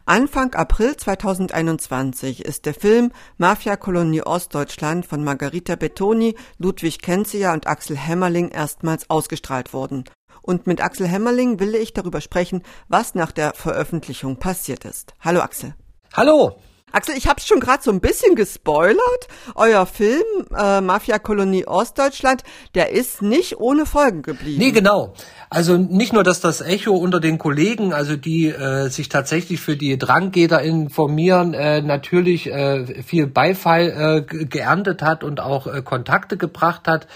Anfang 0.05 0.53
April 0.55 0.97
2021 0.97 2.43
ist 2.43 2.65
der 2.65 2.73
Film 2.73 3.13
Mafia 3.37 3.77
Kolonie 3.77 4.23
Ostdeutschland 4.23 5.05
von 5.05 5.23
Margarita 5.23 5.77
Bettoni, 5.77 6.35
Ludwig 6.57 7.01
Kenzia 7.01 7.53
und 7.53 7.65
Axel 7.65 7.95
Hämmerling 7.95 8.49
erstmals 8.49 9.09
ausgestrahlt 9.09 9.71
worden. 9.71 10.03
Und 10.41 10.67
mit 10.67 10.81
Axel 10.81 11.07
Hämmerling 11.07 11.61
will 11.61 11.75
ich 11.75 11.93
darüber 11.93 12.19
sprechen, 12.19 12.61
was 12.89 13.15
nach 13.15 13.31
der 13.31 13.53
Veröffentlichung 13.53 14.37
passiert 14.37 14.83
ist. 14.83 15.13
Hallo 15.21 15.39
Axel. 15.39 15.75
Hallo. 16.13 16.59
Axel, 16.95 17.17
ich 17.17 17.27
habe 17.27 17.41
es 17.41 17.45
schon 17.45 17.59
gerade 17.59 17.83
so 17.83 17.91
ein 17.91 17.99
bisschen 17.99 18.35
gespoilert. 18.35 19.27
Euer 19.55 19.85
Film 19.85 20.23
äh, 20.57 20.79
Mafia 20.79 21.19
Kolonie 21.19 21.67
Ostdeutschland, 21.67 22.43
der 22.73 22.91
ist 22.91 23.21
nicht 23.21 23.59
ohne 23.59 23.85
Folgen 23.85 24.21
geblieben. 24.21 24.59
Nee, 24.59 24.71
genau. 24.71 25.13
Also 25.49 25.75
nicht 25.75 26.13
nur, 26.13 26.23
dass 26.23 26.39
das 26.39 26.61
Echo 26.61 26.93
unter 26.93 27.19
den 27.19 27.37
Kollegen, 27.37 27.93
also 27.93 28.15
die 28.15 28.47
äh, 28.47 28.87
sich 28.87 29.09
tatsächlich 29.09 29.59
für 29.59 29.75
die 29.75 29.97
Dranggeter 29.97 30.61
informieren, 30.61 31.53
äh, 31.53 31.81
natürlich 31.81 32.47
äh, 32.47 33.03
viel 33.03 33.27
Beifall 33.27 34.25
äh, 34.29 34.45
geerntet 34.45 35.01
hat 35.01 35.25
und 35.25 35.41
auch 35.41 35.67
äh, 35.67 35.81
Kontakte 35.81 36.37
gebracht 36.37 36.87
hat. 36.87 37.07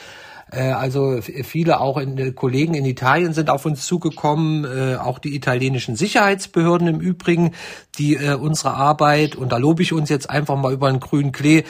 Äh, 0.51 0.71
also 0.71 1.19
viele 1.21 1.79
auch 1.79 1.97
in, 1.97 2.17
äh, 2.17 2.31
Kollegen 2.31 2.73
in 2.73 2.85
Italien 2.85 3.33
sind 3.33 3.49
auf 3.49 3.65
uns 3.65 3.85
zugekommen, 3.85 4.65
äh, 4.65 4.95
auch 4.95 5.19
die 5.19 5.35
italienischen 5.35 5.95
Sicherheitsbehörden 5.95 6.87
im 6.87 6.99
Übrigen, 6.99 7.51
die 7.97 8.17
unsere 8.17 8.75
Arbeit, 8.75 9.35
und 9.35 9.51
da 9.51 9.57
lobe 9.57 9.81
ich 9.81 9.91
uns 9.91 10.09
jetzt 10.09 10.29
einfach 10.29 10.55
mal 10.55 10.71
über 10.71 10.89
den 10.89 11.01
grünen 11.01 11.33
Klee, 11.33 11.63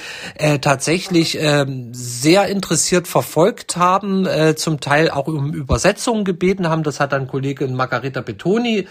tatsächlich 0.61 1.41
äh, 1.41 1.65
sehr 1.91 2.47
interessiert 2.49 3.07
verfolgt 3.07 3.77
haben, 3.77 4.27
zum 4.55 4.79
Teil 4.79 5.09
auch 5.09 5.25
um 5.25 5.53
Übersetzungen 5.53 6.25
gebeten 6.25 6.69
haben. 6.69 6.83
Das 6.83 6.99
hat 6.99 7.13
dann 7.13 7.25
Kollegin 7.25 7.73
Margareta 7.73 8.21
Betoni 8.21 8.87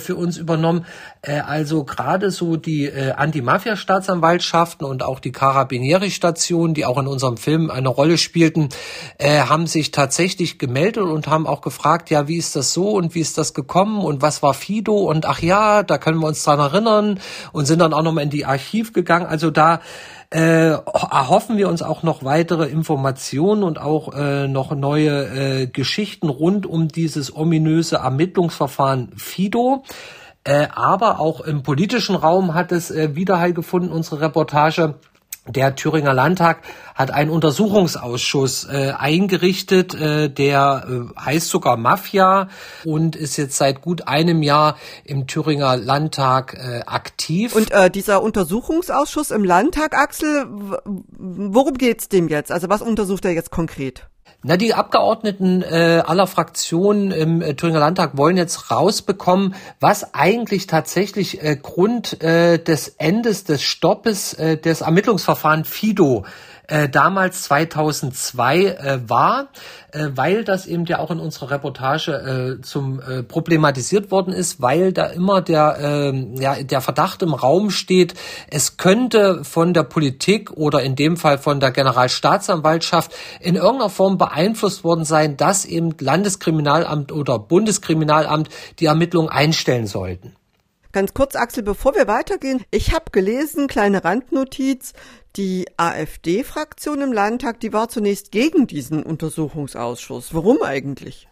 für 0.00 0.16
uns 0.16 0.36
übernommen. 0.36 0.84
Also 1.22 1.84
gerade 1.84 2.32
so 2.32 2.56
die 2.56 2.90
Anti-Mafia-Staatsanwaltschaften 2.92 4.84
und 4.84 5.04
auch 5.04 5.20
die 5.20 5.32
Carabinieri-Station, 5.32 6.74
die 6.74 6.86
auch 6.86 6.98
in 6.98 7.06
unserem 7.06 7.36
Film 7.36 7.70
eine 7.70 7.88
Rolle 7.88 8.18
spielten, 8.18 8.70
äh, 9.18 9.29
haben 9.38 9.66
sich 9.66 9.90
tatsächlich 9.90 10.58
gemeldet 10.58 11.04
und 11.04 11.26
haben 11.26 11.46
auch 11.46 11.60
gefragt, 11.60 12.10
ja, 12.10 12.28
wie 12.28 12.36
ist 12.36 12.56
das 12.56 12.72
so 12.72 12.90
und 12.90 13.14
wie 13.14 13.20
ist 13.20 13.38
das 13.38 13.54
gekommen 13.54 14.04
und 14.04 14.22
was 14.22 14.42
war 14.42 14.54
Fido 14.54 14.96
und 14.96 15.26
ach 15.26 15.40
ja, 15.40 15.82
da 15.82 15.98
können 15.98 16.18
wir 16.18 16.26
uns 16.26 16.42
dran 16.42 16.58
erinnern 16.58 17.20
und 17.52 17.66
sind 17.66 17.80
dann 17.80 17.92
auch 17.92 18.02
nochmal 18.02 18.24
in 18.24 18.30
die 18.30 18.46
Archiv 18.46 18.92
gegangen. 18.92 19.26
Also 19.26 19.50
da 19.50 19.80
äh, 20.30 20.70
erhoffen 20.70 21.56
wir 21.56 21.68
uns 21.68 21.82
auch 21.82 22.02
noch 22.02 22.24
weitere 22.24 22.68
Informationen 22.68 23.62
und 23.62 23.80
auch 23.80 24.14
äh, 24.14 24.48
noch 24.48 24.74
neue 24.74 25.62
äh, 25.62 25.66
Geschichten 25.66 26.28
rund 26.28 26.66
um 26.66 26.88
dieses 26.88 27.34
ominöse 27.34 27.96
Ermittlungsverfahren 27.96 29.12
Fido. 29.16 29.82
Äh, 30.44 30.68
aber 30.74 31.20
auch 31.20 31.42
im 31.42 31.62
politischen 31.62 32.14
Raum 32.14 32.54
hat 32.54 32.72
es 32.72 32.90
äh, 32.90 33.14
Widerhall 33.14 33.52
gefunden, 33.52 33.90
unsere 33.90 34.22
Reportage 34.22 34.94
der 35.52 35.74
Thüringer 35.76 36.14
Landtag 36.14 36.62
hat 36.94 37.10
einen 37.10 37.30
Untersuchungsausschuss 37.30 38.64
äh, 38.64 38.92
eingerichtet, 38.96 39.94
äh, 39.94 40.28
der 40.28 40.86
äh, 40.88 41.20
heißt 41.20 41.48
sogar 41.48 41.76
Mafia 41.76 42.48
und 42.84 43.16
ist 43.16 43.36
jetzt 43.36 43.56
seit 43.56 43.80
gut 43.80 44.06
einem 44.06 44.42
Jahr 44.42 44.76
im 45.04 45.26
Thüringer 45.26 45.76
Landtag 45.76 46.54
äh, 46.54 46.82
aktiv. 46.86 47.54
Und 47.54 47.70
äh, 47.70 47.90
dieser 47.90 48.22
Untersuchungsausschuss 48.22 49.30
im 49.30 49.44
Landtag, 49.44 49.96
Axel, 49.96 50.46
worum 50.84 51.74
geht's 51.74 52.08
dem 52.08 52.28
jetzt? 52.28 52.52
Also 52.52 52.68
was 52.68 52.82
untersucht 52.82 53.24
er 53.24 53.32
jetzt 53.32 53.50
konkret? 53.50 54.06
Na, 54.42 54.56
die 54.56 54.72
Abgeordneten 54.72 55.60
äh, 55.60 56.02
aller 56.06 56.26
Fraktionen 56.26 57.10
im 57.10 57.42
äh, 57.42 57.54
Thüringer 57.54 57.80
Landtag 57.80 58.16
wollen 58.16 58.38
jetzt 58.38 58.70
rausbekommen, 58.70 59.54
was 59.80 60.14
eigentlich 60.14 60.66
tatsächlich 60.66 61.42
äh, 61.42 61.56
Grund 61.56 62.22
äh, 62.22 62.56
des 62.56 62.88
Endes 62.96 63.44
des 63.44 63.62
Stoppes 63.62 64.32
äh, 64.32 64.56
des 64.56 64.80
Ermittlungsverfahrens 64.80 65.68
FIDO 65.68 66.24
äh, 66.70 66.88
damals 66.88 67.42
2002 67.42 68.64
äh, 68.64 69.00
war, 69.08 69.48
äh, 69.92 70.08
weil 70.14 70.44
das 70.44 70.66
eben 70.66 70.84
ja 70.86 70.98
auch 71.00 71.10
in 71.10 71.18
unserer 71.18 71.50
Reportage 71.50 72.58
äh, 72.58 72.62
zum 72.62 73.00
äh, 73.00 73.22
problematisiert 73.22 74.10
worden 74.10 74.32
ist, 74.32 74.62
weil 74.62 74.92
da 74.92 75.06
immer 75.06 75.42
der 75.42 75.78
äh, 75.80 76.40
ja 76.40 76.62
der 76.62 76.80
Verdacht 76.80 77.22
im 77.22 77.34
Raum 77.34 77.70
steht, 77.70 78.14
es 78.48 78.76
könnte 78.76 79.44
von 79.44 79.74
der 79.74 79.82
Politik 79.82 80.52
oder 80.52 80.82
in 80.82 80.94
dem 80.94 81.16
Fall 81.16 81.38
von 81.38 81.58
der 81.60 81.72
Generalstaatsanwaltschaft 81.72 83.12
in 83.40 83.56
irgendeiner 83.56 83.90
Form 83.90 84.16
beeinflusst 84.16 84.84
worden 84.84 85.04
sein, 85.04 85.36
dass 85.36 85.64
eben 85.64 85.94
Landeskriminalamt 85.98 87.10
oder 87.10 87.38
Bundeskriminalamt 87.38 88.48
die 88.78 88.86
Ermittlungen 88.86 89.28
einstellen 89.28 89.86
sollten. 89.86 90.36
Ganz 90.92 91.14
kurz, 91.14 91.36
Axel, 91.36 91.62
bevor 91.62 91.94
wir 91.94 92.08
weitergehen. 92.08 92.64
Ich 92.72 92.92
habe 92.92 93.12
gelesen, 93.12 93.68
kleine 93.68 94.02
Randnotiz, 94.02 94.92
die 95.36 95.66
AfD-Fraktion 95.76 97.00
im 97.00 97.12
Landtag, 97.12 97.60
die 97.60 97.72
war 97.72 97.88
zunächst 97.88 98.32
gegen 98.32 98.66
diesen 98.66 99.02
Untersuchungsausschuss. 99.02 100.34
Warum 100.34 100.62
eigentlich? 100.62 101.29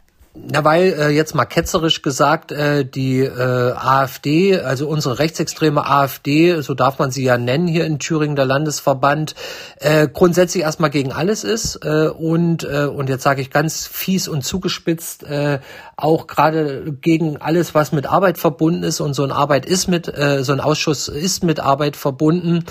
Na, 0.50 0.64
weil 0.64 0.94
äh, 0.98 1.08
jetzt 1.08 1.34
mal 1.34 1.46
ketzerisch 1.46 2.00
gesagt, 2.00 2.52
äh, 2.52 2.84
die 2.84 3.20
äh, 3.20 3.72
AfD, 3.72 4.58
also 4.58 4.88
unsere 4.88 5.18
rechtsextreme 5.18 5.84
AfD, 5.84 6.60
so 6.60 6.74
darf 6.74 6.98
man 6.98 7.10
sie 7.10 7.24
ja 7.24 7.36
nennen 7.36 7.66
hier 7.66 7.84
in 7.84 7.98
Thüringen, 7.98 8.36
der 8.36 8.44
Landesverband, 8.44 9.34
äh, 9.80 10.06
grundsätzlich 10.06 10.62
erstmal 10.62 10.90
gegen 10.90 11.12
alles 11.12 11.44
ist 11.44 11.80
äh, 11.84 12.08
und 12.08 12.64
äh, 12.64 12.86
und 12.86 13.08
jetzt 13.08 13.24
sage 13.24 13.42
ich 13.42 13.50
ganz 13.50 13.86
fies 13.86 14.28
und 14.28 14.42
zugespitzt, 14.42 15.24
äh, 15.24 15.58
auch 15.96 16.28
gerade 16.28 16.92
gegen 17.00 17.38
alles, 17.38 17.74
was 17.74 17.90
mit 17.92 18.06
Arbeit 18.06 18.38
verbunden 18.38 18.84
ist 18.84 19.00
und 19.00 19.14
so 19.14 19.24
eine 19.24 19.34
Arbeit 19.34 19.66
ist 19.66 19.88
mit, 19.88 20.06
äh, 20.08 20.44
so 20.44 20.52
ein 20.52 20.60
Ausschuss 20.60 21.08
ist 21.08 21.42
mit 21.42 21.58
Arbeit 21.58 21.96
verbunden. 21.96 22.64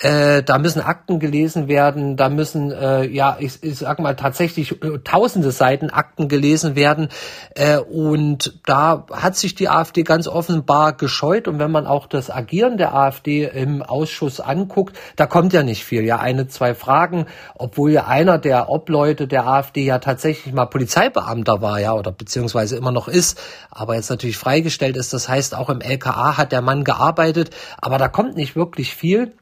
Äh, 0.00 0.42
da 0.42 0.58
müssen 0.58 0.80
Akten 0.80 1.20
gelesen 1.20 1.68
werden, 1.68 2.16
da 2.16 2.28
müssen 2.28 2.72
äh, 2.72 3.04
ja 3.06 3.36
ich, 3.38 3.62
ich 3.62 3.78
sag 3.78 4.00
mal 4.00 4.16
tatsächlich 4.16 4.82
äh, 4.82 4.98
tausende 5.04 5.52
Seiten 5.52 5.90
Akten 5.90 6.28
gelesen 6.28 6.74
werden 6.74 7.08
äh, 7.54 7.78
und 7.78 8.58
da 8.66 9.06
hat 9.12 9.36
sich 9.36 9.54
die 9.54 9.68
AfD 9.68 10.02
ganz 10.02 10.28
offenbar 10.28 10.92
gescheut. 10.94 11.48
Und 11.48 11.58
wenn 11.58 11.70
man 11.70 11.86
auch 11.86 12.06
das 12.06 12.30
Agieren 12.30 12.78
der 12.78 12.94
AfD 12.94 13.44
im 13.44 13.82
Ausschuss 13.82 14.40
anguckt, 14.40 14.96
da 15.16 15.26
kommt 15.26 15.52
ja 15.52 15.62
nicht 15.62 15.84
viel. 15.84 16.04
Ja, 16.04 16.18
eine, 16.18 16.48
zwei 16.48 16.74
Fragen, 16.74 17.26
obwohl 17.54 17.92
ja 17.92 18.06
einer 18.06 18.38
der 18.38 18.68
Obleute 18.68 19.28
der 19.28 19.46
AfD 19.46 19.84
ja 19.84 19.98
tatsächlich 19.98 20.54
mal 20.54 20.66
Polizeibeamter 20.66 21.60
war, 21.60 21.80
ja, 21.80 21.94
oder 21.94 22.12
beziehungsweise 22.12 22.76
immer 22.76 22.92
noch 22.92 23.08
ist, 23.08 23.40
aber 23.70 23.94
jetzt 23.94 24.10
natürlich 24.10 24.36
freigestellt 24.36 24.96
ist. 24.96 25.12
Das 25.12 25.28
heißt, 25.28 25.54
auch 25.54 25.70
im 25.70 25.80
LKA 25.80 26.36
hat 26.36 26.52
der 26.52 26.62
Mann 26.62 26.84
gearbeitet, 26.84 27.50
aber 27.80 27.98
da 27.98 28.08
kommt 28.08 28.36
nicht 28.36 28.56
wirklich 28.56 28.94
viel. 28.94 29.32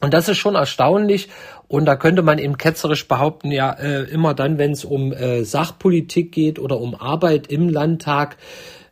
Und 0.00 0.14
das 0.14 0.28
ist 0.28 0.38
schon 0.38 0.54
erstaunlich. 0.54 1.28
Und 1.68 1.84
da 1.84 1.94
könnte 1.94 2.22
man 2.22 2.38
eben 2.38 2.58
ketzerisch 2.58 3.06
behaupten, 3.06 3.52
ja, 3.52 3.72
äh, 3.72 4.02
immer 4.04 4.34
dann, 4.34 4.58
wenn 4.58 4.72
es 4.72 4.84
um 4.84 5.12
äh, 5.12 5.44
Sachpolitik 5.44 6.32
geht 6.32 6.58
oder 6.58 6.80
um 6.80 6.94
Arbeit 6.94 7.48
im 7.48 7.68
Landtag, 7.68 8.36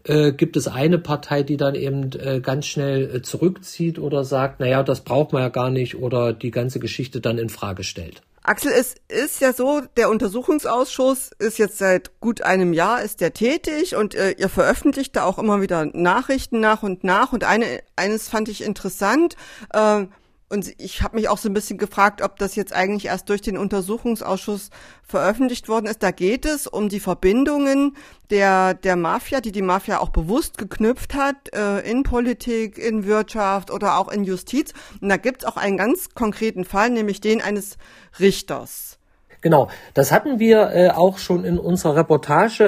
äh, 0.04 0.32
gibt 0.32 0.56
es 0.56 0.68
eine 0.68 0.98
Partei, 0.98 1.42
die 1.42 1.56
dann 1.56 1.74
eben 1.74 2.10
äh, 2.12 2.40
ganz 2.40 2.66
schnell 2.66 3.16
äh, 3.16 3.22
zurückzieht 3.22 3.98
oder 3.98 4.24
sagt, 4.24 4.60
naja, 4.60 4.82
das 4.82 5.00
braucht 5.02 5.32
man 5.32 5.42
ja 5.42 5.48
gar 5.48 5.70
nicht 5.70 5.96
oder 5.96 6.32
die 6.32 6.50
ganze 6.50 6.78
Geschichte 6.78 7.20
dann 7.20 7.38
in 7.38 7.48
Frage 7.48 7.84
stellt. 7.84 8.22
Axel, 8.42 8.72
es 8.72 8.94
ist 9.08 9.42
ja 9.42 9.52
so, 9.52 9.82
der 9.98 10.08
Untersuchungsausschuss 10.08 11.32
ist 11.38 11.58
jetzt 11.58 11.76
seit 11.76 12.18
gut 12.20 12.40
einem 12.40 12.72
Jahr 12.72 13.02
ist 13.02 13.20
der 13.20 13.34
tätig 13.34 13.94
und 13.94 14.14
äh, 14.14 14.30
ihr 14.38 14.48
veröffentlicht 14.48 15.14
da 15.16 15.24
auch 15.24 15.38
immer 15.38 15.60
wieder 15.60 15.84
Nachrichten 15.92 16.58
nach 16.58 16.82
und 16.82 17.04
nach 17.04 17.34
und 17.34 17.44
eine 17.44 17.66
eines 17.96 18.28
fand 18.28 18.48
ich 18.48 18.64
interessant. 18.64 19.36
Äh, 19.74 20.06
und 20.50 20.72
ich 20.78 21.02
habe 21.02 21.16
mich 21.16 21.28
auch 21.28 21.36
so 21.36 21.48
ein 21.48 21.54
bisschen 21.54 21.76
gefragt, 21.76 22.22
ob 22.22 22.38
das 22.38 22.56
jetzt 22.56 22.72
eigentlich 22.72 23.06
erst 23.06 23.28
durch 23.28 23.42
den 23.42 23.58
Untersuchungsausschuss 23.58 24.70
veröffentlicht 25.02 25.68
worden 25.68 25.86
ist. 25.86 26.02
Da 26.02 26.10
geht 26.10 26.46
es 26.46 26.66
um 26.66 26.88
die 26.88 27.00
Verbindungen 27.00 27.96
der, 28.30 28.74
der 28.74 28.96
Mafia, 28.96 29.40
die 29.40 29.52
die 29.52 29.62
Mafia 29.62 29.98
auch 29.98 30.08
bewusst 30.08 30.56
geknüpft 30.56 31.14
hat, 31.14 31.36
äh, 31.54 31.80
in 31.80 32.02
Politik, 32.02 32.78
in 32.78 33.04
Wirtschaft 33.04 33.70
oder 33.70 33.98
auch 33.98 34.08
in 34.08 34.24
Justiz. 34.24 34.72
Und 35.02 35.10
da 35.10 35.18
gibt 35.18 35.42
es 35.42 35.48
auch 35.48 35.56
einen 35.56 35.76
ganz 35.76 36.14
konkreten 36.14 36.64
Fall, 36.64 36.90
nämlich 36.90 37.20
den 37.20 37.42
eines 37.42 37.76
Richters. 38.18 38.98
Genau, 39.40 39.68
das 39.94 40.10
hatten 40.10 40.40
wir 40.40 40.70
äh, 40.72 40.90
auch 40.90 41.18
schon 41.18 41.44
in 41.44 41.58
unserer 41.58 41.94
Reportage 41.94 42.64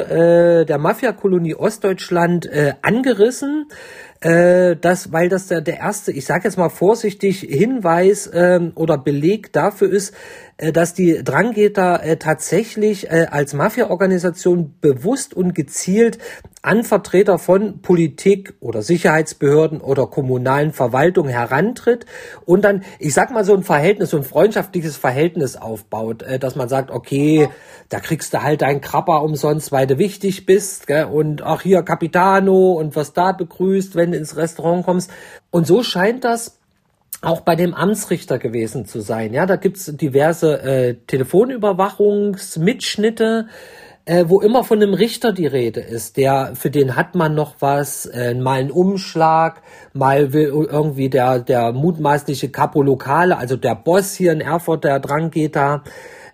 äh, 0.61 0.65
der 0.65 0.79
Mafia-Kolonie 0.79 1.57
Ostdeutschland 1.57 2.47
äh, 2.47 2.75
angerissen 2.83 3.67
äh, 4.21 4.77
das, 4.77 5.13
weil 5.13 5.29
das 5.29 5.47
der, 5.47 5.61
der 5.63 5.79
erste, 5.79 6.13
ich 6.13 6.27
sage 6.27 6.45
jetzt 6.45 6.59
mal 6.59 6.69
vorsichtig, 6.69 7.41
Hinweis 7.41 8.31
ähm, 8.33 8.73
oder 8.75 8.99
Beleg 8.99 9.53
dafür 9.53 9.91
ist, 9.91 10.15
äh, 10.59 10.73
dass 10.73 10.93
die 10.93 11.25
Drangheta 11.25 11.97
äh, 11.97 12.17
tatsächlich 12.19 13.11
äh, 13.11 13.27
als 13.31 13.55
Mafia-Organisation 13.55 14.75
bewusst 14.81 15.33
und 15.33 15.55
gezielt 15.55 16.19
an 16.63 16.85
Vertreter 16.85 17.39
von 17.39 17.81
Politik 17.81 18.55
oder 18.61 18.83
Sicherheitsbehörden 18.83 19.81
oder 19.81 20.07
kommunalen 20.07 20.73
Verwaltungen 20.73 21.31
herantritt 21.31 22.05
und 22.45 22.63
dann, 22.63 22.85
ich 22.99 23.15
sag 23.15 23.31
mal, 23.31 23.45
so 23.45 23.55
ein 23.55 23.63
Verhältnis, 23.63 24.11
so 24.11 24.19
ein 24.19 24.23
freundschaftliches 24.23 24.99
Verhältnis 24.99 25.57
aufbaut, 25.57 26.23
äh, 26.23 26.39
dass 26.39 26.57
man 26.57 26.69
sagt, 26.69 26.91
okay, 26.91 27.49
da 27.89 27.99
kriegst 27.99 28.35
du 28.35 28.43
halt 28.43 28.61
deinen 28.61 28.83
Krabber 28.83 29.23
umsonst, 29.23 29.73
weil 29.73 29.87
du 29.87 29.97
wichtig 29.97 30.45
bist, 30.45 30.87
gell? 30.87 31.07
und 31.07 31.43
auch 31.43 31.63
hier 31.63 31.83
Capitano 31.83 32.73
und 32.73 32.95
was 32.95 33.15
da 33.15 33.33
begrüßt, 33.33 33.97
wenn 33.97 34.10
du 34.13 34.19
ins 34.19 34.37
Restaurant 34.37 34.85
kommst. 34.85 35.11
Und 35.51 35.67
so 35.67 35.83
scheint 35.83 36.25
das 36.25 36.61
auch 37.23 37.41
bei 37.43 37.57
dem 37.57 37.75
Amtsrichter 37.75 38.39
gewesen 38.39 38.87
zu 38.87 39.01
sein. 39.01 39.35
Ja, 39.35 39.47
da 39.47 39.57
gibt's 39.57 39.87
diverse 39.87 40.63
äh, 40.63 40.95
Telefonüberwachungsmitschnitte, 41.07 43.49
äh, 44.07 44.25
wo 44.29 44.41
immer 44.41 44.65
von 44.65 44.83
einem 44.83 44.95
Richter 44.95 45.33
die 45.33 45.47
Rede 45.47 45.81
ist. 45.81 46.17
Der, 46.17 46.53
für 46.55 46.71
den 46.71 46.97
hat 46.97 47.15
man 47.15 47.35
noch 47.35 47.57
was, 47.61 48.07
äh, 48.07 48.33
mal 48.35 48.61
einen 48.61 48.71
Umschlag, 48.71 49.61
mal 49.93 50.33
will 50.33 50.47
irgendwie 50.47 51.11
der, 51.11 51.41
der 51.41 51.73
mutmaßliche 51.73 52.49
Capo 52.49 52.81
Locale, 52.83 53.37
also 53.37 53.57
der 53.57 53.75
Boss 53.75 54.15
hier 54.15 54.33
in 54.33 54.41
Erfurt, 54.41 54.85
der 54.85 54.99
Drang 54.99 55.31
geht 55.31 55.57
da 55.57 55.85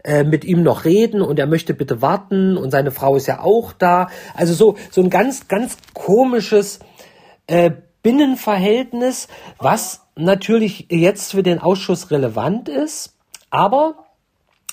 äh, 0.04 0.22
mit 0.22 0.44
ihm 0.44 0.62
noch 0.62 0.84
reden 0.84 1.20
und 1.20 1.40
er 1.40 1.48
möchte 1.48 1.74
bitte 1.74 2.00
warten 2.00 2.56
und 2.56 2.70
seine 2.70 2.92
Frau 2.92 3.16
ist 3.16 3.26
ja 3.26 3.40
auch 3.40 3.72
da. 3.72 4.06
Also 4.34 4.54
so, 4.54 4.76
so 4.92 5.02
ein 5.02 5.10
ganz, 5.10 5.48
ganz 5.48 5.78
komisches 5.94 6.78
äh, 7.46 7.70
Binnenverhältnis, 8.02 9.28
was 9.58 10.06
natürlich 10.14 10.86
jetzt 10.90 11.32
für 11.32 11.42
den 11.42 11.58
Ausschuss 11.58 12.10
relevant 12.10 12.68
ist, 12.68 13.16
aber 13.50 14.06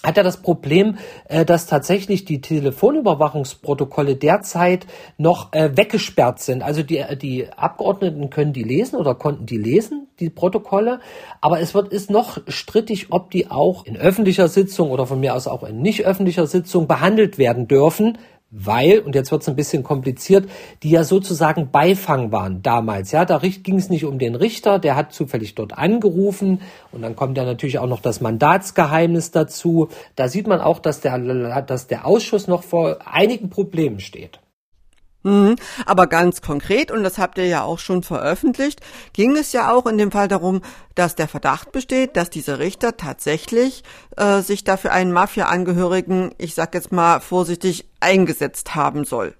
hat 0.04 0.18
er 0.18 0.24
das 0.24 0.42
Problem, 0.42 0.98
äh, 1.30 1.46
dass 1.46 1.66
tatsächlich 1.66 2.26
die 2.26 2.42
Telefonüberwachungsprotokolle 2.42 4.18
derzeit 4.18 4.86
noch 5.18 5.54
äh, 5.54 5.76
weggesperrt 5.76 6.40
sind. 6.40 6.62
Also 6.62 6.84
die, 6.84 7.04
die 7.20 7.48
Abgeordneten 7.50 8.30
können 8.30 8.54
die 8.54 8.64
lesen 8.64 8.98
oder 8.98 9.16
konnten 9.16 9.46
die 9.46 9.58
lesen, 9.58 10.08
die 10.20 10.30
Protokolle, 10.30 11.00
aber 11.40 11.62
es 11.62 11.74
wird 11.74 11.88
ist 11.88 12.12
noch 12.12 12.40
strittig, 12.48 13.08
ob 13.12 13.32
die 13.32 13.50
auch 13.50 13.86
in 13.86 13.96
öffentlicher 13.96 14.50
Sitzung 14.50 14.92
oder 14.92 15.08
von 15.08 15.20
mir 15.20 15.34
aus 15.34 15.48
auch 15.48 15.64
in 15.64 15.82
nicht 15.82 16.06
öffentlicher 16.06 16.48
Sitzung 16.48 16.88
behandelt 16.88 17.38
werden 17.38 17.68
dürfen, 17.68 18.18
weil, 18.56 19.00
und 19.00 19.16
jetzt 19.16 19.32
wird 19.32 19.42
es 19.42 19.50
ein 19.50 19.56
bisschen 19.56 19.84
kompliziert, 19.84 20.48
die 20.84 20.92
ja 20.92 21.04
sozusagen 21.04 21.72
Beifang 21.72 22.32
waren 22.32 22.62
damals. 22.62 23.12
Ja, 23.12 23.26
da 23.26 23.40
ging 23.40 23.78
es 23.78 23.90
nicht 23.90 24.06
um 24.06 24.20
den 24.20 24.36
Richter, 24.36 24.78
der 24.78 24.96
hat 24.96 25.12
zufällig 25.12 25.56
dort 25.56 25.76
angerufen 25.76 26.62
und 26.92 27.02
dann 27.02 27.16
kommt 27.16 27.36
ja 27.38 27.46
natürlich 27.46 27.80
auch 27.80 27.88
noch 27.88 28.02
das 28.02 28.22
Mandatsgeheimnis 28.22 29.32
dazu. 29.32 29.90
Da 30.16 30.28
sieht 30.28 30.46
man 30.46 30.62
auch, 30.62 30.80
dass 30.80 31.02
der, 31.02 31.62
dass 31.64 31.88
der 31.88 32.06
Ausschuss 32.06 32.48
noch 32.48 32.64
vor 32.64 33.00
einigen 33.06 33.50
Problemen 33.50 34.00
steht. 34.00 34.40
Mhm. 35.24 35.56
Aber 35.86 36.08
ganz 36.08 36.42
konkret, 36.42 36.92
und 36.92 37.04
das 37.04 37.18
habt 37.18 37.38
ihr 37.38 37.48
ja 37.48 37.64
auch 37.64 37.80
schon 37.80 38.04
veröffentlicht, 38.04 38.82
ging 39.14 39.36
es 39.36 39.54
ja 39.54 39.74
auch 39.74 39.86
in 39.86 39.98
dem 39.98 40.12
Fall 40.12 40.28
darum, 40.28 40.62
dass 40.96 41.16
der 41.16 41.28
Verdacht 41.28 41.72
besteht, 41.72 42.16
dass 42.18 42.30
dieser 42.30 42.60
Richter 42.60 42.98
tatsächlich 42.98 43.84
äh, 44.18 44.42
sich 44.42 44.64
dafür 44.64 44.92
einen 44.92 45.12
Mafia-Angehörigen, 45.12 46.36
ich 46.38 46.56
sag 46.56 46.74
jetzt 46.76 46.92
mal 46.92 47.20
vorsichtig, 47.20 47.90
eingesetzt 48.00 48.76
haben 48.76 49.06
soll. 49.06 49.34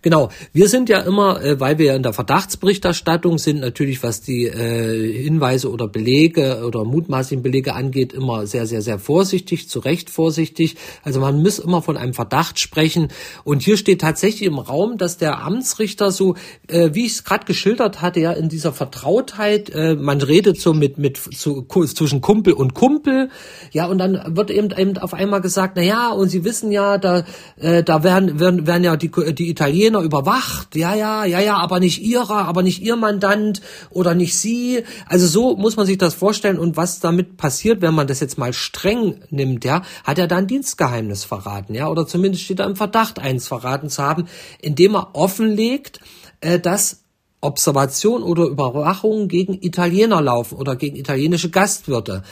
Genau, 0.00 0.28
wir 0.52 0.68
sind 0.68 0.88
ja 0.88 1.00
immer, 1.00 1.42
äh, 1.42 1.58
weil 1.58 1.78
wir 1.78 1.86
ja 1.86 1.96
in 1.96 2.04
der 2.04 2.12
Verdachtsberichterstattung 2.12 3.38
sind, 3.38 3.58
natürlich 3.58 4.00
was 4.04 4.20
die 4.20 4.46
äh, 4.46 5.24
Hinweise 5.24 5.72
oder 5.72 5.88
Belege 5.88 6.62
oder 6.64 6.84
mutmaßlichen 6.84 7.42
Belege 7.42 7.74
angeht, 7.74 8.12
immer 8.12 8.46
sehr, 8.46 8.66
sehr, 8.66 8.80
sehr 8.80 9.00
vorsichtig, 9.00 9.68
zu 9.68 9.80
Recht 9.80 10.08
vorsichtig. 10.08 10.76
Also 11.02 11.18
man 11.18 11.42
muss 11.42 11.58
immer 11.58 11.82
von 11.82 11.96
einem 11.96 12.14
Verdacht 12.14 12.60
sprechen. 12.60 13.08
Und 13.42 13.62
hier 13.62 13.76
steht 13.76 14.00
tatsächlich 14.00 14.42
im 14.42 14.60
Raum, 14.60 14.98
dass 14.98 15.16
der 15.16 15.42
Amtsrichter 15.42 16.12
so, 16.12 16.36
äh, 16.68 16.90
wie 16.92 17.06
ich 17.06 17.14
es 17.14 17.24
gerade 17.24 17.44
geschildert 17.44 18.00
hatte, 18.00 18.20
ja 18.20 18.30
in 18.30 18.48
dieser 18.48 18.72
Vertrautheit, 18.72 19.70
äh, 19.70 19.96
man 19.96 20.20
redet 20.20 20.60
so 20.60 20.74
mit 20.74 20.98
mit 20.98 21.16
zu, 21.16 21.64
zwischen 21.64 22.20
Kumpel 22.20 22.52
und 22.52 22.74
Kumpel, 22.74 23.30
ja, 23.72 23.86
und 23.86 23.98
dann 23.98 24.36
wird 24.36 24.52
eben, 24.52 24.70
eben 24.70 24.96
auf 24.98 25.12
einmal 25.12 25.40
gesagt, 25.40 25.74
na 25.76 25.82
ja, 25.82 26.10
und 26.12 26.28
Sie 26.28 26.44
wissen 26.44 26.70
ja, 26.70 26.98
da 26.98 27.24
äh, 27.56 27.82
da 27.82 28.04
werden, 28.04 28.38
werden 28.38 28.68
werden 28.68 28.84
ja 28.84 28.96
die 28.96 29.10
die 29.34 29.50
Italiener 29.50 29.87
Italiener 29.88 30.04
überwacht, 30.04 30.76
ja, 30.76 30.94
ja, 30.94 31.24
ja, 31.24 31.40
ja, 31.40 31.56
aber 31.56 31.80
nicht 31.80 32.02
ihrer, 32.02 32.46
aber 32.46 32.62
nicht 32.62 32.82
ihr 32.82 32.96
Mandant 32.96 33.62
oder 33.90 34.14
nicht 34.14 34.36
sie. 34.36 34.84
Also 35.06 35.26
so 35.26 35.56
muss 35.56 35.76
man 35.76 35.86
sich 35.86 35.98
das 35.98 36.14
vorstellen 36.14 36.58
und 36.58 36.76
was 36.76 37.00
damit 37.00 37.36
passiert, 37.36 37.80
wenn 37.80 37.94
man 37.94 38.06
das 38.06 38.20
jetzt 38.20 38.38
mal 38.38 38.52
streng 38.52 39.20
nimmt, 39.30 39.64
ja, 39.64 39.82
hat 40.04 40.18
er 40.18 40.26
dann 40.26 40.46
Dienstgeheimnis 40.46 41.24
verraten, 41.24 41.74
ja, 41.74 41.88
oder 41.88 42.06
zumindest 42.06 42.44
steht 42.44 42.60
er 42.60 42.66
im 42.66 42.76
Verdacht, 42.76 43.18
eins 43.18 43.48
verraten 43.48 43.88
zu 43.88 44.02
haben, 44.02 44.28
indem 44.60 44.94
er 44.94 45.14
offenlegt, 45.14 46.00
äh, 46.40 46.58
dass 46.58 47.04
Observation 47.40 48.22
oder 48.22 48.44
Überwachung 48.44 49.28
gegen 49.28 49.54
Italiener 49.62 50.20
laufen 50.20 50.58
oder 50.58 50.74
gegen 50.74 50.96
italienische 50.96 51.50
Gastwirte. 51.50 52.24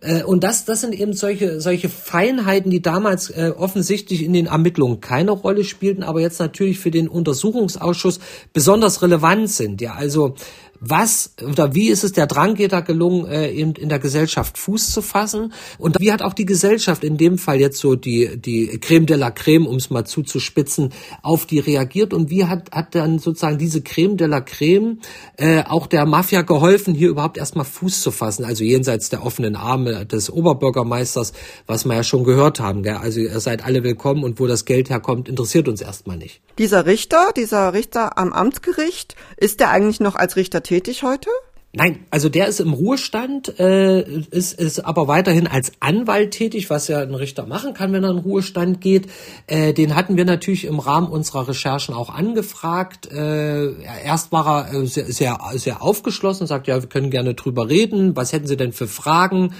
Äh, 0.00 0.22
und 0.22 0.44
das, 0.44 0.64
das 0.64 0.82
sind 0.82 0.94
eben 0.94 1.12
solche, 1.12 1.60
solche 1.60 1.88
Feinheiten, 1.88 2.70
die 2.70 2.82
damals 2.82 3.30
äh, 3.30 3.52
offensichtlich 3.56 4.22
in 4.22 4.32
den 4.32 4.46
Ermittlungen 4.46 5.00
keine 5.00 5.30
Rolle 5.30 5.64
spielten, 5.64 6.02
aber 6.02 6.20
jetzt 6.20 6.40
natürlich 6.40 6.78
für 6.78 6.90
den 6.90 7.08
Untersuchungsausschuss 7.08 8.20
besonders 8.52 9.02
relevant 9.02 9.50
sind. 9.50 9.80
Ja, 9.80 9.94
also 9.94 10.34
was 10.80 11.34
oder 11.42 11.74
wie 11.74 11.88
ist 11.88 12.04
es 12.04 12.12
der 12.12 12.26
Dranggeter 12.26 12.82
gelungen, 12.82 13.26
äh, 13.26 13.50
eben 13.50 13.72
in 13.74 13.88
der 13.88 13.98
Gesellschaft 13.98 14.58
Fuß 14.58 14.90
zu 14.90 15.02
fassen? 15.02 15.52
Und 15.78 16.00
wie 16.00 16.12
hat 16.12 16.22
auch 16.22 16.32
die 16.32 16.46
Gesellschaft 16.46 17.04
in 17.04 17.16
dem 17.16 17.38
Fall 17.38 17.60
jetzt 17.60 17.78
so 17.78 17.94
die, 17.94 18.36
die 18.36 18.78
Creme 18.80 19.06
de 19.06 19.16
la 19.16 19.30
Creme, 19.30 19.66
um 19.66 19.76
es 19.76 19.90
mal 19.90 20.04
zuzuspitzen, 20.04 20.92
auf 21.22 21.46
die 21.46 21.58
reagiert? 21.58 22.12
Und 22.14 22.30
wie 22.30 22.44
hat, 22.44 22.70
hat 22.72 22.94
dann 22.94 23.18
sozusagen 23.18 23.58
diese 23.58 23.82
Creme 23.82 24.16
de 24.16 24.26
la 24.26 24.40
Creme 24.40 24.98
äh, 25.36 25.62
auch 25.64 25.86
der 25.86 26.06
Mafia 26.06 26.42
geholfen, 26.42 26.94
hier 26.94 27.08
überhaupt 27.08 27.38
erstmal 27.38 27.64
Fuß 27.64 28.02
zu 28.02 28.10
fassen? 28.10 28.44
Also 28.44 28.64
jenseits 28.64 29.08
der 29.08 29.24
offenen 29.24 29.56
Arme 29.56 30.06
des 30.06 30.30
Oberbürgermeisters, 30.30 31.32
was 31.66 31.84
wir 31.84 31.94
ja 31.94 32.02
schon 32.02 32.24
gehört 32.24 32.60
haben. 32.60 32.82
Gell? 32.82 32.96
Also 32.96 33.20
ihr 33.20 33.40
seid 33.40 33.64
alle 33.64 33.82
willkommen 33.82 34.24
und 34.24 34.40
wo 34.40 34.46
das 34.46 34.64
Geld 34.64 34.90
herkommt, 34.90 35.28
interessiert 35.28 35.68
uns 35.68 35.80
erstmal 35.80 36.16
nicht. 36.16 36.40
Dieser 36.58 36.86
Richter, 36.86 37.32
dieser 37.36 37.74
Richter 37.74 38.16
am 38.16 38.32
Amtsgericht, 38.32 39.14
ist 39.36 39.60
der 39.60 39.70
eigentlich 39.70 40.00
noch 40.00 40.14
als 40.16 40.36
Richter 40.36 40.62
tätig 40.66 41.02
heute? 41.02 41.30
Nein, 41.78 42.06
also 42.10 42.30
der 42.30 42.48
ist 42.48 42.58
im 42.58 42.72
Ruhestand, 42.72 43.60
äh, 43.60 44.00
ist, 44.00 44.58
ist 44.58 44.80
aber 44.80 45.08
weiterhin 45.08 45.46
als 45.46 45.72
Anwalt 45.80 46.30
tätig, 46.30 46.70
was 46.70 46.88
ja 46.88 47.00
ein 47.00 47.14
Richter 47.14 47.44
machen 47.44 47.74
kann, 47.74 47.92
wenn 47.92 48.02
er 48.02 48.12
in 48.12 48.16
Ruhestand 48.16 48.80
geht. 48.80 49.08
Äh, 49.46 49.74
den 49.74 49.94
hatten 49.94 50.16
wir 50.16 50.24
natürlich 50.24 50.64
im 50.64 50.78
Rahmen 50.78 51.08
unserer 51.08 51.48
Recherchen 51.48 51.94
auch 51.94 52.08
angefragt. 52.08 53.12
Äh, 53.12 53.74
erst 54.04 54.32
war 54.32 54.68
er 54.68 54.72
äh, 54.72 54.86
sehr, 54.86 55.12
sehr, 55.12 55.38
sehr 55.56 55.82
aufgeschlossen, 55.82 56.46
sagt, 56.46 56.66
ja, 56.66 56.80
wir 56.80 56.88
können 56.88 57.10
gerne 57.10 57.34
drüber 57.34 57.68
reden. 57.68 58.16
Was 58.16 58.32
hätten 58.32 58.46
Sie 58.46 58.56
denn 58.56 58.72
für 58.72 58.88
Fragen? 58.88 59.52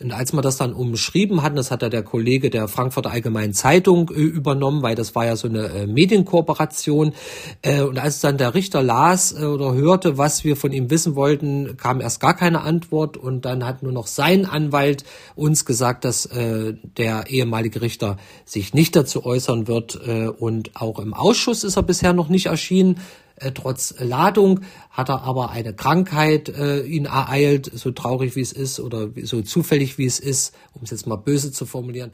Und 0.00 0.12
als 0.12 0.32
wir 0.32 0.42
das 0.42 0.56
dann 0.56 0.72
umschrieben 0.72 1.42
hatten, 1.42 1.56
das 1.56 1.70
hat 1.70 1.82
ja 1.82 1.88
der 1.88 2.02
Kollege 2.02 2.50
der 2.50 2.68
Frankfurter 2.68 3.10
Allgemeinen 3.10 3.52
Zeitung 3.52 4.10
äh, 4.10 4.20
übernommen, 4.20 4.82
weil 4.82 4.94
das 4.94 5.14
war 5.14 5.26
ja 5.26 5.36
so 5.36 5.48
eine 5.48 5.68
äh, 5.68 5.86
Medienkooperation. 5.86 7.12
Äh, 7.62 7.82
und 7.82 7.98
als 7.98 8.20
dann 8.20 8.38
der 8.38 8.54
Richter 8.54 8.82
las 8.82 9.32
äh, 9.32 9.44
oder 9.44 9.74
hörte, 9.74 10.18
was 10.18 10.44
wir 10.44 10.56
von 10.56 10.72
ihm 10.72 10.90
wissen 10.90 11.14
wollten, 11.14 11.76
kam 11.76 12.00
erst 12.00 12.20
gar 12.20 12.34
keine 12.34 12.62
Antwort. 12.62 13.16
Und 13.16 13.44
dann 13.44 13.64
hat 13.66 13.82
nur 13.82 13.92
noch 13.92 14.06
sein 14.06 14.46
Anwalt 14.46 15.04
uns 15.34 15.64
gesagt, 15.64 16.04
dass 16.04 16.26
äh, 16.26 16.74
der 16.96 17.26
ehemalige 17.28 17.80
Richter 17.80 18.16
sich 18.44 18.74
nicht 18.74 18.96
dazu 18.96 19.24
äußern 19.24 19.68
wird. 19.68 20.00
Äh, 20.06 20.28
und 20.28 20.76
auch 20.76 20.98
im 20.98 21.14
Ausschuss 21.14 21.64
ist 21.64 21.76
er 21.76 21.82
bisher 21.82 22.12
noch 22.12 22.28
nicht 22.28 22.46
erschienen. 22.46 23.00
Äh, 23.36 23.52
trotz 23.52 23.94
Ladung, 23.98 24.60
hat 24.90 25.08
er 25.08 25.22
aber 25.22 25.50
eine 25.50 25.74
Krankheit 25.74 26.48
äh, 26.48 26.82
ihn 26.82 27.06
ereilt, 27.06 27.70
so 27.74 27.90
traurig 27.90 28.36
wie 28.36 28.40
es 28.40 28.52
ist 28.52 28.80
oder 28.80 29.10
so 29.22 29.42
zufällig 29.42 29.98
wie 29.98 30.06
es 30.06 30.20
ist, 30.20 30.54
um 30.72 30.82
es 30.82 30.90
jetzt 30.90 31.06
mal 31.06 31.16
böse 31.16 31.52
zu 31.52 31.66
formulieren. 31.66 32.12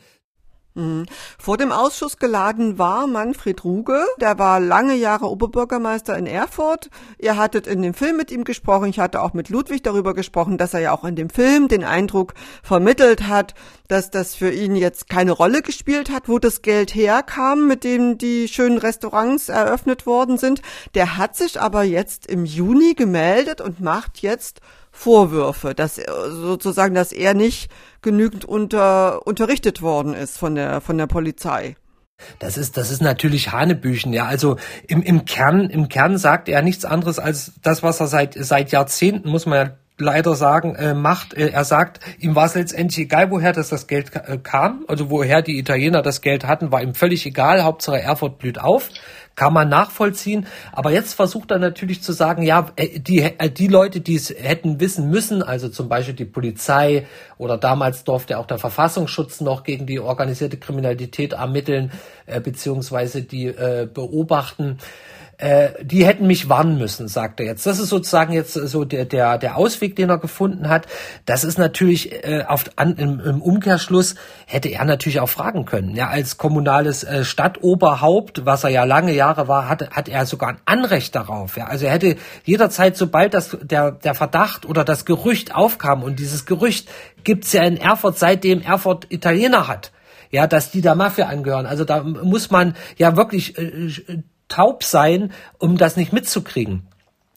Mhm. 0.74 1.06
Vor 1.38 1.56
dem 1.56 1.72
Ausschuss 1.72 2.18
geladen 2.18 2.78
war 2.78 3.08
Manfred 3.08 3.64
Ruge, 3.64 4.04
der 4.20 4.38
war 4.38 4.60
lange 4.60 4.94
Jahre 4.94 5.28
Oberbürgermeister 5.28 6.16
in 6.16 6.26
Erfurt. 6.26 6.90
Ihr 7.18 7.36
hattet 7.36 7.66
in 7.66 7.82
dem 7.82 7.92
Film 7.92 8.16
mit 8.16 8.30
ihm 8.30 8.44
gesprochen, 8.44 8.88
ich 8.88 9.00
hatte 9.00 9.20
auch 9.20 9.32
mit 9.32 9.48
Ludwig 9.48 9.82
darüber 9.82 10.14
gesprochen, 10.14 10.58
dass 10.58 10.72
er 10.72 10.80
ja 10.80 10.92
auch 10.92 11.04
in 11.04 11.16
dem 11.16 11.28
Film 11.28 11.66
den 11.66 11.82
Eindruck 11.82 12.34
vermittelt 12.62 13.26
hat, 13.26 13.54
dass 13.88 14.10
das 14.10 14.36
für 14.36 14.52
ihn 14.52 14.76
jetzt 14.76 15.08
keine 15.08 15.32
Rolle 15.32 15.62
gespielt 15.62 16.10
hat, 16.10 16.28
wo 16.28 16.38
das 16.38 16.62
Geld 16.62 16.94
herkam, 16.94 17.66
mit 17.66 17.82
dem 17.82 18.16
die 18.16 18.46
schönen 18.46 18.78
Restaurants 18.78 19.48
eröffnet 19.48 20.06
worden 20.06 20.38
sind. 20.38 20.62
Der 20.94 21.16
hat 21.16 21.36
sich 21.36 21.60
aber 21.60 21.82
jetzt 21.82 22.26
im 22.26 22.44
Juni 22.44 22.94
gemeldet 22.94 23.60
und 23.60 23.80
macht 23.80 24.18
jetzt 24.18 24.60
Vorwürfe, 25.00 25.74
dass 25.74 25.96
sozusagen, 25.96 26.94
dass 26.94 27.10
er 27.10 27.32
nicht 27.32 27.70
genügend 28.02 28.44
unter, 28.44 29.26
unterrichtet 29.26 29.80
worden 29.80 30.12
ist 30.12 30.36
von 30.36 30.54
der, 30.54 30.82
von 30.82 30.98
der 30.98 31.06
Polizei. 31.06 31.74
Das 32.38 32.58
ist, 32.58 32.76
das 32.76 32.90
ist 32.90 33.00
natürlich 33.00 33.50
Hanebüchen, 33.50 34.12
ja. 34.12 34.26
Also 34.26 34.56
im, 34.86 35.02
im 35.02 35.24
Kern, 35.24 35.70
im 35.70 35.88
Kern 35.88 36.18
sagt 36.18 36.50
er 36.50 36.60
nichts 36.60 36.84
anderes 36.84 37.18
als 37.18 37.52
das, 37.62 37.82
was 37.82 37.98
er 37.98 38.08
seit, 38.08 38.34
seit 38.34 38.72
Jahrzehnten, 38.72 39.30
muss 39.30 39.46
man 39.46 39.66
ja 39.66 39.76
leider 39.96 40.34
sagen, 40.34 40.74
äh, 40.74 40.92
macht. 40.92 41.32
Äh, 41.32 41.48
er 41.48 41.64
sagt, 41.64 42.00
ihm 42.18 42.34
war 42.34 42.44
es 42.44 42.54
letztendlich 42.54 43.06
egal, 43.06 43.30
woher 43.30 43.52
das, 43.52 43.70
das 43.70 43.86
Geld 43.86 44.14
äh, 44.14 44.36
kam, 44.36 44.84
also 44.86 45.08
woher 45.08 45.40
die 45.40 45.58
Italiener 45.58 46.02
das 46.02 46.20
Geld 46.20 46.46
hatten, 46.46 46.72
war 46.72 46.82
ihm 46.82 46.94
völlig 46.94 47.24
egal. 47.24 47.64
Hauptsache 47.64 48.00
Erfurt 48.00 48.38
blüht 48.38 48.60
auf 48.60 48.90
kann 49.36 49.52
man 49.52 49.68
nachvollziehen. 49.68 50.46
Aber 50.72 50.92
jetzt 50.92 51.14
versucht 51.14 51.50
er 51.50 51.58
natürlich 51.58 52.02
zu 52.02 52.12
sagen, 52.12 52.42
ja, 52.42 52.72
äh, 52.76 52.98
die, 52.98 53.20
äh, 53.20 53.50
die 53.50 53.68
Leute, 53.68 54.00
die 54.00 54.16
es 54.16 54.30
hätten 54.30 54.80
wissen 54.80 55.08
müssen, 55.08 55.42
also 55.42 55.68
zum 55.68 55.88
Beispiel 55.88 56.14
die 56.14 56.24
Polizei 56.24 57.06
oder 57.38 57.56
damals 57.56 58.04
durfte 58.04 58.38
auch 58.38 58.46
der 58.46 58.58
Verfassungsschutz 58.58 59.40
noch 59.40 59.64
gegen 59.64 59.86
die 59.86 60.00
organisierte 60.00 60.58
Kriminalität 60.58 61.32
ermitteln, 61.32 61.90
äh, 62.26 62.40
beziehungsweise 62.40 63.22
die 63.22 63.46
äh, 63.46 63.88
beobachten, 63.92 64.78
äh, 65.40 65.70
die 65.82 66.04
hätten 66.04 66.26
mich 66.26 66.48
warnen 66.48 66.76
müssen, 66.76 67.08
sagt 67.08 67.40
er 67.40 67.46
jetzt. 67.46 67.64
Das 67.64 67.78
ist 67.78 67.88
sozusagen 67.88 68.32
jetzt 68.32 68.52
so 68.52 68.84
der, 68.84 69.06
der, 69.06 69.38
der 69.38 69.56
Ausweg, 69.56 69.96
den 69.96 70.10
er 70.10 70.18
gefunden 70.18 70.68
hat. 70.68 70.86
Das 71.24 71.44
ist 71.44 71.58
natürlich 71.58 72.12
äh, 72.24 72.44
auf, 72.46 72.64
an, 72.76 72.96
im, 72.96 73.20
im 73.20 73.40
Umkehrschluss 73.40 74.16
hätte 74.46 74.68
er 74.68 74.84
natürlich 74.84 75.20
auch 75.20 75.30
fragen 75.30 75.64
können. 75.64 75.94
Ja, 75.94 76.08
als 76.08 76.36
kommunales 76.36 77.04
äh, 77.04 77.24
Stadtoberhaupt, 77.24 78.44
was 78.44 78.64
er 78.64 78.70
ja 78.70 78.84
lange 78.84 79.12
Jahre 79.12 79.48
war, 79.48 79.68
hat, 79.68 79.90
hat 79.90 80.08
er 80.08 80.26
sogar 80.26 80.50
ein 80.50 80.58
Anrecht 80.66 81.14
darauf. 81.14 81.56
Ja, 81.56 81.64
also 81.66 81.86
er 81.86 81.92
hätte 81.92 82.16
jederzeit, 82.44 82.98
sobald 82.98 83.32
das, 83.32 83.56
der, 83.62 83.92
der 83.92 84.14
Verdacht 84.14 84.66
oder 84.66 84.84
das 84.84 85.06
Gerücht 85.06 85.54
aufkam, 85.54 86.02
und 86.02 86.18
dieses 86.18 86.44
Gerücht 86.44 86.88
gibt's 87.24 87.52
ja 87.52 87.62
in 87.62 87.78
Erfurt, 87.78 88.18
seitdem 88.18 88.60
Erfurt 88.60 89.06
Italiener 89.08 89.68
hat, 89.68 89.90
ja, 90.30 90.46
dass 90.46 90.70
die 90.70 90.82
der 90.82 90.94
Mafia 90.94 91.26
angehören. 91.26 91.66
Also 91.66 91.84
da 91.84 92.02
muss 92.02 92.50
man 92.50 92.74
ja 92.98 93.16
wirklich 93.16 93.58
äh, 93.58 93.90
taub 94.50 94.84
sein, 94.84 95.32
um 95.58 95.78
das 95.78 95.96
nicht 95.96 96.12
mitzukriegen. 96.12 96.86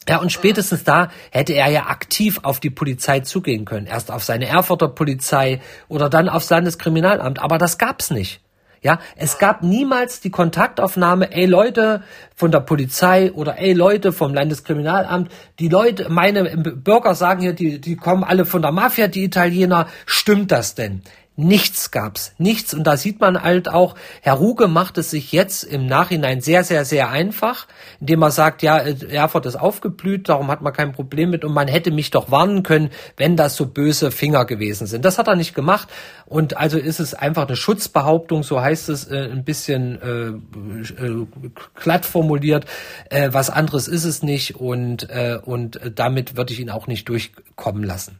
Ja, 0.09 0.17
und 0.17 0.33
spätestens 0.33 0.83
da 0.83 1.09
hätte 1.31 1.53
er 1.53 1.69
ja 1.69 1.85
aktiv 1.85 2.41
auf 2.43 2.59
die 2.59 2.69
Polizei 2.69 3.21
zugehen 3.21 3.63
können. 3.63 3.87
Erst 3.87 4.11
auf 4.11 4.23
seine 4.23 4.47
Erfurter 4.47 4.89
Polizei 4.89 5.61
oder 5.87 6.09
dann 6.09 6.27
aufs 6.27 6.49
Landeskriminalamt. 6.49 7.39
Aber 7.39 7.57
das 7.57 7.77
gab's 7.77 8.11
nicht. 8.11 8.41
Ja, 8.81 8.99
es 9.15 9.37
gab 9.37 9.63
niemals 9.63 10.19
die 10.19 10.29
Kontaktaufnahme, 10.29 11.31
ey 11.31 11.45
Leute 11.45 12.03
von 12.35 12.51
der 12.51 12.59
Polizei 12.59 13.31
oder 13.31 13.57
ey 13.57 13.71
Leute 13.71 14.11
vom 14.11 14.33
Landeskriminalamt, 14.33 15.31
die 15.59 15.69
Leute, 15.69 16.09
meine 16.09 16.43
Bürger 16.57 17.15
sagen 17.15 17.41
hier, 17.41 17.53
die, 17.53 17.79
die 17.79 17.95
kommen 17.95 18.25
alle 18.25 18.43
von 18.43 18.61
der 18.61 18.73
Mafia, 18.73 19.07
die 19.07 19.23
Italiener, 19.23 19.87
stimmt 20.05 20.51
das 20.51 20.75
denn? 20.75 21.01
Nichts 21.35 21.89
gab's, 21.89 22.33
nichts. 22.37 22.75
Und 22.75 22.83
da 22.83 22.95
sieht 22.95 23.19
man 23.19 23.41
halt 23.41 23.67
auch, 23.67 23.95
Herr 24.21 24.35
Ruge 24.35 24.67
macht 24.67 24.99
es 24.99 25.09
sich 25.09 25.31
jetzt 25.31 25.63
im 25.63 25.87
Nachhinein 25.87 26.41
sehr, 26.41 26.63
sehr, 26.63 26.85
sehr 26.85 27.09
einfach, 27.09 27.67
indem 27.99 28.21
er 28.21 28.29
sagt, 28.29 28.61
ja, 28.61 28.77
Erfurt 28.77 29.47
ist 29.47 29.55
aufgeblüht, 29.55 30.29
darum 30.29 30.49
hat 30.49 30.61
man 30.61 30.73
kein 30.73 30.91
Problem 30.91 31.31
mit 31.31 31.43
und 31.43 31.51
man 31.51 31.67
hätte 31.67 31.89
mich 31.89 32.11
doch 32.11 32.29
warnen 32.29 32.61
können, 32.61 32.91
wenn 33.17 33.35
das 33.35 33.55
so 33.55 33.65
böse 33.65 34.11
Finger 34.11 34.45
gewesen 34.45 34.85
sind. 34.85 35.05
Das 35.05 35.17
hat 35.17 35.27
er 35.27 35.35
nicht 35.35 35.55
gemacht 35.55 35.87
und 36.27 36.57
also 36.57 36.77
ist 36.77 36.99
es 36.99 37.15
einfach 37.15 37.47
eine 37.47 37.55
Schutzbehauptung, 37.55 38.43
so 38.43 38.61
heißt 38.61 38.89
es 38.89 39.09
äh, 39.09 39.27
ein 39.31 39.43
bisschen 39.43 39.99
äh, 40.03 41.03
äh, 41.03 41.25
glatt 41.73 42.05
formuliert. 42.05 42.65
Äh, 43.09 43.29
was 43.31 43.49
anderes 43.49 43.87
ist 43.87 44.03
es 44.03 44.21
nicht 44.21 44.55
und, 44.57 45.09
äh, 45.09 45.39
und 45.43 45.79
damit 45.95 46.37
würde 46.37 46.53
ich 46.53 46.59
ihn 46.59 46.69
auch 46.69 46.85
nicht 46.85 47.09
durchkommen 47.09 47.83
lassen 47.83 48.19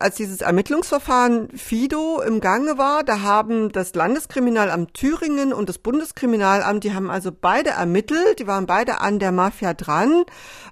als 0.00 0.16
dieses 0.16 0.40
Ermittlungsverfahren 0.40 1.50
FIDO 1.56 2.20
im 2.20 2.40
Gange 2.40 2.78
war, 2.78 3.04
da 3.04 3.20
haben 3.20 3.70
das 3.70 3.94
Landeskriminalamt 3.94 4.94
Thüringen 4.94 5.52
und 5.52 5.68
das 5.68 5.78
Bundeskriminalamt, 5.78 6.84
die 6.84 6.94
haben 6.94 7.10
also 7.10 7.30
beide 7.32 7.70
ermittelt, 7.70 8.38
die 8.38 8.46
waren 8.46 8.66
beide 8.66 9.00
an 9.00 9.18
der 9.18 9.30
Mafia 9.30 9.74
dran, 9.74 10.24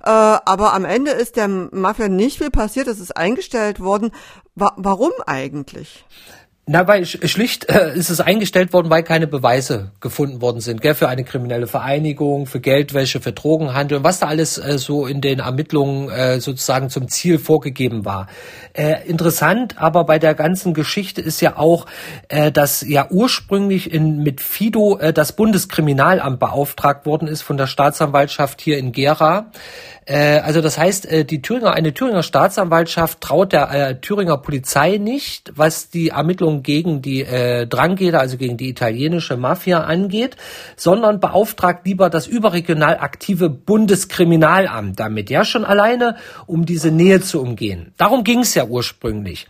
äh, 0.03 0.09
aber 0.11 0.72
am 0.72 0.85
Ende 0.85 1.11
ist 1.11 1.37
der 1.37 1.49
Mafia 1.49 2.09
nicht 2.09 2.39
viel 2.39 2.51
passiert, 2.51 2.89
es 2.89 3.01
ist 3.01 3.16
eingestellt 3.16 3.81
worden. 3.81 4.12
Wa 4.55 4.72
warum 4.76 5.12
eigentlich? 5.26 6.05
Na, 6.71 6.87
weil 6.87 7.07
schlicht 7.07 7.71
äh, 7.71 7.95
ist 7.95 8.11
es 8.11 8.21
eingestellt 8.21 8.75
worden, 8.75 8.91
weil 8.91 9.03
keine 9.03 9.27
Beweise 9.27 9.91
gefunden 10.01 10.43
worden 10.43 10.61
sind, 10.61 10.83
gell, 10.83 10.95
für 10.95 11.09
eine 11.09 11.25
kriminelle 11.25 11.66
Vereinigung, 11.66 12.45
für 12.45 12.61
Geldwäsche, 12.61 13.23
für 13.23 13.33
Drogenhandel 13.33 13.97
und 13.97 14.05
was 14.05 14.19
da 14.19 14.27
alles 14.27 14.59
äh, 14.59 14.77
so 14.77 15.07
in 15.07 15.23
den 15.23 15.39
Ermittlungen 15.39 16.11
äh, 16.11 16.41
sozusagen 16.41 16.91
zum 16.91 17.09
Ziel 17.09 17.39
vorgegeben 17.39 18.05
war. 18.05 18.27
Äh, 18.75 19.09
interessant 19.09 19.77
aber 19.79 20.05
bei 20.05 20.19
der 20.19 20.35
ganzen 20.35 20.75
Geschichte 20.75 21.23
ist 21.23 21.41
ja 21.41 21.57
auch, 21.57 21.87
äh, 22.29 22.53
dass 22.53 22.83
ja 22.87 23.07
ursprünglich 23.09 23.91
in, 23.91 24.23
mit 24.23 24.43
Fido 24.43 24.99
äh, 24.99 25.14
das 25.14 25.33
Bundeskriminalamt 25.33 26.39
beauftragt 26.39 27.07
worden 27.07 27.29
ist 27.29 27.41
von 27.41 27.57
der 27.57 27.66
Staatsanwaltschaft 27.66 28.61
hier 28.61 28.77
in 28.77 28.93
Gera. 28.93 29.47
Äh, 30.09 30.41
also 30.41 30.61
das 30.63 30.79
heißt, 30.79 31.07
äh, 31.07 31.25
die 31.25 31.43
Thüringer, 31.43 31.75
eine 31.75 31.93
Thüringer 31.93 32.23
Staatsanwaltschaft 32.23 33.21
traut 33.21 33.53
der 33.53 33.71
äh, 33.71 34.01
Thüringer 34.01 34.39
Polizei 34.39 34.97
nicht, 34.97 35.53
was 35.55 35.91
die 35.91 36.09
Ermittlungen 36.09 36.63
gegen 36.63 37.03
die 37.03 37.23
äh, 37.23 37.67
Drangheta, 37.67 38.19
also 38.19 38.39
gegen 38.39 38.57
die 38.57 38.71
italienische 38.71 39.37
Mafia 39.37 39.81
angeht, 39.81 40.37
sondern 40.77 41.21
beauftragt 41.21 41.87
lieber 41.87 42.09
das 42.09 42.27
überregional 42.27 42.99
aktive 42.99 43.51
Bundeskriminalamt 43.51 44.99
damit, 44.99 45.29
ja 45.29 45.45
schon 45.45 45.65
alleine, 45.65 46.17
um 46.47 46.65
diese 46.65 46.91
Nähe 46.91 47.21
zu 47.21 47.43
umgehen. 47.43 47.93
Darum 47.99 48.25
ging 48.25 48.41
es 48.41 48.55
ja 48.55 48.65
ursprünglich. 48.65 49.47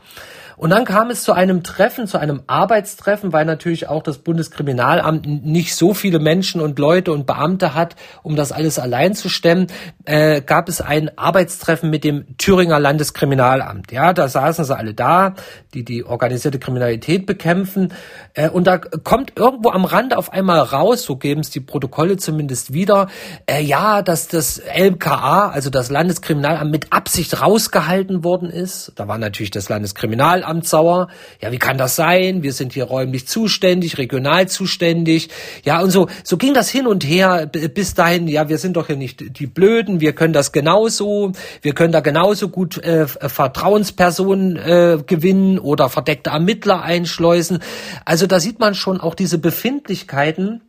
Und 0.59 0.71
dann 0.71 0.85
kam 0.85 1.09
es 1.11 1.23
zu 1.23 1.33
einem 1.33 1.63
Treffen, 1.63 2.09
zu 2.09 2.19
einem 2.19 2.43
Arbeitstreffen, 2.49 3.33
weil 3.33 3.45
natürlich 3.45 3.89
auch 3.89 4.03
das 4.03 4.19
Bundeskriminalamt 4.19 5.45
nicht 5.45 5.77
so 5.77 5.95
viele 5.95 6.19
Menschen 6.19 6.61
und 6.61 6.81
Leute 6.81 7.13
und 7.13 7.27
Beamte 7.27 7.75
hat, 7.75 7.95
um 8.25 8.35
das 8.35 8.51
alles 8.51 8.81
allein 8.81 9.15
zu 9.15 9.29
stemmen, 9.29 9.69
äh, 10.05 10.41
gab 10.41 10.69
es 10.69 10.81
ein 10.81 11.17
Arbeitstreffen 11.17 11.91
mit 11.91 12.03
dem 12.03 12.37
Thüringer 12.39 12.81
Landeskriminalamt. 12.81 13.93
Ja, 13.93 14.13
da 14.13 14.27
saßen 14.27 14.65
sie 14.65 14.77
alle 14.77 14.95
da, 14.95 15.35
die 15.75 15.85
die 15.85 16.05
organisierte 16.05 16.59
Kriminalität 16.59 17.25
bekämpfen. 17.25 17.93
Äh, 18.35 18.49
und 18.49 18.67
da 18.67 18.79
kommt 18.79 19.35
irgendwo 19.37 19.71
am 19.71 19.85
Rande 19.85 20.19
auf 20.19 20.33
einmal 20.33 20.59
raus, 20.59 21.05
so 21.05 21.17
geben 21.17 21.43
es 21.43 21.51
die 21.51 21.61
Protokolle 21.61 22.17
zumindest 22.17 22.73
wieder, 22.73 23.07
äh, 23.47 23.63
ja, 23.63 24.03
dass 24.03 24.27
das 24.27 24.59
LKA, 24.59 25.51
also 25.51 25.71
das 25.71 25.89
Landeskriminalamt, 25.89 26.73
mit 26.73 26.93
Absicht 26.93 27.41
rausgehalten 27.41 28.25
worden 28.25 28.51
ist. 28.51 28.91
Da 28.97 29.07
war 29.07 29.19
natürlich 29.19 29.53
das 29.53 29.69
Landeskriminalamt 29.69 30.48
Landratsamt 30.49 30.67
sauer. 30.67 31.09
Ja, 31.41 31.53
wie 31.53 31.59
kann 31.59 31.79
das 31.79 31.97
sein? 31.97 32.43
Wir 32.43 32.53
sind 32.53 32.73
hier 32.73 32.85
räumlich 32.85 33.27
zuständig, 33.27 33.99
regional 33.99 34.49
zuständig. 34.49 35.29
Ja, 35.65 35.81
und 35.81 35.91
so, 35.91 36.09
so 36.25 36.37
ging 36.37 36.55
das 36.55 36.69
hin 36.69 36.87
und 36.87 37.05
her 37.05 37.47
bis 37.47 37.95
dahin. 37.95 38.29
Ja, 38.29 38.49
wir 38.49 38.59
sind 38.59 38.77
doch 38.77 38.87
hier 38.87 38.97
nicht 38.97 39.39
die 39.39 39.47
Blöden. 39.47 40.01
Wir 40.01 40.13
können 40.15 40.33
das 40.33 40.53
genauso. 40.53 41.33
Wir 41.63 41.75
können 41.75 41.93
da 41.93 42.01
genauso 42.01 42.49
gut 42.49 42.79
äh, 42.79 43.07
Vertrauenspersonen 43.07 44.57
äh, 44.57 44.99
gewinnen 45.07 45.59
oder 45.59 45.89
verdeckte 45.89 46.31
Ermittler 46.31 46.83
einschleusen. 46.83 47.59
Also 48.05 48.27
da 48.27 48.41
sieht 48.41 48.59
man 48.59 48.75
schon 48.75 49.01
auch 49.01 49.15
diese 49.15 49.39
Befindlichkeiten 49.39 50.63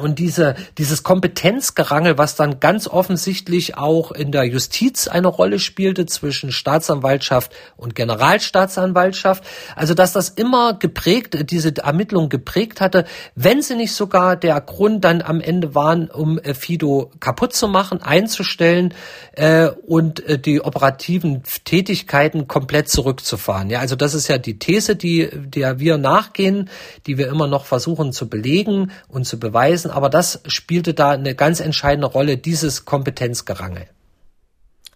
und 0.00 0.18
diese, 0.18 0.54
dieses 0.78 1.02
Kompetenzgerangel, 1.02 2.18
was 2.18 2.36
dann 2.36 2.60
ganz 2.60 2.88
offensichtlich 2.88 3.76
auch 3.76 4.12
in 4.12 4.32
der 4.32 4.44
Justiz 4.44 5.08
eine 5.08 5.28
Rolle 5.28 5.58
spielte 5.58 6.06
zwischen 6.06 6.52
Staatsanwaltschaft 6.52 7.52
und 7.76 7.94
Generalstaatsanwaltschaft. 7.94 9.44
Also, 9.76 9.94
dass 9.94 10.12
das 10.12 10.28
immer 10.30 10.74
geprägt, 10.74 11.50
diese 11.50 11.76
Ermittlung 11.76 12.28
geprägt 12.28 12.80
hatte, 12.80 13.04
wenn 13.34 13.62
sie 13.62 13.76
nicht 13.76 13.92
sogar 13.92 14.36
der 14.36 14.60
Grund 14.60 15.04
dann 15.04 15.22
am 15.22 15.40
Ende 15.40 15.74
waren, 15.74 16.10
um 16.10 16.38
äh, 16.38 16.54
Fido 16.54 17.10
kaputt 17.20 17.52
zu 17.54 17.68
machen, 17.68 18.02
einzustellen 18.02 18.94
äh, 19.32 19.68
und 19.68 20.26
äh, 20.26 20.38
die 20.38 20.60
operativen 20.60 21.42
Tätigkeiten 21.64 22.48
komplett 22.48 22.88
zurückzufahren. 22.88 23.70
Ja, 23.70 23.80
also 23.80 23.96
das 23.96 24.14
ist 24.14 24.28
ja 24.28 24.38
die 24.38 24.58
These, 24.58 24.96
die 24.96 25.28
der 25.32 25.78
wir 25.78 25.98
nachgehen, 25.98 26.68
die 27.06 27.18
wir 27.18 27.28
immer 27.28 27.46
noch 27.46 27.64
versuchen 27.64 28.12
zu 28.12 28.28
belegen 28.28 28.92
und 29.08 29.26
zu 29.26 29.38
beweisen 29.38 29.89
vergessen, 29.90 29.96
aber 29.96 30.08
das 30.08 30.40
spielte 30.46 30.94
da 30.94 31.10
eine 31.10 31.34
ganz 31.34 31.60
entscheidende 31.60 32.06
Rolle, 32.06 32.36
dieses 32.36 32.84
Kompetenzgerangel. 32.84 33.86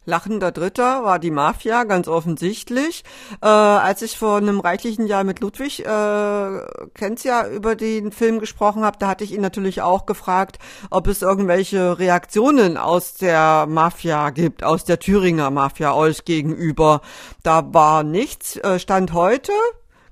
Lachender 0.07 0.53
Dritter 0.53 1.03
war 1.03 1.19
die 1.19 1.31
Mafia, 1.31 1.85
ganz 1.85 2.09
offensichtlich. 2.09 3.05
Äh, 3.41 3.47
als 3.47 4.03
ich 4.03 4.19
vor 4.19 4.37
einem 4.37 4.61
reichlichen 4.61 5.07
Jahr 5.07 5.25
mit 5.25 5.41
Ludwig, 5.41 5.81
äh, 5.81 6.61
kennt's 6.93 7.25
ja, 7.25 7.49
über 7.49 7.75
den 7.75 8.13
Film 8.13 8.39
gesprochen 8.39 8.85
habe, 8.85 8.99
da 8.99 9.09
hatte 9.09 9.25
ich 9.25 9.33
ihn 9.33 9.41
natürlich 9.41 9.81
auch 9.81 10.05
gefragt, 10.05 10.59
ob 10.91 11.07
es 11.07 11.23
irgendwelche 11.23 11.99
Reaktionen 11.99 12.77
aus 12.77 13.15
der 13.15 13.65
Mafia 13.67 14.29
gibt, 14.29 14.63
aus 14.63 14.85
der 14.85 14.99
Thüringer 14.99 15.51
Mafia 15.51 15.95
euch 15.95 16.27
gegenüber. 16.27 17.01
Da 17.43 17.73
war 17.73 18.03
nichts. 18.03 18.59
Äh, 18.59 18.79
Stand 18.79 19.15
heute. 19.15 19.53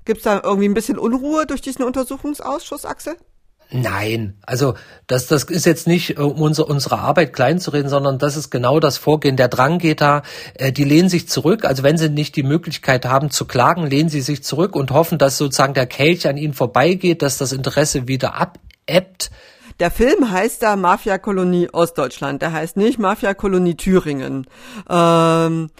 Gibt's 0.05 0.23
da 0.23 0.41
irgendwie 0.43 0.67
ein 0.67 0.73
bisschen 0.73 0.97
Unruhe 0.97 1.45
durch 1.45 1.61
diesen 1.61 1.83
Untersuchungsausschuss, 1.83 2.83
Axel? 2.85 3.15
Nein, 3.75 4.37
also 4.45 4.75
das, 5.07 5.25
das 5.25 5.45
ist 5.45 5.65
jetzt 5.65 5.87
nicht, 5.87 6.19
um 6.19 6.39
unsere, 6.39 6.67
unsere 6.67 6.99
Arbeit 6.99 7.33
klein 7.33 7.59
zu 7.59 7.71
reden, 7.71 7.89
sondern 7.89 8.19
das 8.19 8.37
ist 8.37 8.51
genau 8.51 8.79
das 8.79 8.99
Vorgehen. 8.99 9.35
Der 9.35 9.47
Drang 9.47 9.79
geht 9.79 9.99
da, 9.99 10.21
äh, 10.53 10.71
die 10.71 10.83
lehnen 10.83 11.09
sich 11.09 11.27
zurück. 11.27 11.65
Also 11.65 11.81
wenn 11.81 11.97
sie 11.97 12.09
nicht 12.09 12.35
die 12.35 12.43
Möglichkeit 12.43 13.05
haben 13.05 13.31
zu 13.31 13.45
klagen, 13.45 13.87
lehnen 13.87 14.09
sie 14.09 14.21
sich 14.21 14.43
zurück 14.43 14.75
und 14.75 14.91
hoffen, 14.91 15.17
dass 15.17 15.39
sozusagen 15.39 15.73
der 15.73 15.87
Kelch 15.87 16.27
an 16.27 16.37
ihnen 16.37 16.53
vorbeigeht, 16.53 17.23
dass 17.23 17.39
das 17.39 17.51
Interesse 17.51 18.07
wieder 18.07 18.35
abebbt. 18.35 19.31
Der 19.79 19.89
Film 19.89 20.29
heißt 20.29 20.61
da 20.61 20.75
Mafia-Kolonie 20.75 21.69
Ostdeutschland. 21.71 22.43
Der 22.43 22.53
heißt 22.53 22.77
nicht 22.77 22.99
Mafia-Kolonie 22.99 23.75
Thüringen. 23.75 24.45
Ähm, 24.87 25.71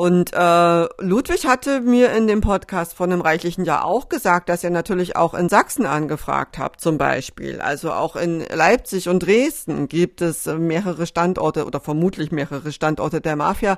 und 0.00 0.32
äh, 0.32 0.88
Ludwig 1.04 1.46
hatte 1.46 1.82
mir 1.82 2.10
in 2.12 2.26
dem 2.26 2.40
Podcast 2.40 2.94
von 2.94 3.12
einem 3.12 3.20
reichlichen 3.20 3.66
Jahr 3.66 3.84
auch 3.84 4.08
gesagt, 4.08 4.48
dass 4.48 4.64
er 4.64 4.70
natürlich 4.70 5.14
auch 5.14 5.34
in 5.34 5.50
Sachsen 5.50 5.84
angefragt 5.84 6.56
hat, 6.56 6.80
zum 6.80 6.96
Beispiel. 6.96 7.60
Also 7.60 7.92
auch 7.92 8.16
in 8.16 8.40
Leipzig 8.40 9.10
und 9.10 9.18
Dresden 9.18 9.88
gibt 9.88 10.22
es 10.22 10.46
mehrere 10.46 11.06
Standorte 11.06 11.66
oder 11.66 11.80
vermutlich 11.80 12.32
mehrere 12.32 12.72
Standorte 12.72 13.20
der 13.20 13.36
Mafia. 13.36 13.76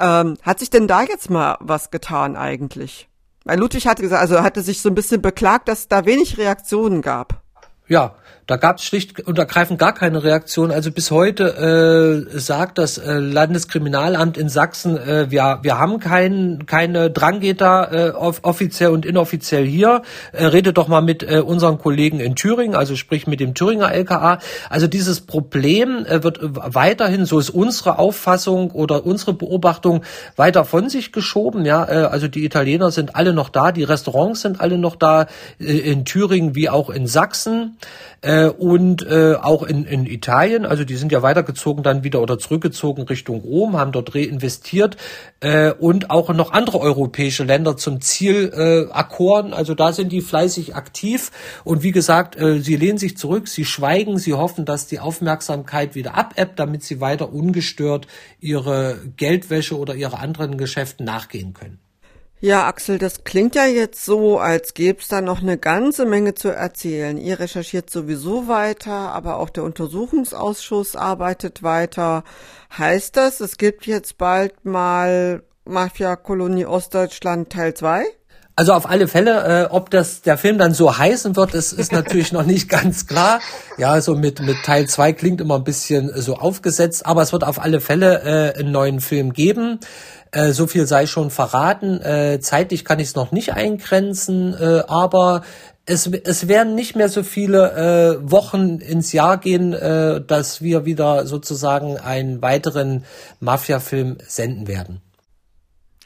Ähm, 0.00 0.38
hat 0.40 0.60
sich 0.60 0.70
denn 0.70 0.88
da 0.88 1.02
jetzt 1.02 1.28
mal 1.28 1.58
was 1.60 1.90
getan 1.90 2.34
eigentlich? 2.34 3.10
Weil 3.44 3.58
Ludwig 3.58 3.86
hatte 3.86 4.00
gesagt, 4.00 4.22
also 4.22 4.40
hatte 4.40 4.62
sich 4.62 4.80
so 4.80 4.88
ein 4.88 4.94
bisschen 4.94 5.20
beklagt, 5.20 5.68
dass 5.68 5.80
es 5.80 5.88
da 5.88 6.06
wenig 6.06 6.38
Reaktionen 6.38 7.02
gab. 7.02 7.42
Ja, 7.88 8.14
da 8.48 8.56
gab 8.56 8.78
es 8.78 8.84
schlicht 8.84 9.20
und 9.26 9.38
ergreifend 9.38 9.78
gar 9.78 9.92
keine 9.92 10.24
Reaktion. 10.24 10.70
Also 10.70 10.90
bis 10.90 11.10
heute 11.10 12.24
äh, 12.32 12.38
sagt 12.38 12.78
das 12.78 12.96
äh, 12.96 13.18
Landeskriminalamt 13.18 14.38
in 14.38 14.48
Sachsen, 14.48 14.96
äh, 14.96 15.30
wir, 15.30 15.58
wir 15.60 15.78
haben 15.78 16.00
kein, 16.00 16.64
keine 16.64 17.10
Drangeter 17.10 17.92
äh, 17.92 18.10
off 18.12 18.40
offiziell 18.44 18.88
und 18.88 19.04
inoffiziell 19.04 19.66
hier. 19.66 20.00
Äh, 20.32 20.46
redet 20.46 20.78
doch 20.78 20.88
mal 20.88 21.02
mit 21.02 21.22
äh, 21.22 21.40
unseren 21.40 21.76
Kollegen 21.76 22.20
in 22.20 22.36
Thüringen, 22.36 22.74
also 22.74 22.96
sprich 22.96 23.26
mit 23.26 23.38
dem 23.38 23.52
Thüringer 23.52 23.92
LKA. 23.92 24.38
Also 24.70 24.86
dieses 24.86 25.20
Problem 25.20 26.06
äh, 26.06 26.24
wird 26.24 26.38
weiterhin, 26.40 27.26
so 27.26 27.38
ist 27.38 27.50
unsere 27.50 27.98
Auffassung 27.98 28.70
oder 28.70 29.04
unsere 29.04 29.34
Beobachtung, 29.34 30.04
weiter 30.36 30.64
von 30.64 30.88
sich 30.88 31.12
geschoben. 31.12 31.66
Ja, 31.66 31.84
äh, 31.86 32.06
also 32.06 32.28
die 32.28 32.46
Italiener 32.46 32.92
sind 32.92 33.14
alle 33.14 33.34
noch 33.34 33.50
da, 33.50 33.72
die 33.72 33.84
Restaurants 33.84 34.40
sind 34.40 34.58
alle 34.58 34.78
noch 34.78 34.96
da, 34.96 35.26
äh, 35.60 35.64
in 35.64 36.06
Thüringen 36.06 36.54
wie 36.54 36.70
auch 36.70 36.88
in 36.88 37.06
Sachsen. 37.06 37.76
Äh, 38.20 38.46
und 38.46 39.06
äh, 39.06 39.34
auch 39.34 39.62
in, 39.62 39.84
in 39.84 40.06
Italien, 40.06 40.66
also 40.66 40.84
die 40.84 40.96
sind 40.96 41.12
ja 41.12 41.22
weitergezogen 41.22 41.82
dann 41.82 42.04
wieder 42.04 42.20
oder 42.20 42.38
zurückgezogen 42.38 43.02
Richtung 43.02 43.40
Rom, 43.40 43.76
haben 43.76 43.92
dort 43.92 44.14
reinvestiert 44.14 44.96
äh, 45.40 45.70
und 45.72 46.10
auch 46.10 46.32
noch 46.34 46.52
andere 46.52 46.80
europäische 46.80 47.44
Länder 47.44 47.76
zum 47.76 48.00
Ziel 48.00 48.52
äh, 48.52 48.92
akkoren. 48.92 49.52
Also 49.52 49.74
da 49.74 49.92
sind 49.92 50.10
die 50.10 50.20
fleißig 50.20 50.74
aktiv 50.74 51.30
und 51.64 51.82
wie 51.82 51.92
gesagt, 51.92 52.36
äh, 52.36 52.60
sie 52.60 52.76
lehnen 52.76 52.98
sich 52.98 53.16
zurück, 53.16 53.48
sie 53.48 53.64
schweigen, 53.64 54.18
sie 54.18 54.34
hoffen, 54.34 54.64
dass 54.64 54.86
die 54.86 54.98
Aufmerksamkeit 55.00 55.94
wieder 55.94 56.16
abebbt, 56.16 56.58
damit 56.58 56.82
sie 56.82 57.00
weiter 57.00 57.32
ungestört 57.32 58.06
ihre 58.40 58.98
Geldwäsche 59.16 59.78
oder 59.78 59.94
ihre 59.94 60.18
anderen 60.18 60.58
Geschäften 60.58 61.04
nachgehen 61.04 61.54
können. 61.54 61.78
Ja, 62.40 62.68
Axel, 62.68 62.98
das 62.98 63.24
klingt 63.24 63.56
ja 63.56 63.66
jetzt 63.66 64.04
so, 64.04 64.38
als 64.38 64.72
gäbe 64.72 65.00
es 65.00 65.08
da 65.08 65.20
noch 65.20 65.42
eine 65.42 65.58
ganze 65.58 66.06
Menge 66.06 66.34
zu 66.34 66.50
erzählen. 66.50 67.18
Ihr 67.18 67.40
recherchiert 67.40 67.90
sowieso 67.90 68.46
weiter, 68.46 68.92
aber 68.92 69.38
auch 69.38 69.50
der 69.50 69.64
Untersuchungsausschuss 69.64 70.94
arbeitet 70.94 71.64
weiter. 71.64 72.22
Heißt 72.76 73.16
das, 73.16 73.40
es 73.40 73.58
gibt 73.58 73.86
jetzt 73.86 74.18
bald 74.18 74.64
mal 74.64 75.42
Mafia-Kolonie 75.64 76.66
Ostdeutschland 76.66 77.50
Teil 77.50 77.74
2? 77.74 78.04
Also 78.58 78.72
auf 78.72 78.90
alle 78.90 79.06
Fälle, 79.06 79.66
äh, 79.66 79.72
ob 79.72 79.88
das 79.90 80.22
der 80.22 80.36
Film 80.36 80.58
dann 80.58 80.74
so 80.74 80.98
heißen 80.98 81.36
wird, 81.36 81.54
das 81.54 81.72
ist 81.72 81.92
natürlich 81.92 82.32
noch 82.32 82.42
nicht 82.42 82.68
ganz 82.68 83.06
klar. 83.06 83.38
Ja, 83.76 84.00
so 84.00 84.16
mit 84.16 84.40
mit 84.40 84.56
Teil 84.64 84.88
2 84.88 85.12
klingt 85.12 85.40
immer 85.40 85.54
ein 85.54 85.62
bisschen 85.62 86.10
so 86.20 86.34
aufgesetzt, 86.34 87.06
aber 87.06 87.22
es 87.22 87.32
wird 87.32 87.44
auf 87.44 87.60
alle 87.60 87.80
Fälle 87.80 88.52
äh, 88.54 88.58
einen 88.58 88.72
neuen 88.72 89.00
Film 89.00 89.32
geben. 89.32 89.78
Äh, 90.32 90.52
so 90.52 90.66
viel 90.66 90.86
sei 90.86 91.06
schon 91.06 91.30
verraten. 91.30 92.00
Äh, 92.00 92.40
zeitlich 92.40 92.84
kann 92.84 92.98
ich 92.98 93.08
es 93.08 93.14
noch 93.14 93.32
nicht 93.32 93.54
eingrenzen, 93.54 94.54
äh, 94.54 94.82
aber 94.86 95.42
es, 95.86 96.06
es 96.06 96.48
werden 96.48 96.74
nicht 96.74 96.96
mehr 96.96 97.08
so 97.08 97.22
viele 97.22 98.18
äh, 98.20 98.30
Wochen 98.30 98.78
ins 98.78 99.12
Jahr 99.12 99.38
gehen, 99.38 99.72
äh, 99.72 100.20
dass 100.20 100.60
wir 100.60 100.84
wieder 100.84 101.26
sozusagen 101.26 101.96
einen 101.96 102.42
weiteren 102.42 103.04
Mafia-Film 103.40 104.18
senden 104.26 104.68
werden. 104.68 105.00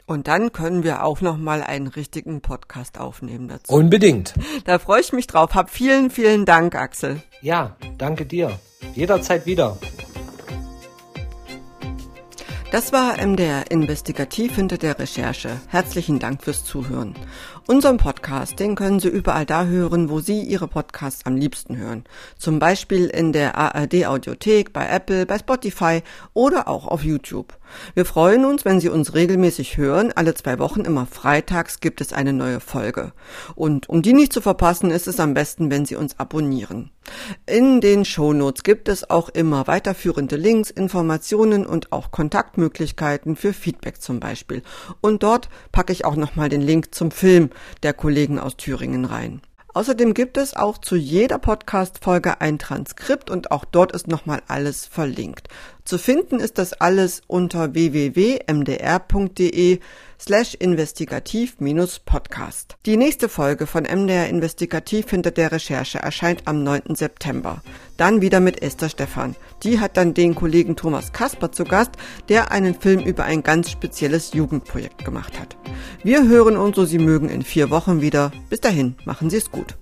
Und 0.05 0.27
dann 0.27 0.51
können 0.51 0.83
wir 0.83 1.03
auch 1.03 1.21
noch 1.21 1.37
mal 1.37 1.63
einen 1.63 1.87
richtigen 1.87 2.41
Podcast 2.41 2.99
aufnehmen 2.99 3.47
dazu. 3.47 3.73
Unbedingt. 3.73 4.33
Da 4.65 4.79
freue 4.79 5.01
ich 5.01 5.11
mich 5.11 5.27
drauf. 5.27 5.55
Hab 5.55 5.69
vielen, 5.69 6.09
vielen 6.09 6.45
Dank, 6.45 6.75
Axel. 6.75 7.21
Ja, 7.41 7.75
danke 7.97 8.25
dir. 8.25 8.59
Jederzeit 8.95 9.45
wieder. 9.45 9.77
Das 12.73 12.91
war 12.91 13.23
MDR 13.23 13.69
Investigativ 13.69 14.55
hinter 14.55 14.79
der 14.79 14.97
Recherche. 14.97 15.61
Herzlichen 15.67 16.17
Dank 16.17 16.41
fürs 16.41 16.65
Zuhören. 16.65 17.13
Unseren 17.65 17.95
Podcast, 17.95 18.59
den 18.59 18.75
können 18.75 18.99
Sie 18.99 19.07
überall 19.07 19.45
da 19.45 19.63
hören, 19.65 20.09
wo 20.09 20.19
Sie 20.19 20.41
Ihre 20.41 20.67
Podcasts 20.67 21.25
am 21.25 21.37
liebsten 21.37 21.77
hören. 21.77 22.03
Zum 22.37 22.59
Beispiel 22.59 23.05
in 23.05 23.31
der 23.31 23.57
ARD 23.57 24.05
Audiothek, 24.05 24.73
bei 24.73 24.85
Apple, 24.85 25.25
bei 25.25 25.39
Spotify 25.39 26.01
oder 26.33 26.67
auch 26.67 26.89
auf 26.89 27.05
YouTube. 27.05 27.57
Wir 27.93 28.03
freuen 28.03 28.43
uns, 28.43 28.65
wenn 28.65 28.81
Sie 28.81 28.89
uns 28.89 29.13
regelmäßig 29.13 29.77
hören. 29.77 30.11
Alle 30.13 30.33
zwei 30.33 30.59
Wochen, 30.59 30.81
immer 30.81 31.05
freitags, 31.05 31.79
gibt 31.79 32.01
es 32.01 32.11
eine 32.11 32.33
neue 32.33 32.59
Folge. 32.59 33.13
Und 33.55 33.87
um 33.87 34.01
die 34.01 34.13
nicht 34.13 34.33
zu 34.33 34.41
verpassen, 34.41 34.91
ist 34.91 35.07
es 35.07 35.21
am 35.21 35.33
besten, 35.33 35.71
wenn 35.71 35.85
Sie 35.85 35.95
uns 35.95 36.19
abonnieren. 36.19 36.91
In 37.45 37.81
den 37.81 38.05
Shownotes 38.05 38.63
gibt 38.63 38.87
es 38.87 39.09
auch 39.09 39.29
immer 39.29 39.67
weiterführende 39.67 40.37
Links, 40.37 40.69
Informationen 40.69 41.65
und 41.65 41.91
auch 41.91 42.11
Kontaktmöglichkeiten 42.11 43.35
für 43.35 43.53
Feedback 43.53 44.01
zum 44.01 44.19
Beispiel. 44.19 44.61
Und 45.01 45.23
dort 45.23 45.49
packe 45.71 45.91
ich 45.91 46.05
auch 46.05 46.15
nochmal 46.15 46.49
den 46.49 46.61
Link 46.61 46.95
zum 46.95 47.11
Film 47.11 47.49
der 47.83 47.93
Kollegen 47.93 48.39
aus 48.39 48.57
Thüringen 48.57 49.05
rein. 49.05 49.41
Außerdem 49.75 50.13
gibt 50.13 50.37
es 50.37 50.55
auch 50.55 50.77
zu 50.77 50.95
jeder 50.95 51.39
Podcast-Folge 51.39 52.39
ein 52.41 52.59
Transkript 52.59 53.31
und 53.31 53.49
auch 53.49 53.65
dort 53.65 53.91
ist 53.91 54.07
nochmal 54.07 54.43
alles 54.47 54.85
verlinkt. 54.85 55.47
Zu 55.83 55.97
finden 55.97 56.39
ist 56.39 56.59
das 56.59 56.73
alles 56.73 57.23
unter 57.25 57.73
www.mdr.de 57.73 58.39
slash 60.23 60.55
investigativ-podcast. 60.55 62.77
Die 62.85 62.95
nächste 62.95 63.27
Folge 63.27 63.67
von 63.67 63.83
MDR 63.83 64.29
Investigativ 64.29 65.09
hinter 65.09 65.31
der 65.31 65.51
Recherche 65.51 65.99
erscheint 65.99 66.43
am 66.45 66.63
9. 66.63 66.95
September. 66.95 67.61
Dann 67.97 68.21
wieder 68.21 68.39
mit 68.39 68.61
Esther 68.61 68.87
Stephan. 68.87 69.35
Die 69.63 69.81
hat 69.81 69.97
dann 69.97 70.13
den 70.13 70.33
Kollegen 70.33 70.77
Thomas 70.77 71.11
Kasper 71.11 71.51
zu 71.51 71.65
Gast, 71.65 71.91
der 72.29 72.51
einen 72.51 72.73
Film 72.73 73.01
über 73.01 73.25
ein 73.25 73.43
ganz 73.43 73.69
spezielles 73.69 74.31
Jugendprojekt 74.33 75.03
gemacht 75.03 75.37
hat. 75.39 75.57
Wir 76.03 76.25
hören 76.27 76.55
uns, 76.55 76.77
so 76.77 76.85
Sie 76.85 76.99
mögen, 76.99 77.27
in 77.29 77.41
vier 77.41 77.69
Wochen 77.69 77.99
wieder. 78.01 78.31
Bis 78.49 78.61
dahin, 78.61 78.95
machen 79.03 79.29
Sie 79.29 79.35
es 79.37 79.51
gut. 79.51 79.75